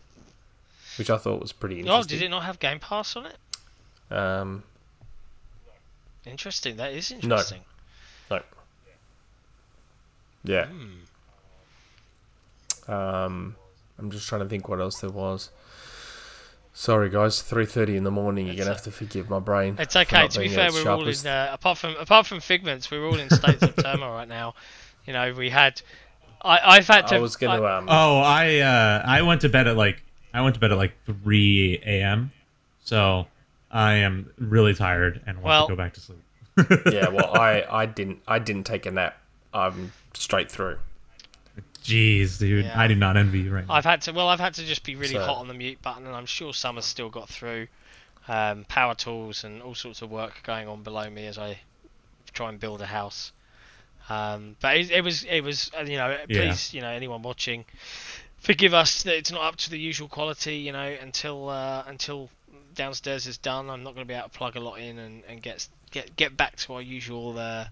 which 0.98 1.10
I 1.10 1.18
thought 1.18 1.40
was 1.42 1.52
pretty 1.54 1.76
Oh, 1.76 1.80
interesting. 1.80 2.20
did 2.20 2.26
it 2.26 2.30
not 2.30 2.44
have 2.44 2.60
Game 2.60 2.80
Pass 2.80 3.16
on 3.16 3.28
it? 3.28 3.38
Um, 4.12 4.64
Interesting. 6.26 6.78
That 6.78 6.92
is 6.94 7.12
interesting. 7.12 7.62
no. 8.30 8.38
no. 8.38 8.44
Yeah. 10.44 10.68
Hmm. 10.68 11.04
Um, 12.92 13.56
I'm 14.00 14.12
just 14.12 14.28
trying 14.28 14.42
to 14.42 14.48
think 14.48 14.70
what 14.70 14.80
else 14.80 15.00
there 15.02 15.10
was. 15.10 15.50
Sorry, 16.80 17.10
guys. 17.10 17.42
Three 17.42 17.66
thirty 17.66 17.98
in 17.98 18.04
the 18.04 18.12
morning. 18.12 18.46
You're 18.46 18.56
gonna 18.56 18.70
have 18.70 18.84
to 18.84 18.92
forgive 18.92 19.32
my 19.32 19.40
brain. 19.40 19.78
It's 19.80 19.96
okay. 19.96 20.28
To 20.28 20.40
be 20.40 20.48
fair, 20.48 20.72
we're 20.72 20.78
its 20.78 20.86
all 20.86 21.08
in. 21.08 21.26
Uh, 21.26 21.50
apart 21.52 21.80
from 21.80 21.96
apart 21.96 22.28
from 22.28 22.40
figments, 22.40 22.92
we're 22.92 23.04
all 23.04 23.18
in 23.18 23.32
states 23.32 23.64
of 23.64 23.76
turmoil 23.84 24.12
right 24.12 24.28
now. 24.28 24.54
You 25.08 25.14
know, 25.14 25.34
we 25.34 25.50
had. 25.50 25.82
I, 26.40 26.60
I've 26.64 26.88
had 26.88 27.08
to. 27.08 27.16
I 27.16 27.20
was 27.20 27.36
gonna. 27.36 27.64
I- 27.64 27.78
Um, 27.80 27.88
Oh, 27.90 28.20
I 28.20 28.60
uh, 28.60 29.02
I 29.04 29.24
went 29.24 29.42
to 29.42 29.50
bed 29.50 29.66
at 29.68 29.76
like 29.76 30.04
I 30.36 30.42
went 30.42 30.54
to 30.54 30.60
bed 30.60 30.72
at 30.72 30.78
like 30.78 30.94
three 31.08 31.82
a.m. 31.84 32.32
So 32.84 33.26
I 33.72 33.94
am 33.96 34.30
really 34.38 34.76
tired 34.76 35.20
and 35.26 35.38
want 35.38 35.46
Well- 35.46 35.68
to 35.70 35.72
go 35.74 35.78
back 35.78 35.96
to 35.96 36.00
sleep. 36.00 36.22
yeah. 36.94 37.10
Well, 37.10 37.36
I 37.36 37.66
I 37.72 37.86
didn't 37.88 38.20
I 38.28 38.38
didn't 38.38 38.66
take 38.68 38.86
a 38.86 38.92
nap. 38.92 39.18
I'm 39.52 39.94
straight 40.14 40.52
through. 40.52 40.78
Jeez, 41.84 42.38
dude, 42.40 42.66
Yeah. 42.66 42.80
I 42.80 42.88
do 42.88 42.96
not 42.96 43.16
envy 43.18 43.40
you 43.42 43.54
right 43.54 43.66
now. 43.68 43.74
I've 43.74 43.86
had 43.86 44.02
to. 44.04 44.12
Well, 44.14 44.28
I've 44.28 44.40
had 44.40 44.56
to 44.56 44.66
just 44.66 44.84
be 44.84 44.96
really 44.96 45.14
So- 45.14 45.26
hot 45.26 45.38
on 45.38 45.48
the 45.48 45.54
mute 45.54 45.82
button, 45.82 46.06
and 46.06 46.16
I'm 46.16 46.26
sure 46.26 46.54
some 46.54 46.74
Summer's 46.76 46.86
still 46.86 47.10
got 47.10 47.30
through. 47.30 47.68
Um, 48.28 48.66
power 48.66 48.94
tools 48.94 49.46
and 49.46 49.62
all 49.62 49.74
sorts 49.74 50.02
of 50.02 50.10
work 50.12 50.42
going 50.44 50.68
on 50.68 50.84
below 50.84 51.10
me 51.10 51.28
as 51.28 51.38
I 51.38 51.60
try 52.34 52.50
and 52.50 52.60
build 52.60 52.82
a 52.82 52.86
house. 52.86 53.32
Um, 54.10 54.58
but 54.62 54.76
it, 54.76 54.92
it 54.92 55.02
was, 55.02 55.24
it 55.24 55.42
was, 55.42 55.72
uh, 55.78 55.84
you 55.84 55.96
know, 55.98 56.10
Yeah. 56.28 56.42
please, 56.50 56.74
you 56.74 56.82
know, 56.82 56.90
anyone 56.90 57.22
watching, 57.22 57.64
forgive 58.40 58.74
us 58.74 59.04
that 59.04 59.16
it's 59.16 59.32
not 59.32 59.42
up 59.44 59.56
to 59.58 59.70
the 59.70 59.80
usual 59.80 60.10
quality. 60.10 60.58
You 60.58 60.74
know, 60.74 60.98
until 61.02 61.48
uh, 61.50 61.84
until 61.88 62.30
downstairs 62.76 63.28
is 63.28 63.38
done, 63.38 63.70
I'm 63.70 63.84
not 63.84 63.96
going 63.96 64.06
to 64.06 64.08
be 64.08 64.14
able 64.14 64.30
to 64.30 64.38
plug 64.38 64.56
a 64.58 64.60
lot 64.60 64.76
in 64.76 65.00
and, 65.00 65.24
and 65.28 65.42
get 65.42 65.66
get 65.92 66.16
get 66.18 66.36
back 66.36 66.58
to 66.58 66.74
our 66.74 66.82
usual. 66.82 67.38
Uh, 67.40 67.66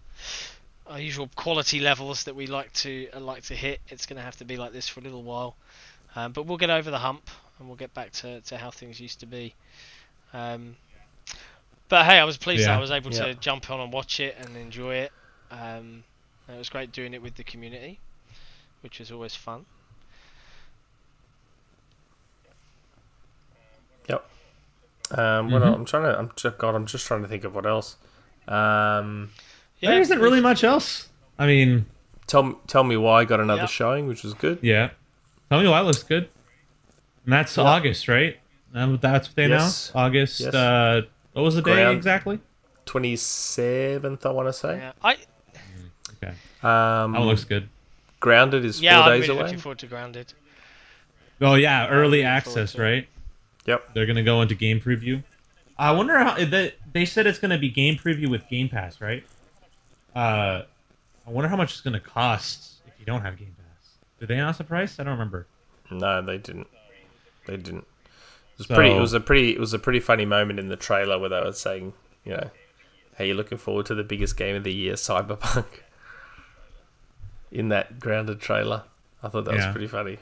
our 0.88 1.00
usual 1.00 1.30
quality 1.36 1.80
levels 1.80 2.24
that 2.26 2.36
we 2.36 2.48
like 2.48 2.72
to 2.74 3.10
uh, 3.14 3.20
like 3.20 3.44
to 3.44 3.56
hit. 3.56 3.80
It's 3.90 4.06
going 4.06 4.18
to 4.18 4.24
have 4.24 4.38
to 4.38 4.46
be 4.46 4.58
like 4.58 4.72
this 4.72 4.88
for 4.88 5.00
a 5.00 5.04
little 5.04 5.24
while, 5.24 5.56
um, 6.16 6.32
but 6.32 6.46
we'll 6.46 6.58
get 6.58 6.70
over 6.70 6.92
the 6.92 7.00
hump 7.00 7.30
and 7.60 7.68
we'll 7.68 7.78
get 7.78 7.94
back 7.94 8.12
to, 8.12 8.42
to 8.42 8.58
how 8.58 8.72
things 8.72 9.00
used 9.00 9.20
to 9.22 9.26
be. 9.26 9.54
Um, 10.34 10.76
but 11.90 12.06
hey, 12.06 12.20
I 12.20 12.24
was 12.24 12.38
pleased 12.38 12.66
that 12.68 12.76
I 12.76 12.80
was 12.80 12.92
able 12.92 13.12
Yeah. 13.12 13.28
to 13.28 13.36
jump 13.36 13.70
on 13.70 13.80
and 13.80 13.94
watch 13.94 14.20
it 14.20 14.36
and 14.40 14.56
enjoy 14.58 14.96
it. 14.96 15.12
Um, 15.52 16.04
it 16.48 16.58
was 16.58 16.70
great 16.70 16.92
doing 16.92 17.14
it 17.14 17.22
with 17.22 17.36
the 17.36 17.44
community, 17.44 18.00
which 18.82 19.00
is 19.02 19.12
always 19.12 19.36
fun. 19.36 19.66
Um, 25.12 25.52
what 25.52 25.62
Mhm. 25.62 25.66
else? 25.66 25.76
I'm 25.76 25.86
trying 25.86 26.04
to. 26.04 26.18
I'm 26.20 26.32
just 26.36 26.58
God. 26.58 26.76
I'm 26.76 26.86
just 26.86 27.06
trying 27.06 27.22
to 27.22 27.28
think 27.28 27.44
of 27.44 27.56
what 27.56 27.66
else. 27.66 27.96
Um, 28.48 29.32
Yeah, 29.86 29.92
there 29.92 30.02
isn't 30.02 30.20
really 30.20 30.42
much 30.42 30.64
else. 30.64 31.10
I 31.40 31.48
mean, 31.48 31.86
tell 32.28 32.54
tell 32.68 32.84
me 32.84 32.98
why 32.98 33.22
I 33.22 33.26
got 33.26 33.40
another 33.40 33.62
Yeah. 33.64 33.68
showing, 33.68 34.08
which 34.08 34.24
was 34.24 34.34
good. 34.34 34.60
yeah. 34.62 34.90
Tell 35.50 35.62
me 35.62 35.68
why 35.68 35.80
it 35.80 35.84
looks 35.84 36.04
good. 36.04 36.28
And 37.24 37.34
that's 37.34 37.56
Yeah. 37.58 37.64
August, 37.64 38.08
right? 38.08 38.40
Um, 38.74 38.98
that's 39.02 39.28
what 39.30 39.36
they 39.36 39.44
Yes. 39.48 39.52
announced. 39.52 39.92
August. 39.96 40.40
Yes. 40.42 40.54
Uh, 40.54 41.02
what 41.34 41.44
was 41.44 41.56
the 41.56 41.62
day 41.62 41.92
exactly? 41.94 42.40
Twenty 42.86 43.16
seventh, 43.16 44.26
I 44.26 44.30
want 44.32 44.48
to 44.48 44.54
say. 44.54 44.78
Yeah, 44.78 44.92
I 45.04 45.18
Okay, 46.24 46.34
Um, 46.64 47.12
that 47.14 47.22
looks 47.22 47.44
good. 47.44 47.68
Grounded 48.20 48.64
is 48.66 48.82
yeah, 48.82 48.96
four 48.96 49.04
I'm 49.04 49.20
days 49.20 49.28
really 49.28 49.40
away. 49.40 49.44
looking 49.48 49.60
forward 49.60 49.80
to 49.80 49.88
Grounded. 49.88 50.34
Oh 51.42 51.56
yeah, 51.56 51.88
early 51.90 52.24
access, 52.24 52.78
right? 52.78 53.08
Yep. 53.66 53.94
They're 53.94 54.06
gonna 54.06 54.24
go 54.24 54.42
into 54.42 54.56
game 54.56 54.80
preview. 54.80 55.24
I 55.78 55.92
wonder 55.92 56.18
how 56.20 56.36
they, 56.36 56.74
they 56.94 57.06
said 57.06 57.28
it's 57.28 57.40
gonna 57.40 57.58
be 57.58 57.70
game 57.70 57.98
preview 57.98 58.30
with 58.30 58.48
Game 58.50 58.70
Pass, 58.70 59.02
right? 59.02 59.24
Uh, 60.16 60.64
I 61.28 61.30
wonder 61.30 61.50
how 61.50 61.56
much 61.58 61.72
it's 61.74 61.82
gonna 61.82 62.00
cost 62.00 62.76
if 62.88 62.94
you 63.00 63.06
don't 63.06 63.22
have 63.22 63.38
Game 63.38 63.56
Pass. 63.58 63.90
Did 64.20 64.30
they 64.30 64.36
announce 64.36 64.58
the 64.58 64.64
price? 64.64 65.00
I 65.00 65.04
don't 65.04 65.14
remember. 65.14 65.46
No, 65.92 66.22
they 66.22 66.38
didn't. 66.38 66.68
They 67.48 67.58
didn't. 67.58 67.86
It 68.54 68.60
was 68.60 68.68
pretty. 68.68 68.92
It 68.96 69.00
was 69.00 69.14
a 69.14 69.20
pretty. 69.20 69.52
It 69.52 69.60
was 69.60 69.74
a 69.74 69.80
pretty 69.80 70.00
funny 70.00 70.26
moment 70.26 70.60
in 70.60 70.70
the 70.70 70.78
trailer 70.78 71.20
where 71.20 71.30
they 71.30 71.42
were 71.42 71.52
saying, 71.52 71.94
you 72.24 72.32
know, 72.38 72.50
"Hey, 73.18 73.28
you're 73.28 73.36
looking 73.36 73.58
forward 73.58 73.86
to 73.88 73.96
the 73.96 74.04
biggest 74.04 74.38
game 74.38 74.56
of 74.56 74.64
the 74.64 74.74
year, 74.74 74.94
Cyberpunk." 74.94 75.66
In 77.52 77.70
that 77.70 78.00
grounded 78.00 78.42
trailer, 78.42 78.84
I 79.24 79.30
thought 79.30 79.46
that 79.46 79.54
was 79.54 79.66
pretty 79.72 79.88
funny. 79.88 80.18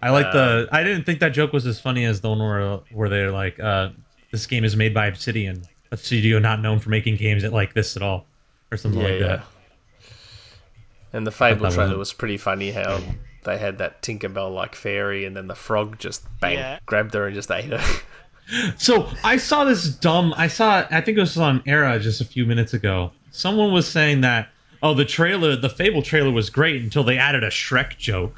I 0.00 0.10
like 0.10 0.26
Uh, 0.26 0.32
the. 0.32 0.68
I 0.72 0.82
didn't 0.82 1.04
think 1.04 1.20
that 1.20 1.30
joke 1.30 1.52
was 1.52 1.66
as 1.66 1.80
funny 1.80 2.04
as 2.04 2.20
the 2.20 2.28
one 2.30 2.38
where 2.38 2.78
where 2.92 3.08
they're 3.08 3.30
like, 3.32 3.58
uh, 3.60 3.90
"This 4.30 4.46
game 4.46 4.64
is 4.64 4.76
made 4.76 4.94
by 4.94 5.06
Obsidian, 5.06 5.62
a 5.90 5.96
studio 5.96 6.38
not 6.38 6.60
known 6.60 6.78
for 6.78 6.90
making 6.90 7.16
games 7.16 7.42
that 7.42 7.52
like 7.52 7.74
this 7.74 7.96
at 7.96 8.02
all," 8.02 8.26
or 8.74 8.76
something 8.76 9.00
Yeah, 9.00 9.08
like 9.08 9.20
yeah. 9.20 9.26
that. 9.28 9.44
And 11.12 11.26
the 11.26 11.30
Fable 11.30 11.70
trailer 11.70 11.76
wasn't- 11.84 11.98
was 11.98 12.12
pretty 12.12 12.36
funny. 12.36 12.72
How 12.72 13.00
they 13.44 13.58
had 13.58 13.78
that 13.78 14.02
Tinkerbell 14.02 14.52
like 14.52 14.74
fairy, 14.74 15.24
and 15.24 15.36
then 15.36 15.46
the 15.46 15.54
frog 15.54 15.98
just 15.98 16.24
bang 16.40 16.58
Yeah. 16.58 16.78
grabbed 16.86 17.14
her 17.14 17.26
and 17.26 17.34
just 17.34 17.50
ate 17.50 17.66
her. 17.66 18.00
So 18.76 19.08
I 19.24 19.36
saw 19.38 19.64
this 19.64 19.88
dumb. 19.88 20.34
I 20.36 20.48
saw. 20.48 20.86
I 20.90 21.00
think 21.00 21.16
it 21.16 21.20
was 21.20 21.38
on 21.38 21.62
Era 21.66 21.98
just 21.98 22.20
a 22.20 22.24
few 22.26 22.44
minutes 22.44 22.74
ago. 22.74 23.12
Someone 23.30 23.72
was 23.72 23.88
saying 23.88 24.20
that 24.20 24.48
oh, 24.82 24.92
the 24.92 25.04
trailer, 25.06 25.56
the 25.56 25.70
Fable 25.70 26.02
trailer 26.02 26.30
was 26.30 26.50
great 26.50 26.82
until 26.82 27.02
they 27.04 27.16
added 27.16 27.42
a 27.42 27.48
Shrek 27.48 27.96
joke. 27.96 28.34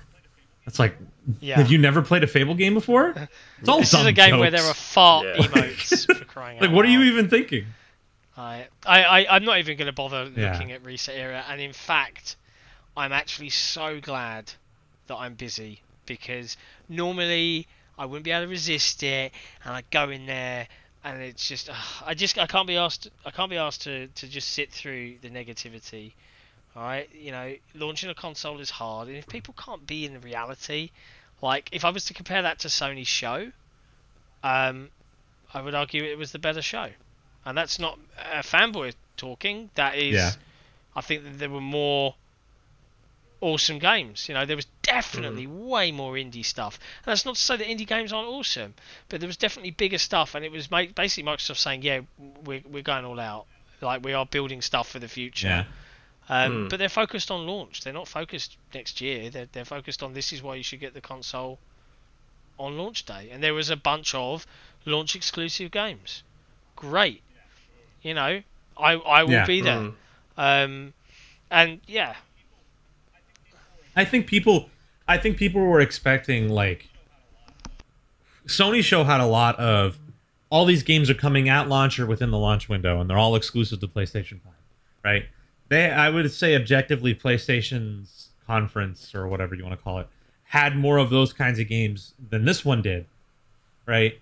It's 0.65 0.79
like, 0.79 0.97
Yeah. 1.41 1.57
have 1.57 1.73
you 1.73 1.79
never 1.79 2.03
played 2.03 2.23
a 2.23 2.29
Fable 2.29 2.55
game 2.55 2.73
before? 2.75 3.15
It's 3.59 3.69
all 3.69 3.81
This 3.81 3.93
is 3.93 4.07
a 4.07 4.13
game 4.13 4.39
where 4.39 4.53
there 4.53 4.63
are 4.63 4.73
fart 4.75 5.27
Yeah. 5.27 5.45
emotes 5.45 6.07
for 6.17 6.25
crying 6.25 6.57
out 6.59 6.63
Like, 6.63 6.71
what 6.71 6.85
are 6.85 6.89
you 6.89 7.03
even 7.03 7.29
thinking? 7.29 7.67
I, 8.37 8.67
I, 8.85 9.27
I'm 9.31 9.45
not 9.45 9.59
even 9.59 9.77
going 9.77 9.87
to 9.87 9.93
bother 9.93 10.25
Yeah. 10.25 10.53
looking 10.53 10.73
at 10.73 10.85
Reset 10.85 11.15
Era, 11.15 11.45
and 11.49 11.61
in 11.61 11.73
fact, 11.73 12.37
I'm 12.97 13.13
actually 13.13 13.51
so 13.51 14.01
glad 14.01 14.53
that 15.07 15.17
I'm 15.17 15.35
busy 15.35 15.81
because 16.05 16.57
normally 16.89 17.67
I 17.99 18.07
wouldn't 18.07 18.25
be 18.25 18.31
able 18.33 18.45
to 18.45 18.51
resist 18.51 19.03
it, 19.03 19.33
and 19.65 19.75
I 19.75 19.83
go 19.91 20.11
in 20.11 20.27
there, 20.27 20.69
and 21.03 21.23
it's 21.23 21.49
just, 21.49 21.71
ugh, 21.71 22.03
I 22.05 22.15
just, 22.15 22.39
I 22.39 22.47
can't 22.47 22.67
be 22.67 22.77
asked, 22.77 23.09
I 23.25 23.31
can't 23.31 23.51
be 23.51 23.57
asked 23.57 23.83
to, 23.83 24.09
to 24.09 24.29
just 24.29 24.51
sit 24.51 24.71
through 24.71 25.17
the 25.23 25.31
negativity. 25.31 26.13
All 26.75 26.83
right, 26.83 27.09
you 27.15 27.33
know, 27.33 27.55
launching 27.75 28.11
a 28.11 28.15
console 28.15 28.61
is 28.61 28.69
hard, 28.69 29.09
and 29.09 29.17
if 29.17 29.27
people 29.29 29.55
can't 29.57 29.87
be 29.87 30.05
in 30.05 30.13
the 30.13 30.21
reality, 30.21 30.91
like 31.41 31.71
if 31.73 31.87
I 31.87 31.91
was 31.91 32.05
to 32.07 32.15
compare 32.15 32.43
that 32.43 32.59
to 32.61 32.69
Sony's 32.69 33.09
show, 33.09 33.51
um, 34.43 34.91
I 35.55 35.63
would 35.63 35.75
argue 35.75 36.05
it 36.05 36.19
was 36.19 36.33
the 36.33 36.39
better 36.39 36.61
show 36.61 36.91
and 37.47 37.57
that's 37.57 37.79
not 37.79 37.99
a 38.33 38.41
fanboy 38.41 38.95
talking. 39.17 39.71
That 39.77 39.95
is, 39.97 40.15
Yeah. 40.15 40.33
I 40.95 41.01
think 41.01 41.25
that 41.25 41.39
there 41.39 41.49
were 41.51 41.61
more 41.63 42.15
awesome 43.41 43.79
games. 43.79 44.29
You 44.29 44.35
know, 44.35 44.45
there 44.47 44.57
was 44.57 44.67
definitely 44.83 45.47
way 45.47 45.93
more 45.93 46.15
indie 46.15 46.45
stuff, 46.45 46.79
and 47.05 47.13
that's 47.13 47.25
not 47.25 47.37
to 47.37 47.41
say 47.41 47.57
that 47.57 47.67
indie 47.67 47.87
games 47.87 48.13
aren't 48.13 48.29
awesome, 48.29 48.75
but 49.09 49.21
there 49.21 49.27
was 49.27 49.37
definitely 49.37 49.71
bigger 49.73 49.99
stuff, 49.99 50.35
and 50.35 50.45
it 50.45 50.51
was 50.53 50.69
basically 50.69 51.31
Microsoft 51.31 51.59
saying, 51.59 51.83
"Yeah, 51.83 52.01
we're 52.45 52.63
we're 52.67 52.83
going 52.83 53.05
all 53.05 53.21
out. 53.21 53.47
Like 53.81 54.03
we 54.05 54.13
are 54.15 54.27
building 54.27 54.63
stuff 54.63 54.89
for 54.89 54.99
the 54.99 55.09
future." 55.09 55.49
Yeah. 55.49 55.65
Um, 56.29 56.53
Hmm. 56.65 56.69
But 56.69 56.79
they're 56.79 56.89
focused 56.89 57.31
on 57.31 57.47
launch. 57.47 57.83
They're 57.83 57.93
not 57.93 58.09
focused 58.09 58.57
next 58.75 59.01
year. 59.01 59.31
They're, 59.31 59.47
they're 59.53 59.65
focused 59.65 60.03
on 60.03 60.13
this 60.13 60.33
is 60.33 60.43
why 60.43 60.57
you 60.57 60.65
should 60.65 60.81
get 60.81 60.93
the 60.93 61.01
console 61.01 61.61
on 62.59 62.77
launch 62.77 63.05
day. 63.05 63.29
And 63.31 63.45
there 63.45 63.55
was 63.55 63.71
a 63.71 63.77
bunch 63.77 64.13
of 64.13 64.45
launch 64.87 65.15
exclusive 65.15 65.71
games. 65.71 66.25
Great. 66.75 67.23
You 68.03 68.15
know, 68.15 68.43
I 68.79 68.93
I 68.93 69.23
will 69.25 69.33
Yeah. 69.33 69.47
be 69.47 69.61
there. 69.61 69.79
Mm. 69.79 69.95
Um, 70.37 70.95
and 71.51 71.81
yeah, 71.87 72.15
I 73.95 74.05
think 74.05 74.27
people 74.27 74.71
I 75.09 75.19
think 75.19 75.37
people 75.37 75.63
were 75.63 75.81
expecting 75.81 76.49
like 76.49 76.89
Sony 78.47 78.83
show 78.83 79.05
had 79.05 79.21
a 79.21 79.27
lot 79.27 79.57
of 79.59 79.99
all 80.51 80.65
these 80.65 80.83
games 80.83 81.11
are 81.11 81.15
coming 81.15 81.49
at 81.49 81.69
launch 81.69 81.99
or 81.99 82.07
within 82.07 82.31
the 82.31 82.39
launch 82.39 82.69
window 82.69 83.01
and 83.01 83.11
they're 83.11 83.19
all 83.19 83.35
exclusive 83.35 83.81
to 83.81 83.89
PlayStation 83.89 84.41
5, 84.43 84.53
right? 85.05 85.27
They 85.69 85.91
I 85.91 86.11
would 86.11 86.31
say 86.31 86.55
objectively 86.55 87.15
PlayStation's 87.15 88.29
conference 88.47 89.15
or 89.15 89.27
whatever 89.27 89.55
you 89.57 89.65
want 89.65 89.77
to 89.77 89.83
call 89.83 89.99
it 89.99 90.09
had 90.51 90.77
more 90.77 90.99
of 90.99 91.11
those 91.11 91.33
kinds 91.33 91.59
of 91.59 91.67
games 91.69 92.15
than 92.31 92.45
this 92.45 92.65
one 92.65 92.81
did, 92.83 93.05
right? 93.85 94.21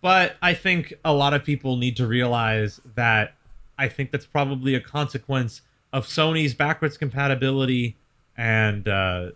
But 0.00 0.36
I 0.40 0.54
think 0.54 0.94
a 1.04 1.12
lot 1.12 1.34
of 1.34 1.44
people 1.44 1.76
need 1.76 1.96
to 1.96 2.06
realize 2.06 2.80
that 2.94 3.34
I 3.78 3.88
think 3.88 4.10
that's 4.10 4.26
probably 4.26 4.74
a 4.74 4.80
consequence 4.80 5.62
of 5.92 6.06
Sony's 6.06 6.54
backwards 6.54 6.96
compatibility 6.96 7.96
and 8.36 8.88
uh, 8.88 9.30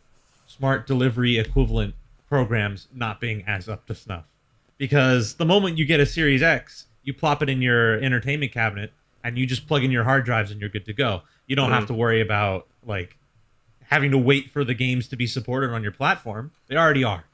smart 0.47 0.87
delivery 0.87 1.39
equivalent 1.39 1.95
programs 2.29 2.89
not 2.95 3.21
being 3.21 3.45
as 3.47 3.69
up 3.69 3.87
to 3.87 3.95
snuff. 3.95 4.25
Because 4.79 5.35
the 5.35 5.45
moment 5.45 5.79
you 5.79 5.85
get 5.85 6.01
a 6.01 6.07
Series 6.07 6.43
X, 6.43 6.87
you 7.03 7.12
plop 7.12 7.43
it 7.43 7.49
in 7.49 7.62
your 7.62 7.95
entertainment 8.01 8.53
cabinet 8.53 8.93
and 9.23 9.39
you 9.39 9.47
just 9.47 9.67
plug 9.67 9.85
in 9.85 9.91
your 9.91 10.05
hard 10.05 10.25
drives 10.25 10.51
and 10.51 10.61
you're 10.61 10.71
good 10.71 10.87
to 10.87 10.93
go. 10.93 11.23
You 11.47 11.57
don't 11.57 11.71
have 11.71 11.87
to 11.87 11.95
worry 11.95 12.21
about 12.21 12.67
like 12.87 13.17
having 13.89 14.11
to 14.11 14.19
wait 14.19 14.51
for 14.51 14.65
the 14.65 14.75
games 14.75 15.09
to 15.09 15.17
be 15.17 15.27
supported 15.27 15.71
on 15.71 15.83
your 15.83 15.93
platform. 15.93 16.53
They 16.69 16.77
already 16.77 17.05
are. 17.05 17.25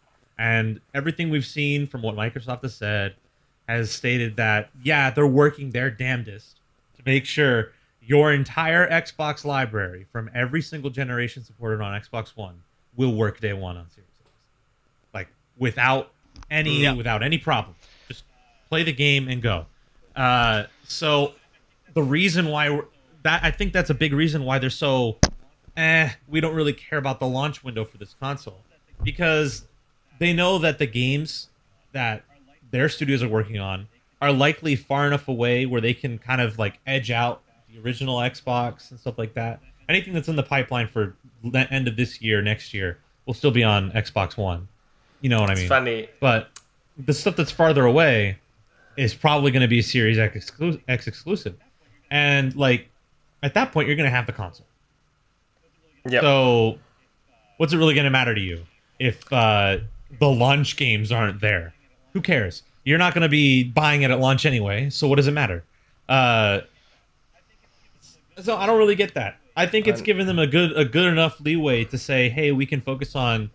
And 0.41 0.81
everything 0.95 1.29
we've 1.29 1.45
seen 1.45 1.87
from 1.87 2.01
what 2.01 2.17
Microsoft 2.17 2.63
has 2.63 2.75
said 2.75 3.15
has 3.69 3.91
stated 3.91 4.37
that, 4.37 4.71
yeah, 4.83 5.11
they're 5.11 5.27
working 5.27 5.69
their 5.71 5.91
damnedest 5.91 6.57
to 6.97 7.03
make 7.05 7.27
sure 7.27 7.73
your 8.03 8.33
entire 8.33 8.89
Xbox 8.91 9.45
library 9.45 10.07
from 10.11 10.31
every 10.35 10.63
single 10.63 10.89
generation 10.89 11.45
supported 11.45 11.83
on 11.85 12.01
Xbox 12.01 12.29
One 12.37 12.63
will 12.97 13.15
work 13.15 13.39
day 13.39 13.53
one 13.53 13.77
on 13.77 13.91
Series 13.91 14.09
X. 14.19 14.31
Like 15.13 15.29
without 15.59 16.11
any 16.51 16.85
Yeah. 16.85 16.95
without 16.95 17.23
any 17.23 17.37
problem. 17.37 17.77
Just 18.09 18.25
play 18.71 18.83
the 18.83 18.95
game 18.95 19.29
and 19.29 19.43
go. 19.43 19.67
Uh, 20.17 20.65
so 20.85 21.35
the 21.93 22.03
reason 22.03 22.49
why 22.49 22.81
that 23.25 23.45
I 23.45 23.51
think 23.51 23.75
that's 23.75 23.91
a 23.91 23.95
big 23.95 24.15
reason 24.15 24.45
why 24.45 24.59
they're 24.59 24.71
so 24.71 25.19
eh, 25.77 26.09
we 26.29 26.41
don't 26.41 26.55
really 26.55 26.73
care 26.73 26.99
about 26.99 27.21
the 27.21 27.27
launch 27.29 27.63
window 27.63 27.85
for 27.85 27.99
this 27.99 28.15
console 28.19 28.63
because 29.05 29.67
they 30.21 30.33
know 30.33 30.59
that 30.59 30.79
the 30.79 30.87
games 30.87 31.49
that 31.91 32.23
their 32.71 32.89
studios 32.89 33.21
are 33.25 33.29
working 33.29 33.59
on 33.59 33.89
are 34.23 34.33
likely 34.33 34.77
far 34.77 35.07
enough 35.09 35.27
away 35.27 35.67
where 35.67 35.81
they 35.81 35.95
can 35.95 36.19
kind 36.19 36.41
of 36.41 36.59
like 36.59 36.79
edge 36.87 37.11
out 37.11 37.43
the 37.69 37.81
original 37.81 38.19
Xbox 38.19 38.91
and 38.93 39.01
stuff 39.01 39.19
like 39.19 39.35
that 39.35 39.61
anything 39.91 40.15
that's 40.15 40.29
in 40.29 40.37
the 40.37 40.43
pipeline 40.43 40.87
for 40.87 41.17
the 41.43 41.71
end 41.73 41.89
of 41.89 41.97
this 41.97 42.23
year, 42.23 42.41
next 42.41 42.73
year, 42.73 42.99
will 43.27 43.35
still 43.35 43.51
be 43.51 43.65
on 43.65 43.91
Xbox 43.91 44.37
One. 44.37 44.69
You 45.21 45.29
know 45.29 45.41
what 45.41 45.51
I 45.51 45.53
It's 45.55 45.61
mean? 45.63 45.69
funny. 45.69 46.09
But 46.21 46.49
the 46.97 47.13
stuff 47.13 47.37
that's 47.37 47.51
farther 47.51 47.85
away 47.85 48.39
is 48.97 49.13
probably 49.15 49.51
going 49.51 49.63
to 49.63 49.69
be 49.69 49.83
Series 49.83 50.17
X, 50.19 50.37
exclu- 50.51 50.81
X 50.87 51.07
exclusive, 51.07 51.57
and 52.11 52.55
like 52.55 52.89
at 53.43 53.55
that 53.55 53.73
point, 53.73 53.89
you're 53.89 53.97
going 53.97 54.09
to 54.09 54.15
have 54.15 54.27
the 54.27 54.33
console. 54.33 54.67
Yeah. 56.09 56.21
So, 56.21 56.79
what's 57.57 57.73
it 57.73 57.77
really 57.79 57.95
going 57.95 58.05
to 58.05 58.11
matter 58.11 58.35
to 58.35 58.41
you 58.41 58.65
if 58.99 59.31
uh, 59.33 59.79
the 60.19 60.29
launch 60.29 60.77
games 60.77 61.13
aren't 61.13 61.41
there? 61.41 61.75
Who 62.13 62.21
cares? 62.21 62.63
You're 62.85 62.99
not 62.99 63.15
going 63.15 63.23
to 63.23 63.29
be 63.29 63.63
buying 63.65 64.03
it 64.03 64.11
at 64.11 64.19
launch 64.21 64.45
anyway, 64.47 64.91
so 64.91 65.07
what 65.07 65.17
does 65.17 65.27
it 65.29 65.33
matter? 65.33 65.65
Uh, 66.09 66.61
so 68.41 68.57
I 68.57 68.67
don't 68.67 68.79
really 68.79 68.95
get 68.95 69.15
that. 69.15 69.39
I 69.57 69.67
think 69.67 69.87
it's 69.87 69.99
I'm- 70.01 70.05
given 70.05 70.27
them 70.27 70.39
a 70.39 70.47
good 70.47 70.73
a 70.77 70.85
good 70.85 71.07
enough 71.07 71.41
leeway 71.41 71.85
to 71.87 71.99
say, 71.99 72.29
hey, 72.29 72.53
we 72.53 72.67
can 72.67 72.81
focus 72.81 73.15
on 73.15 73.51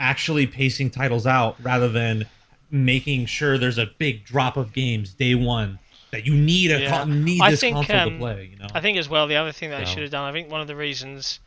actually 0.00 0.46
pacing 0.46 0.90
titles 0.90 1.26
out 1.26 1.56
rather 1.62 1.88
than 1.88 2.24
making 2.70 3.26
sure 3.26 3.58
there's 3.58 3.78
a 3.78 3.86
big 3.98 4.24
drop 4.24 4.56
of 4.56 4.72
games 4.72 5.12
day 5.14 5.34
one 5.34 5.78
that 6.10 6.24
you 6.26 6.34
need 6.34 6.70
a 6.70 6.80
Yeah. 6.80 6.90
con- 7.02 7.24
need 7.24 7.40
I 7.40 7.50
this 7.50 7.60
think, 7.60 7.76
console 7.76 7.96
um, 7.96 8.10
to 8.14 8.18
play. 8.18 8.48
You 8.52 8.58
know, 8.58 8.66
I 8.74 8.80
think 8.80 8.96
as 8.98 9.08
well 9.08 9.26
the 9.26 9.36
other 9.36 9.52
thing 9.52 9.70
that 9.70 9.80
I 9.80 9.84
should 9.84 10.02
have 10.02 10.10
done. 10.10 10.24
I 10.28 10.32
think 10.32 10.50
one 10.50 10.60
of 10.60 10.66
the 10.66 10.76
reasons 10.76 11.40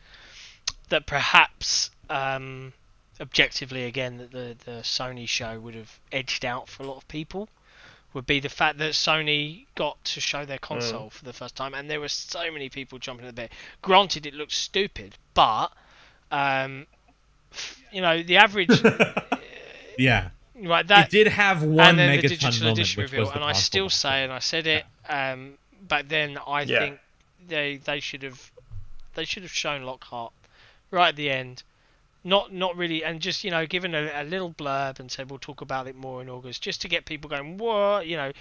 that 0.90 1.06
perhaps 1.08 1.90
um, 2.10 2.74
objectively 3.20 3.86
again 3.86 4.18
that 4.18 4.32
the 4.32 4.56
the 4.66 4.82
Sony 4.82 5.28
show 5.28 5.60
would 5.60 5.76
have 5.76 6.00
edged 6.12 6.44
out 6.46 6.68
for 6.70 6.84
a 6.84 6.86
lot 6.88 6.98
of 6.98 7.08
people 7.08 7.50
would 8.14 8.26
be 8.26 8.40
the 8.40 8.50
fact 8.50 8.78
that 8.78 8.94
Sony 8.94 9.66
got 9.76 10.02
to 10.06 10.22
show 10.22 10.46
their 10.46 10.58
console 10.58 11.10
for 11.10 11.26
the 11.26 11.34
first 11.34 11.56
time, 11.56 11.74
and 11.74 11.90
there 11.90 12.00
were 12.00 12.08
so 12.08 12.50
many 12.52 12.70
people 12.70 12.98
jumping 12.98 13.26
at 13.28 13.36
the 13.36 13.42
bit. 13.42 13.52
Granted, 13.82 14.26
it 14.26 14.34
looked 14.34 14.54
stupid, 14.54 15.18
but 15.34 15.68
um, 16.32 16.88
you 17.92 18.02
know 18.02 18.24
the 18.24 18.38
average 18.38 18.82
yeah, 19.98 20.30
right 20.56 20.88
that 20.88 21.08
it 21.08 21.12
did 21.12 21.28
have 21.28 21.64
one 21.64 21.90
and 21.90 22.00
then 22.00 22.16
the 22.16 22.22
megaton 22.22 22.30
digital 22.30 22.68
moment, 22.70 22.78
edition 22.78 23.02
which 23.02 23.12
reveal, 23.12 23.30
and 23.32 23.44
I 23.44 23.52
still 23.52 23.84
one. 23.86 23.90
say, 23.90 24.24
and 24.24 24.32
I 24.32 24.40
said 24.40 24.68
it 24.68 24.86
um, 25.10 25.58
back 25.82 26.08
then, 26.08 26.38
I 26.48 26.64
Yeah. 26.64 26.80
think 26.80 27.00
they 27.48 27.78
they 27.78 28.00
should 28.00 28.24
have 28.24 28.52
they 29.14 29.26
should 29.26 29.44
have 29.44 29.52
shown 29.54 29.84
Lockhart 29.84 30.34
right 30.92 31.10
at 31.10 31.16
the 31.16 31.30
end, 31.30 31.64
not 32.26 32.52
not 32.52 32.76
really, 32.76 33.04
and 33.06 33.22
just 33.22 33.44
you 33.46 33.52
know 33.52 33.66
given 33.66 33.96
a, 33.96 34.12
a 34.16 34.24
little 34.26 34.52
blurb 34.52 35.00
and 35.00 35.10
said 35.10 35.30
we'll 35.30 35.40
talk 35.40 35.62
about 35.62 35.88
it 35.88 35.96
more 35.96 36.22
in 36.22 36.30
August, 36.30 36.62
just 36.62 36.82
to 36.82 36.90
get 36.90 37.06
people 37.06 37.30
going, 37.30 37.58
what 37.58 38.08
you 38.08 38.18
know, 38.18 38.34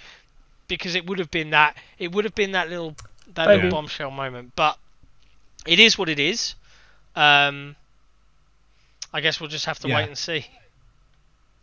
because 0.67 0.95
it 0.95 1.05
would 1.07 1.19
have 1.19 1.31
been 1.31 1.51
that 1.51 1.77
it 1.99 2.11
would 2.11 2.25
have 2.25 2.35
been 2.35 2.51
that 2.51 2.69
little 2.69 2.95
that 3.35 3.47
Maybe. 3.47 3.63
little 3.63 3.71
bombshell 3.71 4.11
moment, 4.11 4.51
but 4.55 4.77
it 5.65 5.79
is 5.79 5.97
what 5.97 6.09
it 6.09 6.19
is. 6.19 6.55
Um, 7.15 7.75
I 9.13 9.21
guess 9.21 9.39
we'll 9.39 9.49
just 9.49 9.65
have 9.65 9.79
to 9.79 9.87
Yeah. 9.87 9.95
wait 9.97 10.07
and 10.07 10.17
see. 10.17 10.45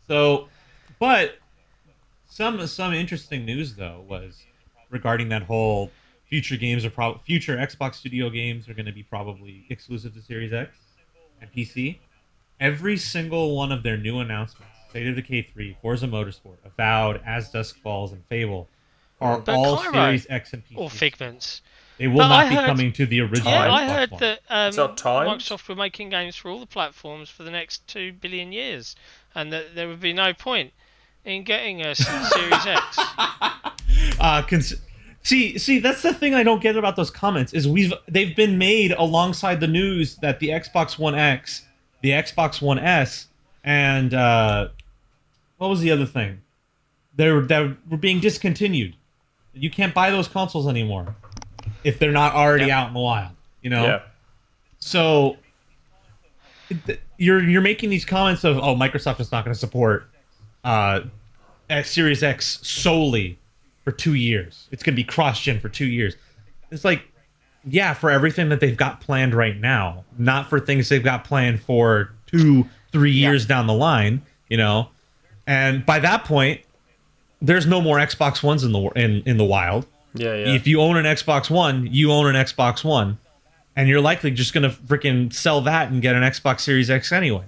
So, 0.09 0.49
but 0.99 1.39
some 2.29 2.65
some 2.67 2.95
interesting 2.95 3.45
news 3.45 3.75
though 3.75 4.05
was 4.09 4.43
regarding 4.91 5.29
that 5.31 5.43
whole 5.43 5.91
future 6.29 6.57
games 6.57 6.85
are 6.85 6.91
probably 6.91 7.21
future 7.25 7.57
Xbox 7.57 7.97
Studio 7.97 8.31
games 8.31 8.69
are 8.69 8.75
going 8.75 8.87
to 8.87 8.93
be 8.93 9.03
probably 9.03 9.67
exclusive 9.69 10.15
to 10.15 10.23
Series 10.23 10.53
X 10.53 10.77
and 11.41 11.53
PC. 11.53 11.99
Every 12.63 12.97
single 12.97 13.57
one 13.57 13.73
of 13.73 13.83
their 13.83 13.97
new 13.97 14.21
announcements, 14.21 14.73
State 14.91 15.09
of 15.09 15.17
Decay 15.17 15.43
3, 15.53 15.77
Forza 15.83 16.07
Motorsport, 16.07 16.59
Avowed, 16.65 17.21
As 17.27 17.51
Dusk 17.51 17.77
Falls, 17.83 18.13
and 18.13 18.25
Fable, 18.27 18.69
are 19.21 19.41
But 19.41 19.57
all 19.57 19.79
Cairo- 19.79 19.93
Series 19.93 20.27
X 20.31 20.53
and 20.53 20.63
PC. 20.65 20.77
Or 20.79 20.89
Figments. 20.89 21.63
They 21.99 22.07
will 22.07 22.19
But 22.19 22.29
not 22.29 22.47
I 22.47 22.49
be 22.49 22.55
heard- 22.55 22.67
coming 22.67 22.93
to 22.93 23.05
the 23.07 23.21
original. 23.21 23.51
Yeah, 23.51 23.73
I 23.73 23.89
heard 23.89 24.11
One. 24.13 24.21
that 24.21 24.41
um, 24.49 24.69
It's 24.69 24.77
not? 24.77 24.97
Microsoft 24.97 25.69
were 25.69 25.75
making 25.75 26.11
games 26.11 26.37
for 26.37 26.51
all 26.53 26.61
the 26.61 26.67
platforms 26.67 27.29
for 27.29 27.43
the 27.43 27.51
next 27.51 27.85
two 27.89 28.13
billion 28.13 28.53
years, 28.53 28.95
and 29.35 29.53
that 29.53 29.75
there 29.75 29.89
would 29.89 30.01
be 30.01 30.13
no 30.13 30.33
point 30.33 30.73
in 31.25 31.43
getting 31.43 31.83
a 31.83 31.97
Series 31.97 32.67
X. 32.67 32.99
uh, 34.21 34.43
cons- 34.49 34.75
see, 35.23 35.59
see, 35.59 35.81
that's 35.81 36.03
the 36.03 36.15
thing 36.15 36.33
I 36.35 36.43
don't 36.45 36.63
get 36.63 36.77
about 36.77 36.95
those 36.95 37.11
comments 37.11 37.53
is 37.53 37.67
we've 37.67 37.93
they've 38.09 38.35
been 38.37 38.57
made 38.57 38.93
alongside 38.93 39.59
the 39.61 39.67
news 39.69 40.17
that 40.19 40.39
the 40.41 40.49
Xbox 40.51 40.97
One 40.99 41.15
X, 41.17 41.67
the 42.03 42.11
Xbox 42.11 42.61
One 42.61 42.79
S, 42.79 43.29
and 43.65 44.13
uh, 44.13 44.69
what 45.59 45.69
was 45.71 45.81
the 45.81 45.91
other 45.91 46.07
thing? 46.07 46.41
They 47.17 47.31
were 47.31 47.43
being 47.99 48.21
discontinued. 48.21 48.97
You 49.55 49.71
can't 49.71 49.93
buy 49.95 50.11
those 50.11 50.29
consoles 50.29 50.67
anymore 50.67 51.15
if 51.85 51.99
they're 51.99 52.11
not 52.13 52.35
already 52.35 52.67
Yeah. 52.67 52.81
out 52.81 52.89
in 52.89 52.95
the 52.95 53.01
wild. 53.01 53.33
You 53.61 53.71
know. 53.71 53.85
Yeah. 53.85 54.01
So 54.79 55.37
you're 57.19 57.43
you're 57.43 57.61
making 57.63 57.91
these 57.91 58.05
comments 58.05 58.45
of 58.45 58.57
oh 58.59 58.75
Microsoft 58.75 59.21
is 59.21 59.31
not 59.31 59.45
going 59.45 59.55
to 59.55 59.59
support 59.61 60.09
uh, 60.65 61.01
Series 61.85 62.23
X 62.23 62.59
solely 62.67 63.39
for 63.85 63.93
two 63.93 64.15
years. 64.15 64.69
It's 64.71 64.83
going 64.83 64.95
to 64.95 64.97
be 64.97 65.05
cross 65.05 65.41
gen 65.41 65.61
for 65.61 65.69
two 65.69 65.87
years. 65.87 66.17
It's 66.71 66.85
like 66.85 67.03
yeah, 67.65 67.95
for 67.95 68.11
everything 68.11 68.49
that 68.49 68.61
they've 68.61 68.77
got 68.77 69.01
planned 69.01 69.35
right 69.35 69.57
now, 69.59 70.05
not 70.19 70.49
for 70.49 70.59
things 70.59 70.89
they've 70.89 71.03
got 71.03 71.25
planned 71.25 71.61
for 71.61 72.13
two, 72.27 72.67
three 72.91 73.13
years 73.13 73.47
down 73.47 73.67
the 73.67 73.75
line. 73.75 74.23
You 74.49 74.57
know, 74.59 74.89
and 75.47 75.85
by 75.87 75.99
that 76.01 76.25
point, 76.25 76.61
there's 77.41 77.67
no 77.67 77.81
more 77.81 77.99
Xbox 77.99 78.43
Ones 78.43 78.65
in 78.65 78.73
the 78.73 78.81
in 78.97 79.23
in 79.27 79.37
the 79.37 79.45
wild 79.45 79.87
Yeah, 80.15 80.35
yeah. 80.35 80.55
if 80.55 80.67
you 80.67 80.81
own 80.81 80.97
an 80.97 81.05
Xbox 81.05 81.51
One, 81.51 81.89
you 81.91 82.13
own 82.13 82.27
an 82.27 82.37
Xbox 82.37 82.85
One, 82.85 83.19
and 83.77 83.89
you're 83.89 84.01
likely 84.01 84.31
just 84.31 84.53
gonna 84.53 84.71
freaking 84.71 85.33
sell 85.33 85.61
that 85.63 85.91
and 85.91 86.03
get 86.03 86.15
an 86.15 86.23
Xbox 86.23 86.61
Series 86.61 86.91
X 86.91 87.13
anyway. 87.13 87.45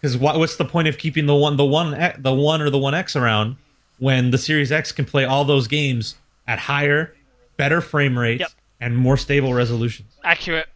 Because 0.00 0.16
what, 0.16 0.38
what's 0.38 0.56
the 0.56 0.64
point 0.64 0.88
of 0.88 0.98
keeping 0.98 1.26
the 1.26 1.34
one, 1.34 1.56
the 1.56 1.64
one, 1.64 1.90
the 2.18 2.32
one 2.32 2.60
or 2.60 2.70
the 2.70 2.78
One 2.78 2.94
X 2.94 3.16
around 3.16 3.56
when 3.98 4.30
the 4.30 4.38
Series 4.38 4.70
X 4.70 4.92
can 4.92 5.04
play 5.04 5.24
all 5.24 5.44
those 5.44 5.66
games 5.66 6.16
at 6.46 6.58
higher, 6.58 7.14
better 7.56 7.80
frame 7.80 8.18
rates 8.18 8.40
Yep. 8.40 8.50
And 8.80 8.96
more 8.96 9.16
stable 9.16 9.54
resolutions? 9.54 10.12
Accurate. 10.24 10.68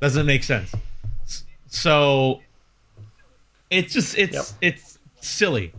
Doesn't 0.00 0.26
make 0.26 0.42
sense. 0.44 0.72
So 1.68 2.40
it's 3.70 3.92
just 3.92 4.16
it's 4.18 4.34
Yep. 4.34 4.44
it's 4.60 4.98
silly. 5.20 5.72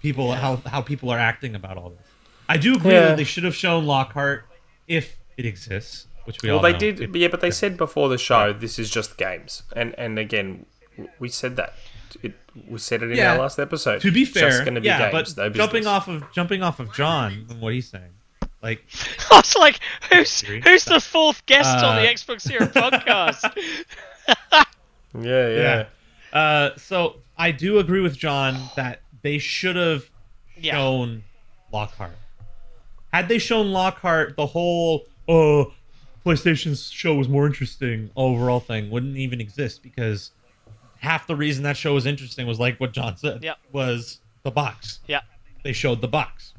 People 0.00 0.32
how 0.34 0.56
how 0.66 0.80
people 0.80 1.10
are 1.10 1.18
acting 1.18 1.54
about 1.54 1.76
all 1.76 1.90
this. 1.90 2.06
I 2.48 2.56
do 2.56 2.76
agree 2.76 2.92
Yeah. 2.92 3.00
that 3.08 3.16
they 3.16 3.24
should 3.24 3.44
have 3.44 3.54
shown 3.54 3.84
Lockhart 3.86 4.46
if 4.86 5.16
it 5.36 5.44
exists, 5.44 6.06
which 6.24 6.40
we 6.42 6.48
well, 6.48 6.58
all 6.58 6.62
they 6.62 6.72
know. 6.72 6.78
did, 6.78 7.00
It- 7.00 7.14
yeah, 7.16 7.28
but 7.28 7.40
they 7.40 7.50
said 7.50 7.76
before 7.76 8.08
the 8.08 8.16
show 8.18 8.52
this 8.52 8.78
is 8.78 8.90
just 8.90 9.16
games, 9.18 9.62
and 9.76 9.94
and 9.98 10.18
again, 10.18 10.64
we 11.18 11.28
said 11.28 11.56
that. 11.56 11.74
It, 12.22 12.34
we 12.66 12.78
said 12.78 13.02
it 13.02 13.10
in 13.10 13.18
Yeah. 13.18 13.32
our 13.34 13.38
last 13.38 13.58
episode. 13.58 14.00
to 14.00 14.10
be 14.10 14.24
fair, 14.24 14.48
just 14.48 14.64
going 14.64 14.74
to 14.74 14.80
be 14.80 14.86
yeah, 14.86 15.10
games, 15.12 15.34
but 15.34 15.36
no 15.44 15.50
jumping 15.50 15.86
off 15.86 16.08
of 16.08 16.24
jumping 16.32 16.62
off 16.62 16.80
of 16.80 16.92
John 16.94 17.46
and 17.50 17.60
what 17.60 17.74
he's 17.74 17.88
saying, 17.88 18.12
like 18.62 18.84
I 19.30 19.36
was 19.36 19.54
like, 19.56 19.80
who's 20.12 20.40
who's 20.40 20.84
the 20.84 21.00
fourth 21.00 21.44
guest 21.46 21.82
on 21.84 21.96
the 21.96 22.08
Uh, 22.08 22.12
Xbox 22.12 22.42
Series 22.42 22.68
podcast? 22.68 23.56
Yeah, 25.18 25.48
yeah. 25.48 25.84
yeah. 26.32 26.38
Uh, 26.38 26.76
so 26.76 27.16
I 27.36 27.50
do 27.50 27.78
agree 27.78 28.00
with 28.00 28.16
John 28.16 28.56
that 28.76 29.00
they 29.22 29.38
should 29.38 29.76
have 29.76 30.08
Yeah. 30.58 30.74
shown 30.74 31.24
Lockhart. 31.72 32.16
Had 33.12 33.28
they 33.28 33.38
shown 33.38 33.72
Lockhart, 33.72 34.36
the 34.36 34.46
whole 34.46 35.06
oh 35.26 35.72
PlayStation's 36.26 36.90
show 36.90 37.14
was 37.14 37.26
more 37.28 37.46
interesting 37.46 38.10
overall 38.16 38.60
thing 38.60 38.90
wouldn't 38.90 39.16
even 39.16 39.40
exist 39.40 39.82
because 39.82 40.30
half 40.98 41.26
the 41.26 41.36
reason 41.36 41.62
that 41.64 41.76
show 41.76 41.94
was 41.94 42.04
interesting 42.04 42.46
was 42.46 42.60
like 42.60 42.78
what 42.78 42.92
John 42.92 43.16
said 43.16 43.42
Yep. 43.42 43.56
was 43.72 44.20
the 44.42 44.50
box. 44.50 45.00
Yeah. 45.06 45.20
They 45.64 45.72
showed 45.72 46.02
the 46.02 46.08
box. 46.08 46.52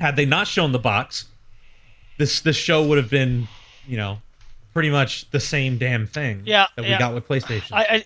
Had 0.00 0.16
they 0.16 0.24
not 0.26 0.46
shown 0.48 0.72
the 0.72 0.78
box, 0.78 1.26
this 2.18 2.40
this 2.40 2.56
show 2.56 2.82
would 2.86 2.98
have 2.98 3.10
been, 3.10 3.48
you 3.86 3.96
know, 3.96 4.20
pretty 4.72 4.90
much 4.90 5.30
the 5.30 5.40
same 5.40 5.78
damn 5.78 6.06
thing 6.06 6.42
Yeah, 6.44 6.66
that 6.76 6.82
we 6.82 6.90
yeah. 6.90 6.98
got 6.98 7.14
with 7.14 7.28
PlayStation. 7.28 7.72
I, 7.72 7.82
I 7.84 8.04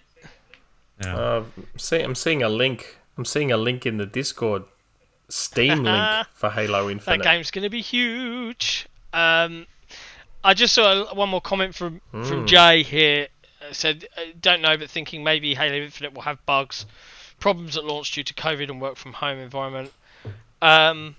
Yeah. 1.00 1.16
Uh, 1.16 1.44
see, 1.76 2.00
I'm 2.00 2.14
seeing 2.14 2.42
a 2.42 2.48
link. 2.48 2.98
I'm 3.16 3.24
seeing 3.24 3.52
a 3.52 3.56
link 3.56 3.86
in 3.86 3.96
the 3.98 4.06
Discord. 4.06 4.64
Steam 5.28 5.84
link 5.84 6.26
for 6.34 6.50
Halo 6.50 6.90
Infinite. 6.90 7.18
that 7.18 7.24
game's 7.24 7.50
going 7.50 7.62
to 7.62 7.70
be 7.70 7.80
huge. 7.80 8.86
Um, 9.12 9.66
I 10.42 10.52
just 10.54 10.74
saw 10.74 11.12
one 11.14 11.28
more 11.30 11.40
comment 11.40 11.74
from 11.74 12.00
from 12.10 12.40
Hmm. 12.40 12.46
Jay 12.46 12.82
here. 12.82 13.28
Uh, 13.62 13.72
said, 13.72 14.06
uh, 14.18 14.22
"Don't 14.40 14.60
know, 14.60 14.76
but 14.76 14.90
thinking 14.90 15.24
maybe 15.24 15.54
Halo 15.54 15.76
Infinite 15.76 16.12
will 16.12 16.22
have 16.22 16.44
bugs, 16.44 16.84
problems 17.40 17.76
at 17.76 17.84
launch 17.84 18.12
due 18.12 18.22
to 18.24 18.34
COVID 18.34 18.68
and 18.68 18.80
work 18.80 18.96
from 18.96 19.12
home 19.14 19.38
environment." 19.38 19.92
Um, 20.60 21.16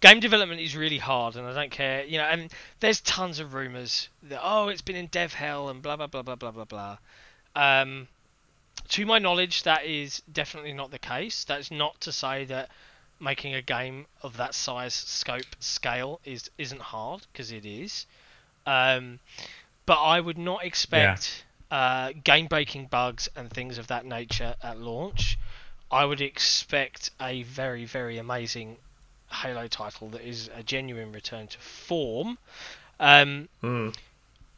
game 0.00 0.20
development 0.20 0.60
is 0.60 0.76
really 0.76 0.98
hard, 0.98 1.36
and 1.36 1.46
I 1.46 1.52
don't 1.52 1.70
care. 1.70 2.04
You 2.04 2.18
know, 2.18 2.24
and 2.24 2.52
there's 2.80 3.00
tons 3.00 3.38
of 3.38 3.54
rumors 3.54 4.08
that 4.24 4.40
oh, 4.42 4.68
it's 4.68 4.82
been 4.82 4.96
in 4.96 5.06
dev 5.06 5.32
hell 5.32 5.68
and 5.68 5.82
blah 5.82 5.96
blah 5.96 6.06
blah 6.06 6.22
blah 6.22 6.36
blah 6.36 6.50
blah 6.50 6.64
blah. 6.64 6.98
Um, 7.54 8.08
to 8.88 9.06
my 9.06 9.18
knowledge, 9.18 9.62
that 9.64 9.84
is 9.84 10.22
definitely 10.32 10.72
not 10.72 10.90
the 10.90 10.98
case. 10.98 11.44
That's 11.44 11.70
not 11.70 12.00
to 12.02 12.12
say 12.12 12.44
that 12.46 12.70
making 13.20 13.54
a 13.54 13.62
game 13.62 14.06
of 14.22 14.36
that 14.38 14.54
size, 14.54 14.94
scope, 14.94 15.44
scale 15.60 16.20
is 16.24 16.50
isn't 16.58 16.80
hard 16.80 17.26
because 17.32 17.52
it 17.52 17.66
is. 17.66 18.06
Um, 18.66 19.20
but 19.86 20.00
I 20.00 20.20
would 20.20 20.38
not 20.38 20.64
expect 20.64 21.44
uh, 21.70 22.12
game-breaking 22.24 22.86
bugs 22.86 23.28
and 23.34 23.50
things 23.50 23.78
of 23.78 23.88
that 23.88 24.04
nature 24.04 24.54
at 24.62 24.78
launch. 24.78 25.38
I 25.90 26.04
would 26.04 26.20
expect 26.20 27.10
a 27.20 27.42
very, 27.42 27.84
very 27.84 28.18
amazing 28.18 28.76
Halo 29.30 29.66
title 29.68 30.08
that 30.10 30.22
is 30.22 30.50
a 30.54 30.62
genuine 30.62 31.12
return 31.12 31.46
to 31.48 31.58
form. 31.58 32.38
Um, 32.98 33.48
Mm. 33.62 33.96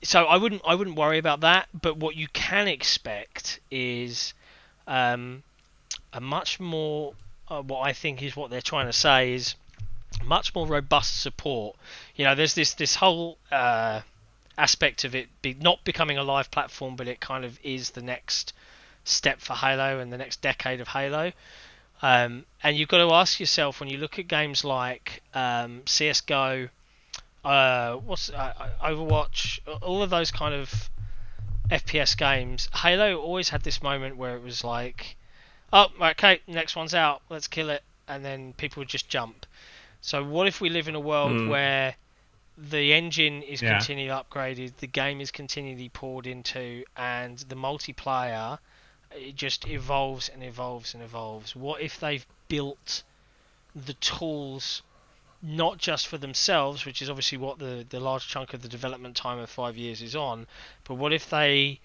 so 0.02 0.24
I 0.24 0.36
wouldn't 0.36 0.62
I 0.66 0.74
wouldn't 0.74 0.96
worry 0.96 1.18
about 1.18 1.40
that. 1.40 1.68
But 1.72 1.96
what 1.96 2.16
you 2.16 2.28
can 2.28 2.68
expect 2.68 3.60
is 3.70 4.34
um, 4.86 5.42
a 6.12 6.20
much 6.20 6.58
more 6.58 7.14
uh, 7.48 7.62
what 7.62 7.80
I 7.80 7.92
think 7.92 8.22
is 8.22 8.34
what 8.36 8.50
they're 8.50 8.60
trying 8.60 8.86
to 8.86 8.92
say 8.92 9.34
is 9.34 9.54
much 10.24 10.54
more 10.54 10.66
robust 10.66 11.20
support. 11.20 11.76
You 12.16 12.24
know, 12.24 12.34
there's 12.34 12.54
this 12.54 12.74
this 12.74 12.96
whole 12.96 13.38
uh, 13.50 14.00
aspect 14.58 15.04
of 15.04 15.14
it 15.14 15.28
be, 15.40 15.54
not 15.54 15.84
becoming 15.84 16.18
a 16.18 16.22
live 16.22 16.50
platform, 16.50 16.96
but 16.96 17.08
it 17.08 17.20
kind 17.20 17.44
of 17.44 17.58
is 17.62 17.90
the 17.90 18.02
next 18.02 18.52
step 19.04 19.40
for 19.40 19.54
Halo 19.54 19.98
and 19.98 20.12
the 20.12 20.18
next 20.18 20.40
decade 20.42 20.80
of 20.80 20.88
Halo. 20.88 21.32
Um, 22.02 22.44
and 22.62 22.76
you've 22.76 22.88
got 22.88 22.98
to 22.98 23.14
ask 23.14 23.38
yourself 23.38 23.80
when 23.80 23.88
you 23.88 23.98
look 23.98 24.18
at 24.18 24.26
games 24.26 24.64
like 24.64 25.22
um, 25.34 25.82
CS:GO, 25.86 26.68
uh, 27.44 27.94
what's 27.96 28.28
uh, 28.30 28.52
Overwatch, 28.82 29.60
all 29.80 30.02
of 30.02 30.10
those 30.10 30.30
kind 30.32 30.54
of 30.54 30.90
FPS 31.70 32.16
games. 32.16 32.68
Halo 32.74 33.20
always 33.20 33.48
had 33.48 33.62
this 33.62 33.82
moment 33.82 34.16
where 34.16 34.36
it 34.36 34.42
was 34.42 34.64
like, 34.64 35.16
oh, 35.72 35.86
okay, 36.00 36.40
next 36.48 36.74
one's 36.76 36.94
out, 36.94 37.22
let's 37.30 37.46
kill 37.48 37.70
it, 37.70 37.82
and 38.08 38.24
then 38.24 38.52
people 38.54 38.80
would 38.80 38.88
just 38.88 39.08
jump. 39.08 39.46
So 40.00 40.24
what 40.24 40.48
if 40.48 40.60
we 40.60 40.70
live 40.70 40.88
in 40.88 40.96
a 40.96 41.00
world 41.00 41.36
Mm. 41.36 41.48
where 41.48 41.94
the 42.58 42.92
engine 42.92 43.42
is 43.42 43.62
Yeah. 43.62 43.78
continually 43.78 44.10
upgraded, 44.10 44.76
the 44.78 44.86
game 44.88 45.20
is 45.20 45.30
continually 45.30 45.88
poured 45.88 46.26
into, 46.26 46.84
and 46.96 47.38
the 47.38 47.54
multiplayer 47.54 48.58
it 49.16 49.36
just 49.36 49.66
evolves 49.66 50.28
and 50.28 50.42
evolves 50.42 50.94
and 50.94 51.02
evolves. 51.02 51.54
What 51.56 51.80
if 51.80 51.98
they've 52.00 52.26
built 52.48 53.02
the 53.74 53.94
tools 53.94 54.82
not 55.42 55.78
just 55.78 56.06
for 56.06 56.18
themselves, 56.18 56.86
which 56.86 57.02
is 57.02 57.10
obviously 57.10 57.38
what 57.38 57.58
the, 57.58 57.84
the 57.88 57.98
large 57.98 58.28
chunk 58.28 58.54
of 58.54 58.62
the 58.62 58.68
development 58.68 59.16
time 59.16 59.38
of 59.38 59.50
five 59.50 59.76
years 59.76 60.00
is 60.00 60.14
on, 60.14 60.46
but 60.84 60.94
what 60.94 61.12
if 61.12 61.28
they 61.30 61.80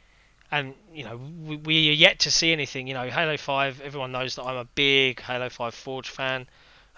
and 0.52 0.74
you 0.94 1.04
know 1.04 1.20
we, 1.46 1.58
we 1.58 1.90
are 1.90 1.94
yet 1.94 2.20
to 2.20 2.32
see 2.32 2.52
anything. 2.52 2.88
You 2.88 2.94
know, 2.94 3.10
Halo 3.10 3.38
Five. 3.38 3.82
Everyone 3.82 4.12
knows 4.12 4.36
that 4.36 4.44
I'm 4.44 4.56
a 4.56 4.66
big 4.66 5.20
Halo 5.22 5.50
Five 5.50 5.74
Forge 5.74 6.10
fan. 6.10 6.48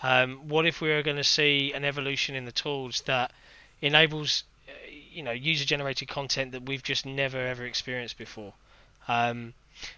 Um, 0.01 0.47
what 0.47 0.65
if 0.65 0.82
we 0.82 0.91
are 0.91 1.03
going 1.03 1.17
to 1.17 1.23
see 1.23 1.73
an 1.73 1.84
evolution 1.84 2.36
in 2.36 2.45
the 2.45 2.51
tools 2.51 3.01
that 3.01 3.32
enables 3.82 4.43
uh, 4.67 4.71
you 5.11 5.23
know 5.23 5.32
user 5.32 5.65
generated 5.65 6.07
content 6.07 6.51
that 6.51 6.63
we've 6.63 6.84
just 6.84 7.05
never 7.05 7.39
ever 7.39 7.65
experienced 7.65 8.17
before? 8.17 8.53
Um, 9.07 9.53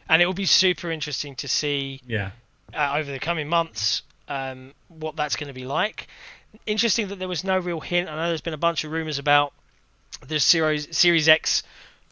and 0.10 0.22
it 0.22 0.26
will 0.26 0.34
be 0.34 0.46
super 0.46 0.92
interesting 0.92 1.36
to 1.36 1.48
see 1.48 2.02
Yeah. 2.08 2.32
uh, 2.74 2.94
over 2.98 3.12
the 3.12 3.20
coming 3.20 3.48
months 3.48 4.02
um, 4.28 4.74
what 4.88 5.16
that's 5.16 5.36
going 5.36 5.48
to 5.48 5.54
be 5.54 5.66
like. 5.66 6.08
Interesting 6.66 7.08
that 7.10 7.20
there 7.20 7.28
was 7.28 7.44
no 7.44 7.58
real 7.60 7.80
hint. 7.80 8.10
I 8.10 8.16
know 8.16 8.28
there's 8.28 8.42
been 8.42 8.54
a 8.54 8.58
bunch 8.58 8.84
of 8.84 8.92
rumors 8.92 9.20
about 9.20 9.54
the 10.28 10.40
Series 10.40 10.96
Series 10.96 11.28
X 11.30 11.64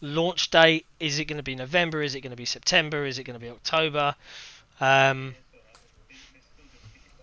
launch 0.01 0.49
date. 0.49 0.85
Is 0.99 1.19
it 1.19 1.25
going 1.25 1.37
to 1.37 1.43
be 1.43 1.55
November? 1.55 2.01
Is 2.01 2.15
it 2.15 2.21
going 2.21 2.31
to 2.31 2.37
be 2.37 2.45
September? 2.45 3.05
Is 3.05 3.19
it 3.19 3.23
going 3.25 3.37
to 3.37 3.45
be 3.45 3.49
October? 3.49 4.15
Um, 4.79 5.35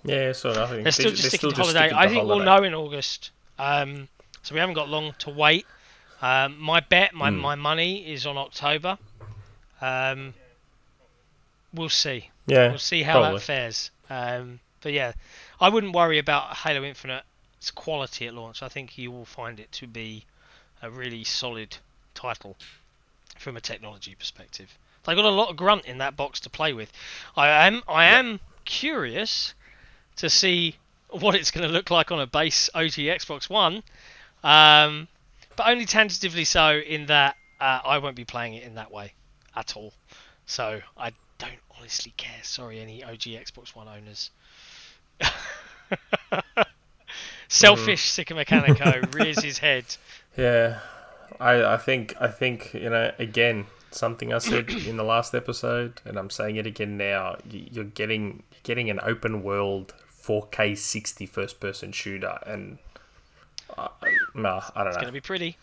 Yeah, 0.05 0.33
so 0.33 0.53
nothing. 0.53 0.83
they're 0.85 0.93
still 0.93 1.11
just 1.11 1.29
sticking 1.29 1.51
to 1.51 1.57
holiday. 1.57 1.91
I 1.95 2.09
think 2.09 2.27
we'll 2.27 2.41
know 2.41 2.63
in 2.63 2.75
August. 2.75 3.31
Um, 3.59 4.09
so 4.43 4.55
we 4.55 4.61
haven't 4.61 4.75
got 4.75 4.89
long 4.89 5.15
to 5.21 5.31
wait. 5.31 5.67
Um, 6.23 6.59
my 6.61 6.81
bet, 6.81 7.13
my, 7.15 7.31
Hmm. 7.31 7.39
my 7.39 7.55
money 7.57 8.11
is 8.13 8.27
on 8.27 8.37
October. 8.37 8.99
Um, 9.81 10.35
we'll 11.73 11.89
see. 11.89 12.31
Yeah, 12.47 12.69
We'll 12.69 12.79
see 12.79 13.03
how 13.03 13.21
probably. 13.21 13.39
that 13.39 13.45
fares. 13.45 13.91
Um, 14.09 14.61
but 14.81 14.93
yeah, 14.93 15.13
I 15.61 15.69
wouldn't 15.69 15.95
worry 15.95 16.19
about 16.19 16.57
Halo 16.57 16.85
Infinite's 16.85 17.71
quality 17.75 18.27
at 18.27 18.35
launch. 18.35 18.63
I 18.63 18.69
think 18.69 18.97
you 18.99 19.11
will 19.11 19.25
find 19.25 19.59
it 19.59 19.71
to 19.73 19.87
be 19.87 20.25
a 20.83 20.91
really 20.91 21.25
solid 21.25 21.77
title 22.15 22.57
from 23.39 23.57
a 23.57 23.61
technology 23.61 24.15
perspective. 24.15 24.79
They 25.05 25.15
got 25.15 25.25
a 25.25 25.31
lot 25.31 25.51
of 25.51 25.57
grunt 25.57 25.85
in 25.87 25.99
that 25.99 26.17
box 26.17 26.41
to 26.41 26.51
play 26.51 26.73
with. 26.73 26.93
I 27.37 27.67
am 27.67 27.83
I 27.89 28.07
am 28.07 28.41
curious 28.65 29.55
to 30.17 30.29
see 30.31 30.77
what 31.11 31.35
it's 31.35 31.51
going 31.51 31.67
to 31.67 31.73
look 31.73 31.91
like 31.91 32.11
on 32.11 32.21
a 32.21 32.27
base 32.27 32.69
OG 32.75 32.93
Xbox 32.93 33.49
One, 33.49 33.83
um, 34.43 35.07
but 35.55 35.69
only 35.69 35.85
tentatively 35.87 36.45
so 36.45 36.79
in 36.79 37.07
that 37.07 37.37
uh, 37.61 37.81
I 37.85 37.99
won't 37.99 38.17
be 38.17 38.25
playing 38.25 38.55
it 38.55 38.65
in 38.65 38.75
that 38.75 38.91
way 38.91 39.13
at 39.57 39.77
all. 39.77 39.93
So 40.47 40.81
I 40.97 41.13
don't 41.39 41.59
honestly 41.79 42.13
care. 42.17 42.43
Sorry, 42.43 42.81
any 42.81 43.03
OG 43.03 43.21
Xbox 43.21 43.75
One 43.75 43.89
owners. 43.89 44.31
Selfish 47.49 48.11
Sikamikanico 48.13 49.13
rears 49.19 49.43
his 49.43 49.59
head. 49.59 49.85
Yeah, 50.37 50.81
I 51.41 51.65
I 51.65 51.77
think 51.77 52.15
I 52.21 52.29
think 52.29 52.75
you 52.75 52.91
know 52.91 53.13
again 53.19 53.67
something 53.91 54.33
I 54.33 54.39
said 54.39 54.71
in 54.71 54.97
the 54.97 55.05
last 55.05 55.35
episode, 55.35 56.01
and 56.05 56.19
I'm 56.19 56.31
saying 56.31 56.57
it 56.57 56.67
again 56.67 56.97
now. 56.97 57.37
You're 57.49 57.85
getting 57.85 58.43
getting 58.63 58.91
an 58.91 59.01
open 59.03 59.43
world 59.43 59.95
4K 60.23 60.77
60 60.77 61.25
first 61.27 61.61
person 61.61 61.93
shooter, 61.93 62.39
and 62.47 62.79
uh, 63.79 63.89
no, 64.35 64.49
I 64.49 64.51
don't 64.51 64.59
It's 64.59 64.75
know. 64.77 64.89
It's 64.89 64.97
going 64.97 65.07
to 65.07 65.13
be 65.13 65.21
pretty. 65.21 65.57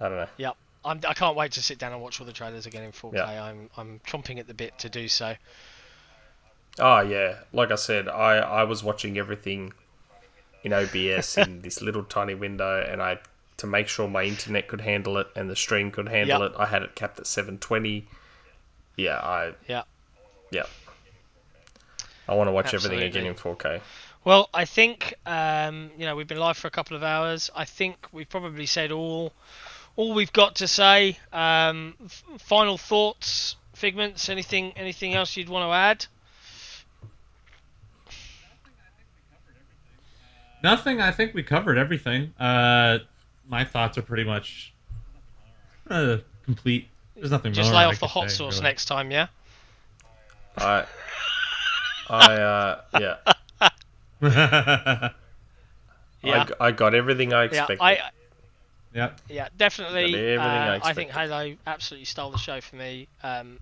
I 0.00 0.08
don't 0.08 0.18
know. 0.18 0.28
Yep. 0.36 0.56
I'm, 0.84 1.00
I 1.08 1.14
can't 1.14 1.36
wait 1.36 1.52
to 1.52 1.62
sit 1.62 1.78
down 1.78 1.92
and 1.92 2.02
watch 2.02 2.20
all 2.20 2.26
the 2.26 2.32
trailers 2.32 2.66
again 2.66 2.82
in 2.82 2.92
4K. 2.92 3.14
Yeah. 3.14 3.44
I'm 3.44 3.70
I'm 3.76 4.00
chomping 4.06 4.38
at 4.38 4.46
the 4.46 4.54
bit 4.54 4.78
to 4.80 4.88
do 4.88 5.08
so. 5.08 5.34
Oh 6.78 7.00
yeah, 7.00 7.36
like 7.52 7.70
I 7.70 7.76
said, 7.76 8.08
I 8.08 8.36
I 8.38 8.64
was 8.64 8.82
watching 8.82 9.16
everything 9.16 9.72
in 10.62 10.72
OBS 10.72 11.38
in 11.38 11.62
this 11.62 11.80
little 11.80 12.04
tiny 12.04 12.34
window, 12.34 12.80
and 12.80 13.00
I 13.02 13.18
to 13.58 13.66
make 13.66 13.86
sure 13.88 14.08
my 14.08 14.24
internet 14.24 14.66
could 14.66 14.80
handle 14.80 15.16
it 15.18 15.28
and 15.36 15.48
the 15.48 15.54
stream 15.56 15.90
could 15.92 16.08
handle 16.08 16.40
Yep. 16.40 16.50
it, 16.52 16.56
I 16.58 16.66
had 16.66 16.82
it 16.82 16.96
capped 16.96 17.20
at 17.20 17.26
720. 17.26 18.06
Yeah, 18.96 19.16
I 19.18 19.52
Yeah. 19.68 19.84
yeah. 20.50 20.64
I 22.26 22.34
want 22.34 22.48
to 22.48 22.52
watch 22.52 22.74
everything 22.74 23.02
again 23.02 23.26
in 23.26 23.34
4K. 23.34 23.80
Well, 24.24 24.48
I 24.54 24.64
think 24.64 25.14
um, 25.26 25.90
you 25.98 26.06
know 26.06 26.16
we've 26.16 26.26
been 26.26 26.38
live 26.38 26.56
for 26.56 26.66
a 26.66 26.70
couple 26.70 26.96
of 26.96 27.02
hours. 27.02 27.50
I 27.54 27.64
think 27.64 28.08
we've 28.12 28.28
probably 28.28 28.66
said 28.66 28.90
all 28.90 29.32
all 29.96 30.14
we've 30.14 30.32
got 30.32 30.56
to 30.56 30.68
say. 30.68 31.18
Um, 31.32 31.94
f- 32.04 32.24
final 32.38 32.76
thoughts, 32.78 33.56
figments. 33.74 34.28
Anything 34.28 34.72
anything 34.76 35.14
else 35.14 35.36
you'd 35.36 35.48
want 35.48 35.68
to 35.68 35.74
add? 35.74 36.06
Nothing. 40.62 41.00
I 41.00 41.10
think 41.10 41.34
we 41.34 41.42
covered 41.42 41.76
everything. 41.76 42.32
Uh, 42.40 42.98
my 43.48 43.64
thoughts 43.64 43.98
are 43.98 44.02
pretty 44.02 44.24
much 44.24 44.72
uh, 45.90 46.18
complete. 46.44 46.88
There's 47.14 47.30
nothing 47.30 47.52
Just 47.52 47.70
more 47.70 47.78
lay 47.80 47.84
I 47.84 47.88
off 47.88 48.00
the 48.00 48.06
hot 48.06 48.30
say, 48.30 48.36
sauce 48.36 48.54
really. 48.54 48.64
next 48.64 48.86
time, 48.86 49.10
yeah. 49.10 49.26
I 50.56 50.84
I 52.08 52.32
uh 52.34 52.80
yeah. 53.00 53.16
Yeah. 54.22 55.10
I, 56.24 56.44
g- 56.44 56.54
I 56.60 56.70
got 56.72 56.94
everything 56.94 57.32
I 57.34 57.40
Yeah, 57.44 57.48
expected. 57.48 57.78
I 57.80 57.98
yep. 58.94 59.20
yeah 59.28 59.48
definitely. 59.56 60.12
Got 60.12 60.18
everything 60.18 60.38
I 60.40 60.76
uh, 60.76 60.80
I 60.82 60.92
think. 60.94 61.10
Halo 61.10 61.56
absolutely 61.66 62.04
stole 62.06 62.30
the 62.30 62.38
show 62.38 62.60
for 62.60 62.76
me. 62.76 63.08
Um, 63.22 63.58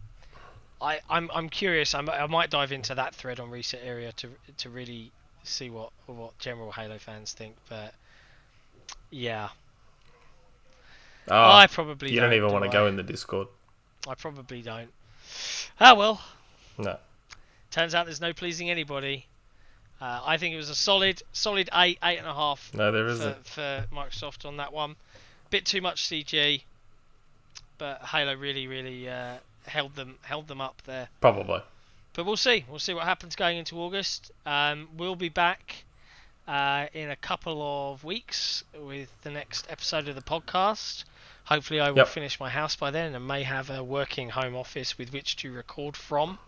I 0.80 1.00
I'm 1.08 1.30
I'm 1.32 1.48
curious. 1.48 1.94
I'm, 1.94 2.08
I 2.08 2.26
might 2.26 2.50
dive 2.50 2.72
into 2.72 2.94
that 2.94 3.14
thread 3.14 3.40
on 3.40 3.50
ResetEra 3.50 4.14
to 4.16 4.28
to 4.58 4.70
really 4.70 5.10
see 5.44 5.70
what 5.70 5.90
what 6.06 6.38
general 6.38 6.72
Halo 6.72 6.98
fans 6.98 7.32
think. 7.32 7.54
But 7.68 7.94
yeah, 9.10 9.48
oh, 11.28 11.34
I 11.34 11.66
probably 11.66 12.12
you 12.12 12.20
don't 12.20 12.32
even 12.32 12.48
do 12.48 12.52
want 12.52 12.64
to 12.64 12.70
go 12.70 12.86
in 12.86 12.96
the 12.96 13.02
Discord. 13.02 13.48
I 14.08 14.14
probably 14.14 14.62
don't. 14.62 14.90
Ah 15.80 15.94
well, 15.94 16.20
No. 16.78 16.98
turns 17.70 17.94
out 17.94 18.06
there's 18.06 18.20
no 18.20 18.32
pleasing 18.32 18.70
anybody. 18.70 19.26
Uh, 20.00 20.20
I 20.26 20.36
think 20.36 20.52
it 20.52 20.56
was 20.56 20.68
a 20.68 20.74
solid, 20.74 21.22
solid 21.32 21.70
eight, 21.74 21.96
eight 22.02 22.18
and 22.18 22.26
a 22.26 22.34
half 22.34 22.72
No, 22.74 22.90
there 22.90 23.04
for, 23.04 23.10
isn't. 23.12 23.46
for 23.46 23.84
Microsoft 23.92 24.44
on 24.44 24.56
that 24.56 24.72
one. 24.72 24.96
Bit 25.52 25.66
too 25.66 25.82
much 25.82 26.02
CG, 26.08 26.62
but 27.76 28.00
Halo 28.02 28.34
really, 28.34 28.66
really 28.66 29.06
uh, 29.08 29.34
held 29.66 29.94
them 29.94 30.16
held 30.22 30.48
them 30.48 30.62
up 30.62 30.80
there. 30.86 31.08
Probably. 31.20 31.60
But 32.14 32.24
we'll 32.24 32.38
see. 32.38 32.64
We'll 32.70 32.78
see 32.78 32.94
what 32.94 33.04
happens 33.04 33.36
going 33.36 33.58
into 33.58 33.78
August. 33.78 34.30
Um, 34.46 34.88
we'll 34.96 35.14
be 35.14 35.28
back 35.28 35.84
uh, 36.48 36.86
in 36.94 37.10
a 37.10 37.16
couple 37.16 37.60
of 37.92 38.02
weeks 38.02 38.64
with 38.80 39.10
the 39.24 39.30
next 39.30 39.66
episode 39.70 40.08
of 40.08 40.14
the 40.14 40.22
podcast. 40.22 41.04
Hopefully, 41.44 41.80
I 41.80 41.90
will 41.90 41.98
Yep. 41.98 42.08
finish 42.08 42.40
my 42.40 42.48
house 42.48 42.74
by 42.76 42.90
then 42.90 43.14
and 43.14 43.26
may 43.28 43.42
have 43.42 43.68
a 43.68 43.84
working 43.84 44.30
home 44.30 44.56
office 44.56 44.96
with 44.96 45.12
which 45.12 45.36
to 45.36 45.52
record 45.52 45.96
from. 45.98 46.38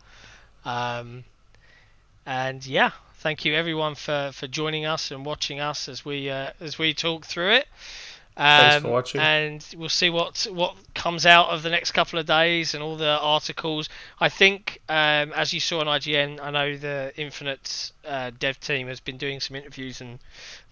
Um, 0.65 1.25
and 2.25 2.65
yeah, 2.65 2.93
thank 3.17 3.45
you 3.45 3.55
everyone 3.55 3.97
for, 3.97 4.31
for 4.33 4.47
joining 4.47 4.87
us 4.87 5.11
and 5.11 5.27
watching 5.27 5.61
us 5.61 5.89
as 5.91 6.07
we 6.07 6.31
uh, 6.31 6.53
as 6.59 6.79
we 6.79 6.95
talk 6.95 7.27
through 7.27 7.51
it. 7.53 7.67
Thanks 8.37 8.77
Um, 8.77 8.83
for 8.83 8.89
watching. 8.89 9.21
And 9.21 9.65
we'll 9.77 9.89
see 9.89 10.11
what 10.11 10.47
what 10.51 10.77
comes 10.95 11.25
out 11.25 11.51
of 11.51 11.63
the 11.63 11.71
next 11.71 11.93
couple 11.93 12.19
of 12.19 12.27
days 12.27 12.75
and 12.75 12.83
all 12.83 12.97
the 12.97 13.19
articles. 13.19 13.89
I 14.19 14.29
think, 14.29 14.81
um, 14.89 15.33
as 15.33 15.53
you 15.53 15.61
saw 15.61 15.81
on 15.81 15.87
IGN, 15.87 16.41
I 16.43 16.51
know 16.51 16.77
the 16.77 17.13
Infinite 17.17 17.93
uh, 18.05 18.33
dev 18.37 18.59
team 18.59 18.89
has 18.89 18.99
been 19.01 19.19
doing 19.19 19.39
some 19.39 19.55
interviews 19.57 20.01
and 20.01 20.19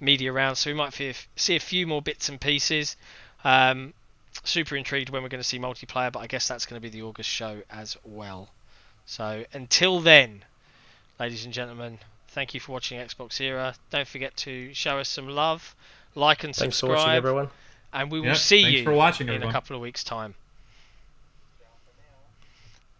media 0.00 0.32
rounds, 0.32 0.58
so 0.58 0.70
we 0.70 0.74
might 0.74 0.92
see 1.36 1.56
a 1.56 1.60
few 1.60 1.86
more 1.86 2.02
bits 2.02 2.28
and 2.28 2.40
pieces. 2.40 2.96
Um, 3.44 3.94
super 4.44 4.74
intrigued 4.74 5.10
when 5.10 5.22
we're 5.22 5.28
going 5.28 5.42
to 5.42 5.48
see 5.48 5.58
multiplayer, 5.58 6.10
but 6.10 6.20
I 6.20 6.26
guess 6.26 6.48
that's 6.48 6.66
going 6.66 6.80
to 6.80 6.82
be 6.82 6.88
the 6.90 7.02
August 7.06 7.30
show 7.30 7.62
as 7.70 7.96
well. 8.02 8.48
So 9.06 9.44
until 9.52 10.00
then, 10.00 10.44
ladies 11.20 11.44
and 11.44 11.54
gentlemen, 11.54 11.98
thank 12.28 12.54
you 12.54 12.60
for 12.60 12.72
watching 12.72 12.98
XboxEra. 12.98 13.76
Don't 13.90 14.08
forget 14.08 14.36
to 14.38 14.72
show 14.74 14.98
us 14.98 15.08
some 15.08 15.28
love, 15.28 15.76
like 16.14 16.44
and 16.44 16.54
Thanks 16.54 16.78
for 16.80 16.86
watching, 16.88 16.98
subscribe, 17.00 17.16
everyone. 17.18 17.48
and 17.92 18.10
we 18.12 18.20
will 18.20 18.28
Yep, 18.28 18.36
see 18.36 18.62
thanks 18.62 18.78
you 18.78 18.84
for 18.84 18.92
watching, 18.92 19.28
in 19.28 19.42
a 19.42 19.52
couple 19.52 19.74
of 19.76 19.82
weeks' 19.82 20.04
time. 20.04 20.34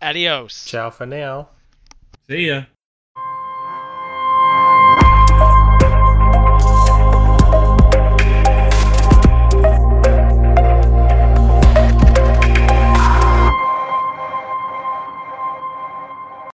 Adios. 0.00 0.64
Ciao 0.64 0.90
for 0.90 1.06
now. 1.06 1.48
See 2.28 2.48
ya. 2.48 2.64